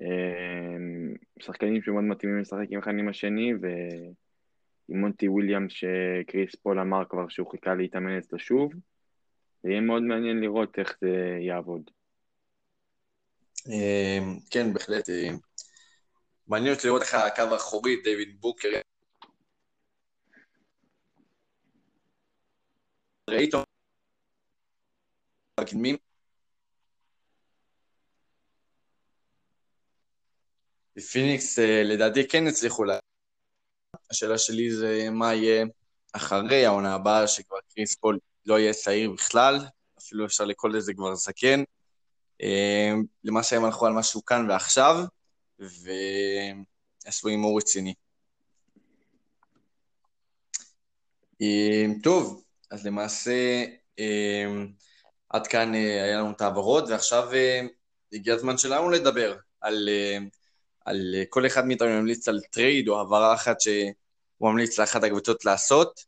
אמ, 0.01 1.13
שחקנים 1.39 1.81
שמאוד 1.81 2.03
מתאימים 2.03 2.39
לשחק 2.39 2.67
עם 2.69 2.79
אחד 2.79 2.91
עם 2.99 3.09
השני, 3.09 3.53
ועם 3.61 4.99
מונטי 4.99 5.27
וויליאמס 5.27 5.71
שקריס 5.71 6.55
פול 6.55 6.79
אמר 6.79 7.03
כבר 7.09 7.27
שהוא 7.27 7.51
חיכה 7.51 7.75
להתאמן 7.75 8.17
אצלו 8.17 8.39
שוב. 8.39 8.73
זה 9.63 9.69
יהיה 9.69 9.81
מאוד 9.81 10.03
מעניין 10.03 10.39
לראות 10.41 10.79
איך 10.79 10.97
זה 11.01 11.37
יעבוד. 11.39 11.91
אמ, 13.67 14.37
כן, 14.51 14.73
בהחלט. 14.73 15.09
מעניין 16.47 16.73
אותי 16.73 16.87
לראות 16.87 17.01
איך 17.01 17.13
הקו 17.13 17.53
האחורי, 17.53 17.95
דיוויד 18.03 18.41
בוקר. 18.41 18.69
ראית 23.33 23.53
בקדמים? 25.59 25.95
פיניקס 31.11 31.59
אה, 31.59 31.83
לדעתי 31.83 32.27
כן 32.27 32.47
הצליחו 32.47 32.83
לה... 32.83 32.99
השאלה 34.11 34.37
שלי 34.37 34.71
זה 34.71 35.07
מה 35.11 35.33
יהיה 35.33 35.65
אחרי 36.13 36.65
העונה 36.65 36.95
הבאה, 36.95 37.27
שכבר 37.27 37.57
קריס 37.73 37.95
פול 37.95 38.19
לא 38.45 38.59
יהיה 38.59 38.73
צעיר 38.73 39.11
בכלל, 39.11 39.59
אפילו 39.99 40.25
אפשר 40.25 40.45
לקרוא 40.45 40.71
לזה 40.71 40.93
כבר 40.93 41.15
זקן. 41.15 41.63
אמ, 42.41 43.03
למעשה 43.23 43.55
הם 43.55 43.65
הלכו 43.65 43.85
על 43.85 43.93
משהו 43.93 44.25
כאן 44.25 44.49
ועכשיו, 44.49 44.95
ועשו 45.59 47.27
הימור 47.27 47.57
רציני. 47.57 47.93
אמ, 51.41 51.93
טוב, 52.03 52.43
אז 52.73 52.85
למעשה 52.85 53.65
אמ, 53.99 54.67
עד 55.29 55.47
כאן 55.47 55.75
אה, 55.75 56.03
היה 56.03 56.17
לנו 56.17 56.31
את 56.31 56.41
העברות, 56.41 56.89
ועכשיו 56.89 57.33
אה, 57.33 57.61
הגיע 58.13 58.33
הזמן 58.33 58.57
שלנו 58.57 58.89
לדבר 58.89 59.35
על, 59.61 59.89
אה, 59.89 60.17
על 60.85 61.15
כל 61.29 61.45
אחד 61.45 61.65
מאיתנו 61.65 61.87
ממליץ 61.87 62.27
על 62.27 62.39
טרייד 62.51 62.87
או 62.87 62.97
העברה 62.97 63.33
אחת 63.33 63.61
שהוא 63.61 63.93
ממליץ 64.41 64.79
לאחת 64.79 65.03
הקבוצות 65.03 65.45
לעשות. 65.45 66.05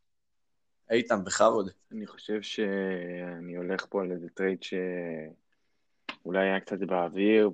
איתן, 0.90 1.24
בכבוד. 1.24 1.70
אני 1.92 2.06
חושב 2.06 2.42
שאני 2.42 3.56
הולך 3.56 3.86
פה 3.90 4.02
על 4.02 4.12
איזה 4.12 4.28
טרייד 4.34 4.62
ש... 4.62 4.74
אולי 6.24 6.48
היה 6.48 6.60
קצת 6.60 6.78
באוויר, 6.78 7.50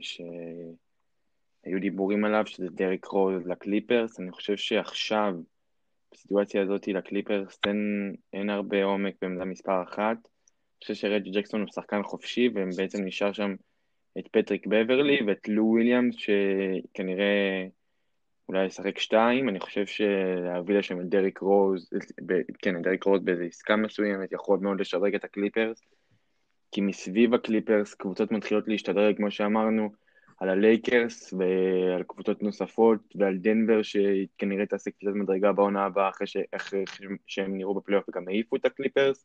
שהיו 0.00 1.80
דיבורים 1.80 2.24
עליו, 2.24 2.46
שזה 2.46 2.66
דריק 2.70 3.04
רוז 3.04 3.46
לקליפרס. 3.46 4.20
אני 4.20 4.32
חושב 4.32 4.56
שעכשיו, 4.56 5.34
בסיטואציה 6.14 6.62
הזאת 6.62 6.88
לקליפרס, 6.88 7.58
אין, 7.66 8.14
אין 8.32 8.50
הרבה 8.50 8.84
עומק 8.84 9.14
בעמדה 9.22 9.44
מספר 9.44 9.82
אחת. 9.82 10.16
אני 10.16 10.80
חושב 10.82 10.94
שרג'י 10.94 11.30
ג'קסון 11.30 11.60
הוא 11.60 11.68
שחקן 11.74 12.02
חופשי, 12.02 12.48
ובעצם 12.54 13.04
נשאר 13.04 13.32
שם 13.32 13.54
את 14.18 14.28
פטריק 14.28 14.66
בברלי 14.66 15.18
ואת 15.26 15.48
לו 15.48 15.64
וויליאמס, 15.64 16.14
שכנראה 16.16 17.66
אולי 18.48 18.66
ישחק 18.66 18.98
שתיים. 18.98 19.48
אני 19.48 19.60
חושב 19.60 19.86
שלהביא 19.86 20.78
לשם 20.78 21.00
את 21.00 21.08
דריק 21.08 21.38
רוז, 21.38 21.90
כן, 22.58 22.76
את 22.76 22.82
דריק 22.82 23.04
רוז 23.04 23.22
באיזו 23.22 23.42
עסקה 23.42 23.76
מסוימת, 23.76 24.32
יכול 24.32 24.58
מאוד 24.58 24.80
לשדרג 24.80 25.14
את 25.14 25.24
הקליפרס. 25.24 25.80
כי 26.72 26.80
מסביב 26.80 27.34
הקליפרס 27.34 27.94
קבוצות 27.94 28.32
מתחילות 28.32 28.68
להשתדרג, 28.68 29.16
כמו 29.16 29.30
שאמרנו, 29.30 30.03
על 30.44 30.50
הלייקרס 30.50 31.32
ועל 31.32 32.02
קבוצות 32.02 32.42
נוספות 32.42 33.00
ועל 33.14 33.36
דנבר 33.36 33.82
שכנראה 33.82 34.66
תעשה 34.66 34.90
קפיצת 34.90 35.12
מדרגה 35.14 35.52
בעונה 35.52 35.84
הבאה 35.84 36.08
אחרי, 36.08 36.26
ש... 36.26 36.36
אחרי 36.56 36.84
שהם 37.26 37.56
נראו 37.56 37.74
בפלייאוף 37.74 38.08
וגם 38.08 38.28
העיפו 38.28 38.56
את 38.56 38.64
הקליפרס. 38.64 39.24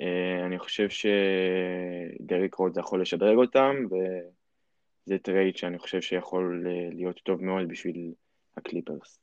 אה, 0.00 0.46
אני 0.46 0.58
חושב 0.58 0.88
שדריק 0.88 2.54
רוז 2.54 2.78
יכול 2.78 3.02
לשדרג 3.02 3.36
אותם 3.36 3.74
וזה 3.86 5.18
טרייד 5.18 5.56
שאני 5.56 5.78
חושב 5.78 6.00
שיכול 6.00 6.66
אה, 6.66 6.88
להיות 6.92 7.20
טוב 7.24 7.42
מאוד 7.42 7.68
בשביל 7.68 8.12
הקליפרס. 8.56 9.18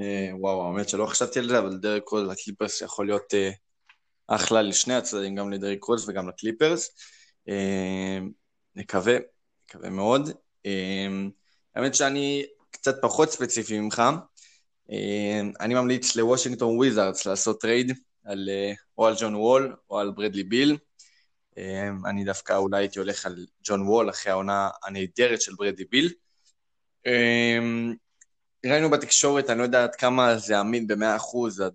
אה, 0.00 0.30
וואו, 0.32 0.66
האמת 0.66 0.88
שלא 0.88 1.06
חשבתי 1.06 1.38
על 1.38 1.48
זה, 1.48 1.58
אבל 1.58 1.76
דרק 1.76 2.08
רוד 2.08 2.26
לקליפרס 2.26 2.82
יכול 2.82 3.06
להיות 3.06 3.34
אחלה 4.26 4.62
לשני 4.62 4.94
הצדדים, 4.94 5.34
גם 5.34 5.50
לדריק 5.50 5.84
רוז 5.84 6.08
וגם 6.08 6.28
לקליפרס. 6.28 6.90
אה, 8.76 8.82
נקווה, 8.82 9.16
נקווה 9.68 9.90
מאוד. 9.90 10.30
אה, 10.66 11.08
האמת 11.74 11.94
שאני 11.94 12.46
קצת 12.70 13.02
פחות 13.02 13.30
ספציפי 13.30 13.80
ממך. 13.80 14.02
אה, 14.90 15.40
אני 15.60 15.74
ממליץ 15.74 16.16
לוושינגטון 16.16 16.76
וויזארדס 16.76 17.26
לעשות 17.26 17.60
טרייד 17.60 17.92
על, 18.24 18.48
או 18.98 19.06
על 19.06 19.14
ג'ון 19.20 19.34
וול 19.34 19.76
או 19.90 19.98
על 19.98 20.10
ברדלי 20.10 20.44
ביל. 20.44 20.76
אני 22.06 22.24
דווקא 22.24 22.56
אולי 22.56 22.78
הייתי 22.78 22.98
הולך 22.98 23.26
על 23.26 23.46
ג'ון 23.64 23.82
וול 23.82 24.10
אחרי 24.10 24.32
העונה 24.32 24.70
הנהדרת 24.84 25.40
של 25.40 25.54
ברדלי 25.54 25.84
ביל. 25.84 26.12
ראינו 28.66 28.90
בתקשורת, 28.90 29.50
אני 29.50 29.58
לא 29.58 29.62
יודע 29.62 29.84
עד 29.84 29.94
כמה 29.94 30.36
זה 30.38 30.60
אמין 30.60 30.86
במאה 30.86 31.16
אחוז, 31.16 31.60
עד 31.60 31.74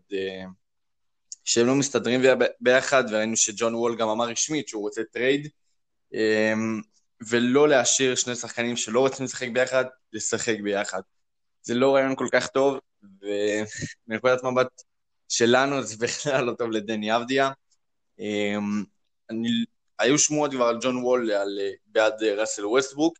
שהם 1.43 1.67
לא 1.67 1.75
מסתדרים 1.75 2.21
ביחד, 2.59 3.03
וראינו 3.09 3.37
שג'ון 3.37 3.75
וול 3.75 3.95
גם 3.95 4.09
אמר 4.09 4.25
רשמית 4.25 4.67
שהוא 4.67 4.81
רוצה 4.81 5.01
טרייד, 5.13 5.47
אמ, 5.47 5.49
ולא 7.29 7.69
להשאיר 7.69 8.15
שני 8.15 8.35
שחקנים 8.35 8.77
שלא 8.77 8.99
רוצים 8.99 9.25
לשחק 9.25 9.47
ביחד, 9.53 9.85
לשחק 10.13 10.55
ביחד. 10.63 11.01
זה 11.63 11.73
לא 11.73 11.95
רעיון 11.95 12.15
כל 12.15 12.27
כך 12.31 12.47
טוב, 12.47 12.79
ומנקודת 13.03 14.43
מבט 14.43 14.81
שלנו 15.29 15.83
זה 15.83 15.97
בכלל 16.05 16.45
לא 16.45 16.53
טוב 16.53 16.71
לדני 16.71 17.15
אבדיה. 17.15 17.51
אמ, 18.19 18.83
אני, 19.29 19.49
היו 19.99 20.19
שמועות 20.19 20.51
כבר 20.51 20.65
על 20.65 20.77
ג'ון 20.81 20.97
וול 21.03 21.31
על, 21.31 21.59
בעד 21.85 22.23
ראסל 22.23 22.65
ווסטבוק, 22.65 23.17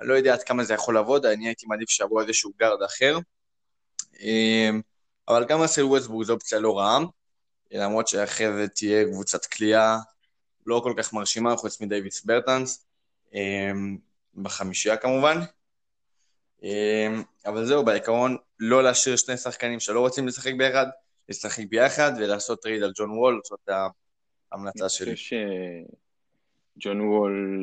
אני 0.00 0.08
לא 0.08 0.14
יודע 0.14 0.34
עד 0.34 0.42
כמה 0.42 0.64
זה 0.64 0.74
יכול 0.74 0.94
לעבוד, 0.94 1.26
אני 1.26 1.46
הייתי 1.46 1.66
מעדיף 1.66 1.90
שיבוא 1.90 2.22
איזשהו 2.22 2.52
גארד 2.58 2.82
אחר. 2.82 3.18
אמ, 4.20 4.80
אבל 5.28 5.44
גם 5.44 5.60
ראסל 5.60 5.84
ווסטבוק 5.84 6.24
זו 6.24 6.32
אופציה 6.32 6.60
לא 6.60 6.78
רעה. 6.78 6.98
למרות 7.70 8.08
שאחרי 8.08 8.52
זה 8.52 8.68
תהיה 8.68 9.04
קבוצת 9.04 9.46
קליעה 9.46 9.98
לא 10.66 10.80
כל 10.84 10.94
כך 10.96 11.12
מרשימה, 11.12 11.56
חוץ 11.56 11.80
מדייוויס 11.80 12.24
ברטנס, 12.24 12.86
אמ, 13.34 13.96
בחמישייה 14.34 14.96
כמובן. 14.96 15.36
אבל 17.46 17.64
זהו, 17.64 17.84
בעיקרון, 17.84 18.36
לא 18.60 18.82
להשאיר 18.82 19.16
שני 19.16 19.36
שחקנים 19.36 19.80
שלא 19.80 20.00
רוצים 20.00 20.26
לשחק 20.26 20.52
ביחד, 20.58 20.86
לשחק 21.28 21.64
ביחד 21.68 22.12
ולעשות 22.18 22.62
trade 22.62 22.82
על 22.82 22.92
ג'ון 22.96 23.10
וול, 23.10 23.40
זאת 23.44 23.68
ההמלצה 24.52 24.88
שלי. 24.88 25.06
אני 25.06 25.16
חושב 25.16 25.36
שג'ון 26.76 27.00
וול 27.00 27.62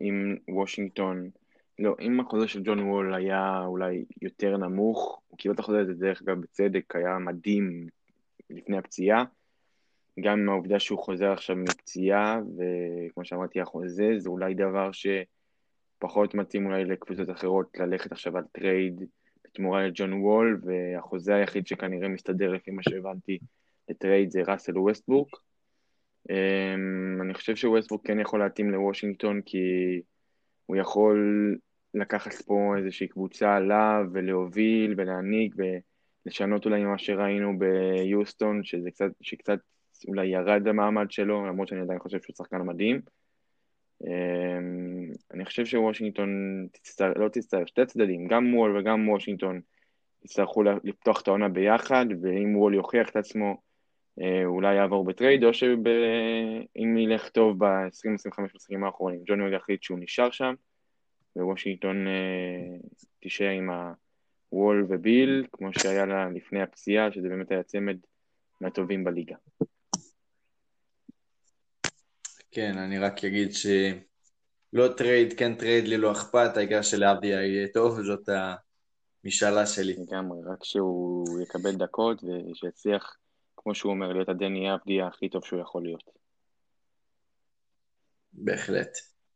עם 0.00 0.36
וושינגטון, 0.48 1.30
לא, 1.78 1.96
אם 2.00 2.20
החוזה 2.20 2.48
של 2.48 2.62
ג'ון 2.64 2.80
וול 2.80 3.14
היה 3.14 3.62
אולי 3.66 4.04
יותר 4.22 4.56
נמוך, 4.56 5.20
הוא 5.28 5.38
קיבל 5.38 5.54
את 5.54 5.58
החוזה 5.58 5.80
הזה 5.80 5.94
דרך 5.94 6.22
אגב 6.22 6.40
בצדק, 6.40 6.96
היה 6.96 7.18
מדהים 7.18 7.86
לפני 8.50 8.78
הפציעה, 8.78 9.24
גם 10.20 10.38
עם 10.38 10.48
העובדה 10.48 10.80
שהוא 10.80 10.98
חוזר 10.98 11.32
עכשיו 11.32 11.56
מפציעה, 11.56 12.40
וכמו 12.56 13.24
שאמרתי, 13.24 13.60
החוזה 13.60 14.10
זה 14.18 14.28
אולי 14.28 14.54
דבר 14.54 14.90
שפחות 14.92 16.34
מתאים 16.34 16.66
אולי 16.66 16.84
לקבוצות 16.84 17.30
אחרות 17.30 17.78
ללכת 17.78 18.12
עכשיו 18.12 18.36
על 18.36 18.44
trade 18.52 19.04
בתמורה 19.44 19.86
לג'ון 19.86 20.12
וול, 20.12 20.60
והחוזה 20.64 21.34
היחיד 21.34 21.66
שכנראה 21.66 22.08
מסתדר 22.08 22.52
לפי 22.52 22.70
מה 22.70 22.82
שהבנתי 22.82 23.38
ל 23.88 23.95
trade 23.95 24.30
זה 24.30 24.42
ראסל 24.46 24.78
ווסטברוק. 24.78 25.36
אמ, 26.30 27.22
אני 27.22 27.34
חושב 27.34 27.56
שווסטברוק 27.56 28.06
כן 28.06 28.20
יכול 28.20 28.40
להתאים 28.40 28.70
לוושינגטון, 28.70 29.40
כי 29.46 29.58
הוא 30.66 30.76
יכול 30.76 31.18
לקחת 31.94 32.34
פה 32.34 32.74
איזושהי 32.78 33.08
קבוצה 33.08 33.56
עליו 33.56 34.04
ולהוביל 34.12 34.94
ולהנהיג 34.96 35.54
ולשנות 36.26 36.64
אולי 36.64 36.84
ממה 36.84 36.98
שראינו 36.98 37.58
ביוסטון, 37.58 38.64
שזה 38.64 38.90
קצת, 38.90 39.10
שקצת 39.20 39.58
אולי 40.08 40.26
ירד 40.26 40.68
המעמד 40.68 41.10
שלו, 41.10 41.46
למרות 41.46 41.68
שאני 41.68 41.80
עדיין 41.80 41.98
חושב 41.98 42.22
שהוא 42.22 42.36
שחקן 42.36 42.62
מדהים. 42.62 43.00
אמ, 44.06 45.12
אני 45.34 45.44
חושב 45.44 45.64
שוושינגטון 45.64 46.28
תצטר... 46.72 47.12
לא 47.16 47.28
תצטרך, 47.28 47.68
שתי 47.68 47.86
צדדים, 47.86 48.28
גם 48.28 48.54
וול 48.54 48.78
וגם 48.78 49.08
וושינגטון 49.08 49.60
יצטרכו 50.24 50.62
לפתוח 50.62 51.20
את 51.20 51.28
העונה 51.28 51.48
ביחד, 51.48 52.06
ואם 52.22 52.56
וול 52.56 52.74
יוכיח 52.74 53.08
את 53.08 53.16
עצמו, 53.16 53.56
אה, 54.20 54.44
אולי 54.44 54.74
יעבור 54.74 55.04
ב 55.04 55.10
trade, 55.10 55.44
או 55.44 55.54
שאם 55.54 56.96
ילך 56.98 57.28
טוב 57.28 57.64
ב-20-25 57.64 58.42
משחקים 58.54 58.84
האחרונים, 58.84 59.20
ג'ון 59.26 59.42
וול 59.42 59.54
יחליט 59.54 59.82
שהוא 59.82 59.98
נשאר 59.98 60.30
שם, 60.30 60.54
ווושינגטון 61.36 62.06
אה, 62.06 62.76
תישאר 63.20 63.50
עם 63.50 63.70
הוול 64.52 64.86
וביל, 64.88 65.46
כמו 65.52 65.68
שהיה 65.78 66.06
לה 66.06 66.28
לפני 66.30 66.62
הפציעה, 66.62 67.12
שזה 67.12 67.28
באמת 67.28 67.50
היה 67.50 67.62
צמד 67.62 67.96
מהטובים 68.60 69.04
בליגה. 69.04 69.36
כן, 72.54 72.78
אני 72.78 72.98
רק 72.98 73.24
אגיד 73.24 73.50
שלא 73.54 74.88
trade, 74.96 75.32
כן 75.38 75.54
trade, 75.54 75.88
לי 75.88 75.96
לא 75.96 76.12
אכפת, 76.12 76.56
העיקר 76.56 76.82
שלאבדיה 76.82 77.42
יהיה 77.42 77.68
טוב, 77.74 78.02
זאת 78.02 78.28
המשאלה 79.24 79.66
שלי. 79.66 79.96
לגמרי, 79.98 80.38
רק 80.52 80.64
שהוא 80.64 81.40
יקבל 81.42 81.74
דקות 81.76 82.22
ושיצליח, 82.24 83.16
כמו 83.56 83.74
שהוא 83.74 83.92
אומר, 83.92 84.12
להיות 84.12 84.28
הדני 84.28 84.74
אבדיה 84.74 85.06
הכי 85.06 85.28
טוב 85.28 85.44
שהוא 85.44 85.60
יכול 85.60 85.82
להיות. 85.82 86.10
בהחלט. 88.32 88.90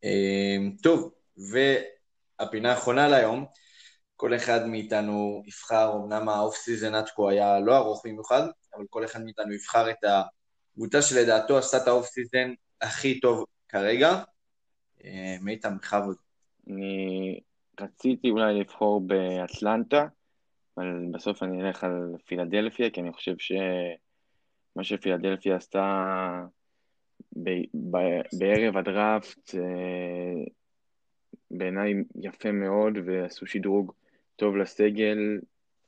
אה, 0.04 0.56
טוב, 0.82 1.14
והפינה 2.40 2.70
האחרונה 2.70 3.08
להיום, 3.08 3.46
כל 4.16 4.36
אחד 4.36 4.66
מאיתנו 4.66 5.42
יבחר, 5.46 5.92
אמנם 5.96 6.28
ה 6.28 6.35
off 6.35 6.56
season 6.56 6.94
עד 6.94 7.08
כה 7.08 7.30
היה 7.30 7.60
לא 7.60 7.76
ארוך 7.76 8.02
במיוחד, 8.06 8.42
אבל 8.76 8.84
כל 8.90 9.04
אחד 9.04 9.22
מאיתנו 9.22 9.54
יבחר 9.54 9.90
את 9.90 10.04
הקבוצה 10.04 11.02
שלדעתו 11.02 11.58
עשתה 11.58 11.76
את 11.76 11.88
ה 11.88 11.93
off 11.93 12.06
season 12.06 12.54
הכי 12.80 13.20
טוב 13.20 13.44
כרגע. 13.68 14.22
אה, 15.04 15.36
מיטם, 15.40 15.76
בכבוד. 15.76 16.16
אני 16.66 17.40
רציתי 17.80 18.30
אולי 18.30 18.60
לבחור 18.60 19.00
באטלנטה, 19.00 20.06
אבל 20.76 21.04
בסוף 21.10 21.42
אני 21.42 21.62
אלך 21.62 21.84
על 21.84 22.14
פילדלפיה, 22.24 22.90
כי 22.90 23.00
אני 23.00 23.12
חושב 23.12 23.34
שמה 23.38 24.84
שפילדלפיה 24.84 25.56
עשתה 25.56 26.44
ב- 27.42 27.90
ב- 27.90 28.22
בערב 28.38 28.76
הדראפט, 28.76 29.54
אה, 29.54 30.44
בעיניי 31.50 31.94
יפה 32.22 32.52
מאוד, 32.52 32.92
ועשו 33.06 33.46
שדרוג 33.46 33.92
טוב 34.36 34.56
לסגל, 34.56 35.18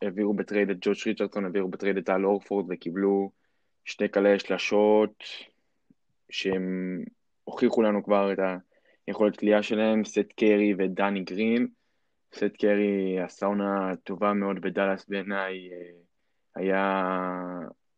העבירו 0.02 0.34
ב 0.34 0.40
trade 0.40 0.70
את 0.70 0.76
ג'וש 0.80 1.06
ריצ'רדסון, 1.06 1.44
העבירו 1.44 1.68
ב 1.68 1.73
trade 1.73 1.96
את 1.96 2.06
אל 2.06 2.24
הורפורד 2.24 2.66
וקיבלו 2.68 3.30
שתי 3.84 4.08
קלעי 4.08 4.38
שלשות 4.38 5.24
שהם 6.30 6.98
הוכיחו 7.44 7.82
לנו 7.82 8.04
כבר 8.04 8.32
את 8.32 8.38
היכולת 9.06 9.36
קליעה 9.36 9.62
שלהם, 9.62 10.04
סת' 10.04 10.32
קרי 10.36 10.74
ודני 10.78 11.24
גרין. 11.24 11.68
סת' 12.34 12.56
קרי 12.58 13.20
עשה 13.20 13.46
עונה 13.46 13.92
טובה 14.04 14.32
מאוד 14.32 14.60
בדאלאס 14.60 15.08
בעיניי, 15.08 15.70
אה, 15.72 15.90
היה 16.54 17.02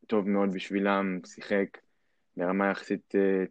טוב 0.06 0.28
מאוד 0.28 0.52
בשבילם, 0.52 1.20
שיחק 1.26 1.66
ברמה 2.36 2.70
יחסית 2.70 3.14
אה, 3.14 3.44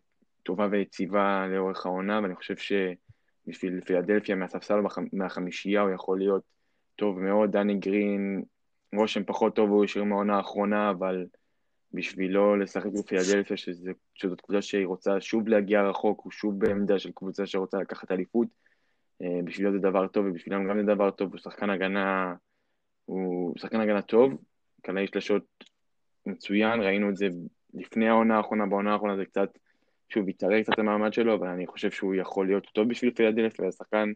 טובה 0.44 0.68
ויציבה 0.72 1.48
לאורך 1.48 1.86
העונה, 1.86 2.20
ואני 2.24 2.36
חושב 2.36 2.56
שבשביל 2.58 3.82
פילדלפיה 3.82 4.36
מהספסל 4.36 4.76
מהחמישייה 5.14 5.82
הוא 5.82 5.92
יכול 5.92 6.18
להיות 6.18 6.44
טוב 6.96 7.20
מאוד. 7.20 7.52
דני 7.52 7.80
גרין, 7.80 8.44
רושם 8.96 9.24
פחות 9.24 9.56
טוב, 9.56 9.70
הוא 9.70 9.84
השאיר 9.84 10.04
מהעונה 10.04 10.38
האחרונה, 10.38 10.90
אבל 10.90 11.26
בשבילו 11.94 12.56
לשחק 12.56 12.89
בפילדלפיה, 13.00 13.58
שזאת 14.14 14.42
קבוצה 14.42 14.62
שהיא 14.62 14.86
רוצה 14.86 15.22
שוב 15.22 15.48
להגיע 15.48 15.82
רחוק, 15.82 16.22
הוא 16.24 16.32
שוב 16.32 16.60
בעמדה 16.60 17.00
של 17.00 17.12
קבוצה 17.12 17.46
שרוצה 17.46 17.78
לקחת 17.78 18.12
אליפות, 18.12 18.48
אה, 19.22 19.39
בשבילו 19.44 19.72
זה 19.72 19.80
דבר 19.80 20.08
טוב 20.08 20.26
ובשבילם 20.26 20.68
גם 20.68 20.78
זה 20.86 20.96
דבר 20.96 21.12
טוב, 21.12 21.32
הוא 21.32 21.39
שחקן 21.39 21.70
הגנה, 21.70 22.34
הוא 23.06 23.54
שחקן 23.58 23.80
הגנה 23.80 24.02
טוב, 24.02 24.34
קלעי 24.82 25.08
שלשות 25.08 25.44
מצוין, 26.26 26.82
ראינו 26.82 27.10
את 27.10 27.18
זה 27.18 27.28
לפני 27.74 28.08
העונה 28.08 28.38
האחרונה, 28.38 28.66
בעונה 28.66 28.94
האחרונה 28.94 29.18
זה 29.18 29.26
קצת, 29.26 29.58
שוב, 30.10 30.30
התערער 30.30 30.64
קצת 30.64 30.80
המעמד 30.80 31.14
שלו, 31.14 31.36
אבל 31.36 31.48
אני 31.48 31.68
חושב 31.68 31.92
שהוא 31.92 32.16
יכול 32.16 32.48
להיות 32.48 32.68
טוב 32.74 32.89
בשביל 32.89 33.12
פילדלפיה, 33.12 33.68
השחקן, 33.68 34.12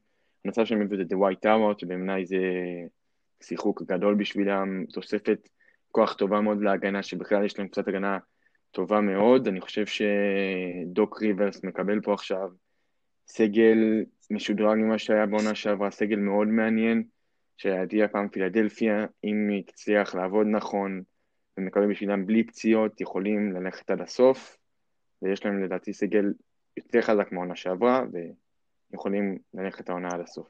המצב 0.45 0.65
שהם 0.65 0.82
הביאו 0.82 1.05
זה 1.09 1.17
ווייט 1.17 1.39
טאווארט, 1.39 1.80
שבעיניי 1.80 2.26
זה 2.26 2.38
שיחוק 3.43 3.82
גדול 3.82 4.15
בשבילם, 4.15 4.86
תוספת 4.93 5.49
כוח 5.95 6.13
טובה 6.13 6.41
מאוד 6.41 6.61
להגנה, 6.61 7.03
שבכלל 7.03 7.45
יש 7.45 7.59
להם 7.59 7.67
קצת 7.67 7.87
הגנה 7.87 8.17
טובה 8.71 9.01
מאוד. 9.01 9.47
אני 9.47 9.61
חושב 9.61 9.85
שדוק 9.85 11.21
ריברס 11.21 11.63
מקבל 11.63 12.01
פה 12.01 12.13
עכשיו 12.13 12.49
סגל 13.27 13.77
משודרג 14.31 14.77
ממה 14.77 14.99
שהיה 14.99 15.25
בעונה 15.25 15.55
שעברה, 15.55 15.91
סגל 15.91 16.15
מאוד 16.15 16.47
מעניין, 16.47 17.03
שלדעתי 17.57 18.03
הפעם 18.03 18.29
פילדלפיה, 18.29 19.05
אם 19.23 19.49
היא 19.49 19.63
תצליח 19.67 20.15
לעבוד 20.15 20.47
נכון 20.47 21.01
ומקבל 21.57 21.89
בשבילם 21.89 22.25
בלי 22.25 22.43
פציעות, 22.43 23.01
יכולים 23.01 23.51
ללכת 23.51 23.89
עד 23.91 24.01
הסוף, 24.01 24.57
ויש 25.21 25.45
להם 25.45 25.63
לדעתי 25.63 25.93
סגל 25.93 26.33
יותר 26.77 27.01
חזק 27.01 27.31
מהעונה 27.31 27.55
שעברה, 27.55 28.03
ויכולים 28.91 29.37
ללכת 29.53 29.89
העונה 29.89 30.07
עד 30.13 30.19
הסוף. 30.19 30.47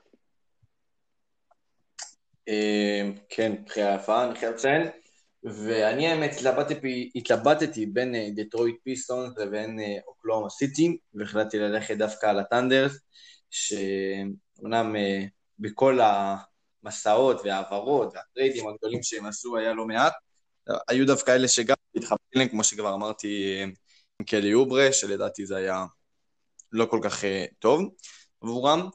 אה, 2.47 3.09
כן, 3.29 3.51
בחירה 3.65 3.95
יפה, 3.95 4.25
אני 4.25 4.35
חייב 4.35 4.53
לציין. 4.53 5.04
ואני 5.45 6.07
האמת 6.07 6.31
התלבטתי, 6.33 7.11
התלבטתי 7.15 7.85
בין 7.85 8.15
אה, 8.15 8.29
דטרויט 8.35 8.75
פיסטונס 8.83 9.37
לבין 9.37 9.79
אה, 9.79 9.97
אוקלאומה 10.07 10.49
סיטי, 10.49 10.97
והחלטתי 11.13 11.59
ללכת 11.59 11.97
דווקא 11.97 12.25
על 12.25 12.39
הטנדרס, 12.39 12.97
שאומנם 13.49 14.95
אה, 14.95 15.25
בכל 15.59 15.99
המסעות 16.83 17.41
וההעברות 17.43 18.13
והטריידים 18.13 18.67
הגדולים 18.67 19.03
שהם 19.03 19.25
עשו 19.25 19.57
היה 19.57 19.73
לא 19.73 19.85
מעט, 19.85 20.13
היו 20.87 21.07
דווקא 21.07 21.31
אלה 21.31 21.47
שגם 21.47 21.75
התחברתי 21.95 22.39
להם, 22.39 22.47
כמו 22.47 22.63
שכבר 22.63 22.93
אמרתי, 22.93 23.61
עם 24.19 24.25
קלי 24.25 24.53
אוברה, 24.53 24.93
שלדעתי 24.93 25.45
זה 25.45 25.57
היה 25.57 25.85
לא 26.71 26.85
כל 26.85 26.99
כך 27.03 27.23
טוב 27.59 27.81
עבורם. 28.41 28.89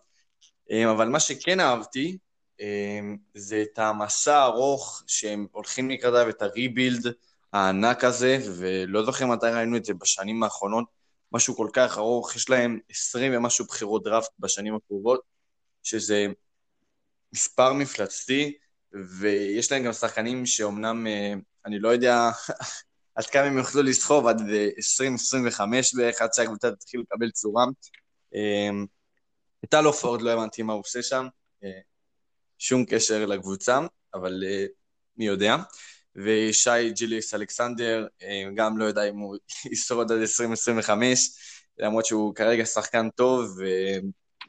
אבל 0.90 1.08
מה 1.08 1.20
שכן 1.20 1.60
אהבתי, 1.60 2.18
זה 3.34 3.62
את 3.62 3.78
המסע 3.78 4.36
הארוך 4.36 5.02
שהם 5.06 5.46
הולכים 5.52 5.90
לקראתיו, 5.90 6.28
את 6.28 6.42
הריבילד 6.42 7.06
הענק 7.52 8.04
הזה, 8.04 8.38
ולא 8.56 9.04
זוכר 9.04 9.26
מתי 9.26 9.46
ראינו 9.46 9.76
את 9.76 9.84
זה 9.84 9.94
בשנים 9.94 10.42
האחרונות, 10.42 10.84
משהו 11.32 11.56
כל 11.56 11.68
כך 11.72 11.98
ארוך, 11.98 12.36
יש 12.36 12.50
להם 12.50 12.78
20 12.90 13.32
ומשהו 13.36 13.64
בחירות 13.64 14.04
דראפט 14.04 14.30
בשנים 14.38 14.74
הקרובות, 14.74 15.20
שזה 15.82 16.26
מספר 17.32 17.72
מפלצתי, 17.72 18.58
ויש 18.92 19.72
להם 19.72 19.84
גם 19.84 19.92
שחקנים 19.92 20.46
שאומנם, 20.46 21.06
אה, 21.06 21.34
אני 21.66 21.78
לא 21.78 21.88
יודע 21.88 22.30
עד 23.14 23.26
כמה 23.26 23.42
הם 23.42 23.58
יוכלו 23.58 23.82
לסחוב, 23.82 24.26
עד 24.26 24.40
2025 24.76 25.94
בערך, 25.94 26.22
עד 26.22 26.32
שהקבוצה 26.32 26.70
תתחיל 26.70 27.00
לקבל 27.00 27.30
צורה. 27.30 27.64
אמ, 28.34 28.86
את 29.64 29.70
טל 29.70 29.86
אופורד 29.86 30.22
לא 30.22 30.30
הבנתי 30.30 30.62
מה 30.62 30.72
הוא 30.72 30.80
עושה 30.80 31.02
שם, 31.02 31.26
אה, 31.64 31.80
שום 32.60 32.84
קשר 32.84 33.26
לקבוצה, 33.26 33.80
אבל 34.14 34.42
uh, 34.42 34.68
מי 35.16 35.26
יודע. 35.26 35.56
ושי 36.16 36.90
ג'יליס 36.90 37.34
אלכסנדר, 37.34 38.06
uh, 38.20 38.24
גם 38.54 38.78
לא 38.78 38.84
יודע 38.84 39.08
אם 39.08 39.18
הוא 39.18 39.36
ישרוד 39.72 40.12
עד 40.12 40.18
2025, 40.18 41.30
למרות 41.78 42.06
שהוא 42.06 42.34
כרגע 42.34 42.64
שחקן 42.64 43.10
טוב, 43.10 43.58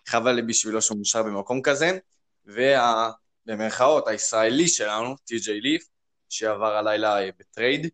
וחבל 0.07 0.31
לי 0.31 0.41
בשבילו 0.41 0.81
שהוא 0.81 0.97
נשאר 1.01 1.23
במקום 1.23 1.61
כזה. 1.61 1.97
ובמרכאות 2.45 4.07
הישראלי 4.07 4.67
שלנו, 4.67 5.15
טי.ג'יי 5.17 5.61
ליף, 5.61 5.83
שעבר 6.29 6.75
הלילה 6.75 7.17
ב 7.39 7.46
trade, 7.46 7.89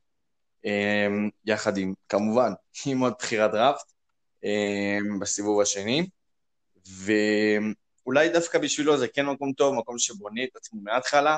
יחד 1.45 1.78
עם, 1.78 1.93
כמובן, 2.09 2.51
עם 2.86 2.99
עוד 2.99 3.13
בחירת 3.20 3.51
דראפט 3.51 3.91
בסיבוב 5.20 5.61
השני, 5.61 6.09
ואולי 8.08 8.30
דווקא 8.30 8.60
בשבילו 8.60 8.97
זה 8.97 9.08
כן 9.08 9.26
מקום 9.26 9.53
טוב, 9.53 9.76
מקום 9.76 9.99
שבונה 9.99 10.43
את 10.43 10.55
עצמו 10.55 10.82
מההתחלה, 10.82 11.38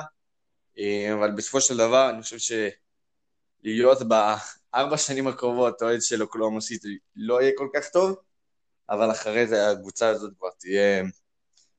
אבל 1.14 1.30
בסופו 1.36 1.60
של 1.60 1.76
דבר 1.76 2.10
אני 2.10 2.22
חושב 2.22 2.56
שלהיות 3.62 3.98
בארבע 4.02 4.96
שנים 4.96 5.28
הקרובות 5.28 5.82
אוהד 5.82 6.02
של 6.02 6.22
אוקלהומה 6.22 6.60
סיטי 6.60 6.98
לא 7.16 7.42
יהיה 7.42 7.52
כל 7.56 7.68
כך 7.74 7.88
טוב, 7.88 8.16
אבל 8.90 9.10
אחרי 9.10 9.46
זה 9.46 9.70
הקבוצה 9.70 10.08
הזאת 10.08 10.32
כבר 10.38 10.48
תהיה 10.58 11.02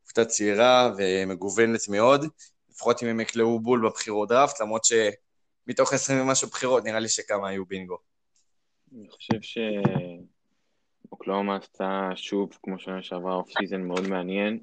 קבוצה 0.03 0.25
צעירה 0.25 0.91
ומגוונת 0.97 1.89
מאוד, 1.89 2.25
לפחות 2.69 3.03
אם 3.03 3.07
הם 3.07 3.19
יקלעו 3.19 3.59
בול 3.59 3.89
בבחירות 3.89 4.29
דראפט, 4.29 4.61
למרות 4.61 4.81
שמתוך 4.85 5.93
עשרים 5.93 6.21
ומשהו 6.21 6.47
בחירות 6.47 6.83
נראה 6.83 6.99
לי 6.99 7.09
שכמה 7.09 7.49
יהיו 7.49 7.65
בינגו. 7.65 7.97
אני 8.95 9.09
חושב 9.09 9.61
שאוקלהומה 11.09 11.55
עשתה 11.55 12.09
שוב, 12.15 12.57
כמו 12.63 12.79
שנה 12.79 13.03
שעברה, 13.03 13.35
off 13.36 13.49
season 13.59 13.82
מאוד 13.81 14.07
מעניין. 14.07 14.59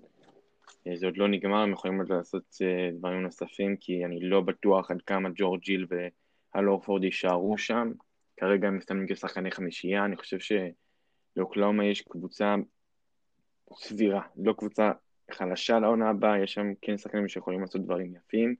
זה 0.96 1.06
עוד 1.06 1.16
לא 1.16 1.28
נגמר, 1.28 1.58
הם 1.58 1.72
יכולים 1.72 1.98
עוד 1.98 2.12
לעשות 2.12 2.56
אה, 2.62 2.90
דברים 2.92 3.22
נוספים, 3.22 3.76
כי 3.76 4.04
אני 4.04 4.20
לא 4.20 4.40
בטוח 4.40 4.90
עד 4.90 5.02
כמה 5.02 5.28
ג'ורג' 5.34 5.60
היל 5.60 5.86
ואל 5.88 6.68
הורפורד 6.68 7.04
יישארו 7.04 7.58
שם. 7.58 7.92
כרגע 8.36 8.68
הם 8.68 8.76
מסתמנים 8.76 9.06
כשחקני 9.06 9.50
חמישייה, 9.50 10.04
אני 10.04 10.16
חושב 10.16 10.38
שלאוקלאומה 11.36 11.84
יש 11.84 12.00
קבוצה 12.00 12.54
סבירה, 13.74 14.22
לא 14.36 14.52
קבוצה 14.52 14.92
חלשה 15.30 15.78
לעונה 15.78 16.10
הבאה, 16.10 16.38
יש 16.38 16.54
שם 16.54 16.72
כן 16.82 16.98
שחקנים 16.98 17.28
שיכולים 17.28 17.60
לעשות 17.60 17.84
דברים 17.84 18.14
יפים. 18.14 18.54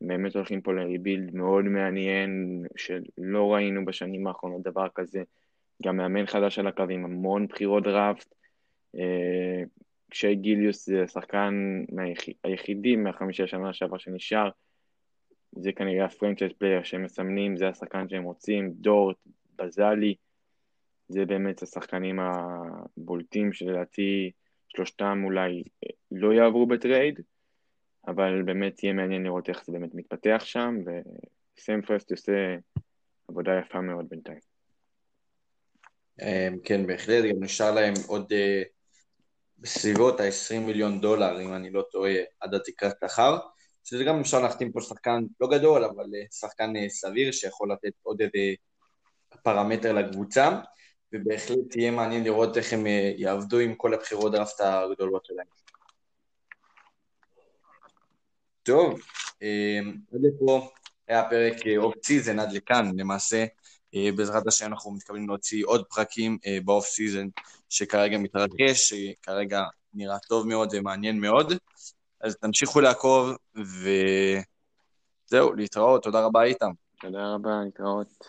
באמת 0.00 0.36
הולכים 0.36 0.60
פה 0.60 0.72
לריבילד 0.72 1.34
מאוד 1.34 1.64
מעניין, 1.64 2.62
שלא 2.76 3.54
ראינו 3.54 3.84
בשנים 3.84 4.26
האחרונות 4.26 4.62
דבר 4.62 4.86
כזה. 4.94 5.22
גם 5.82 5.96
מאמן 5.96 6.26
חדש 6.26 6.58
על 6.58 6.66
הקו 6.66 6.84
עם 6.90 7.04
המון 7.04 7.46
בחירות 7.46 7.82
דראפט. 7.82 8.34
אה, 10.06 10.10
קשיי 10.10 10.36
גיליוס 10.36 10.86
זה 10.86 11.02
השחקן 11.02 11.84
היחידי 12.44 12.96
מהחמישה 12.96 13.46
שנה 13.46 13.72
שעבר 13.72 13.98
שנשאר. 13.98 14.48
זה 15.52 15.72
כנראה 15.72 16.04
ה 16.04 16.09
franchise 16.09 16.52
player 16.58 16.82
שהם 16.82 17.02
מסמנים, 17.02 17.56
זה 17.56 17.68
השחקן 17.68 18.08
שהם 18.08 18.22
רוצים, 18.22 18.70
דורט, 18.72 19.16
בזלי, 19.58 20.14
זה 21.08 21.24
באמת 21.24 21.62
השחקנים 21.62 22.20
הבולטים 22.20 23.52
שלדעתי 23.52 24.30
שלושתם 24.68 25.22
אולי 25.24 25.62
לא 26.10 26.32
יעברו 26.32 26.66
ב 26.66 26.74
trade, 26.74 27.20
אבל 28.06 28.42
באמת 28.42 28.82
יהיה 28.82 28.92
מעניין 28.92 29.22
לראות 29.22 29.48
איך 29.48 29.64
זה 29.64 29.72
באמת 29.72 29.94
מתפתח 29.94 30.42
שם, 30.44 30.76
וסם 31.58 31.82
פרסטי 31.82 32.10
עושה 32.10 32.56
עבודה 33.28 33.52
יפה 33.58 33.80
מאוד 33.80 34.06
בינתיים. 34.08 34.40
אמ, 36.22 36.58
כן, 36.64 36.86
בהחלט, 36.86 37.24
גם 37.24 37.42
נשאר 37.44 37.74
להם 37.74 37.94
עוד 38.06 38.32
אה, 38.32 38.62
בסביבות 39.58 40.20
ה-20 40.20 40.58
מיליון 40.58 41.00
דולר, 41.00 41.40
אם 41.40 41.54
אני 41.54 41.70
לא 41.70 41.84
טועה, 41.92 42.14
עד 42.40 42.54
התקרת 42.54 42.94
שכר, 43.04 43.38
שזה 43.84 44.04
גם 44.04 44.20
אפשר 44.20 44.40
להחתים 44.40 44.72
פה 44.72 44.80
שחקן 44.80 45.24
לא 45.40 45.48
גדול, 45.48 45.84
אבל 45.84 46.04
אה, 46.14 46.26
שחקן 46.30 46.76
אה, 46.76 46.88
סביר 46.88 47.32
שיכול 47.32 47.72
לתת 47.72 47.92
עוד 48.02 48.20
איזה 48.20 48.54
פרמטר 49.42 49.92
לקבוצה. 49.92 50.60
ובהחלט 51.12 51.76
יהיה 51.76 51.90
מעניין 51.90 52.24
לראות 52.24 52.56
איך 52.56 52.72
הם 52.72 52.86
אה, 52.86 53.12
יעבדו 53.16 53.58
עם 53.58 53.74
כל 53.74 53.94
הבחירות 53.94 54.32
דראפט 54.32 54.60
הגדולות 54.60 55.24
שלהם. 55.24 55.46
טוב, 58.62 59.00
עד 60.12 60.20
לפה 60.22 60.70
היה 61.08 61.28
פרק 61.30 61.56
off 61.76 61.94
season 62.04 62.38
עד 62.38 62.52
לכאן, 62.52 62.90
למעשה 62.96 63.44
בעזרת 64.16 64.46
השם 64.46 64.66
אנחנו 64.66 64.90
מתכוונים 64.90 65.28
להוציא 65.28 65.64
עוד 65.66 65.84
פרקים 65.84 66.38
ב 66.64 66.70
off 66.70 66.86
season 66.86 67.28
שכרגע 67.68 68.18
מתרגש, 68.18 68.94
שכרגע 68.94 69.62
נראה 69.94 70.18
טוב 70.18 70.46
מאוד 70.46 70.68
ומעניין 70.72 71.20
מאוד, 71.20 71.52
אז 72.20 72.36
תמשיכו 72.36 72.80
לעקוב 72.80 73.36
וזהו, 73.54 75.54
להתראות, 75.54 76.02
תודה 76.02 76.24
רבה 76.24 76.42
איתם. 76.42 76.70
תודה 77.00 77.34
רבה, 77.34 77.60
להתראות. 77.64 78.24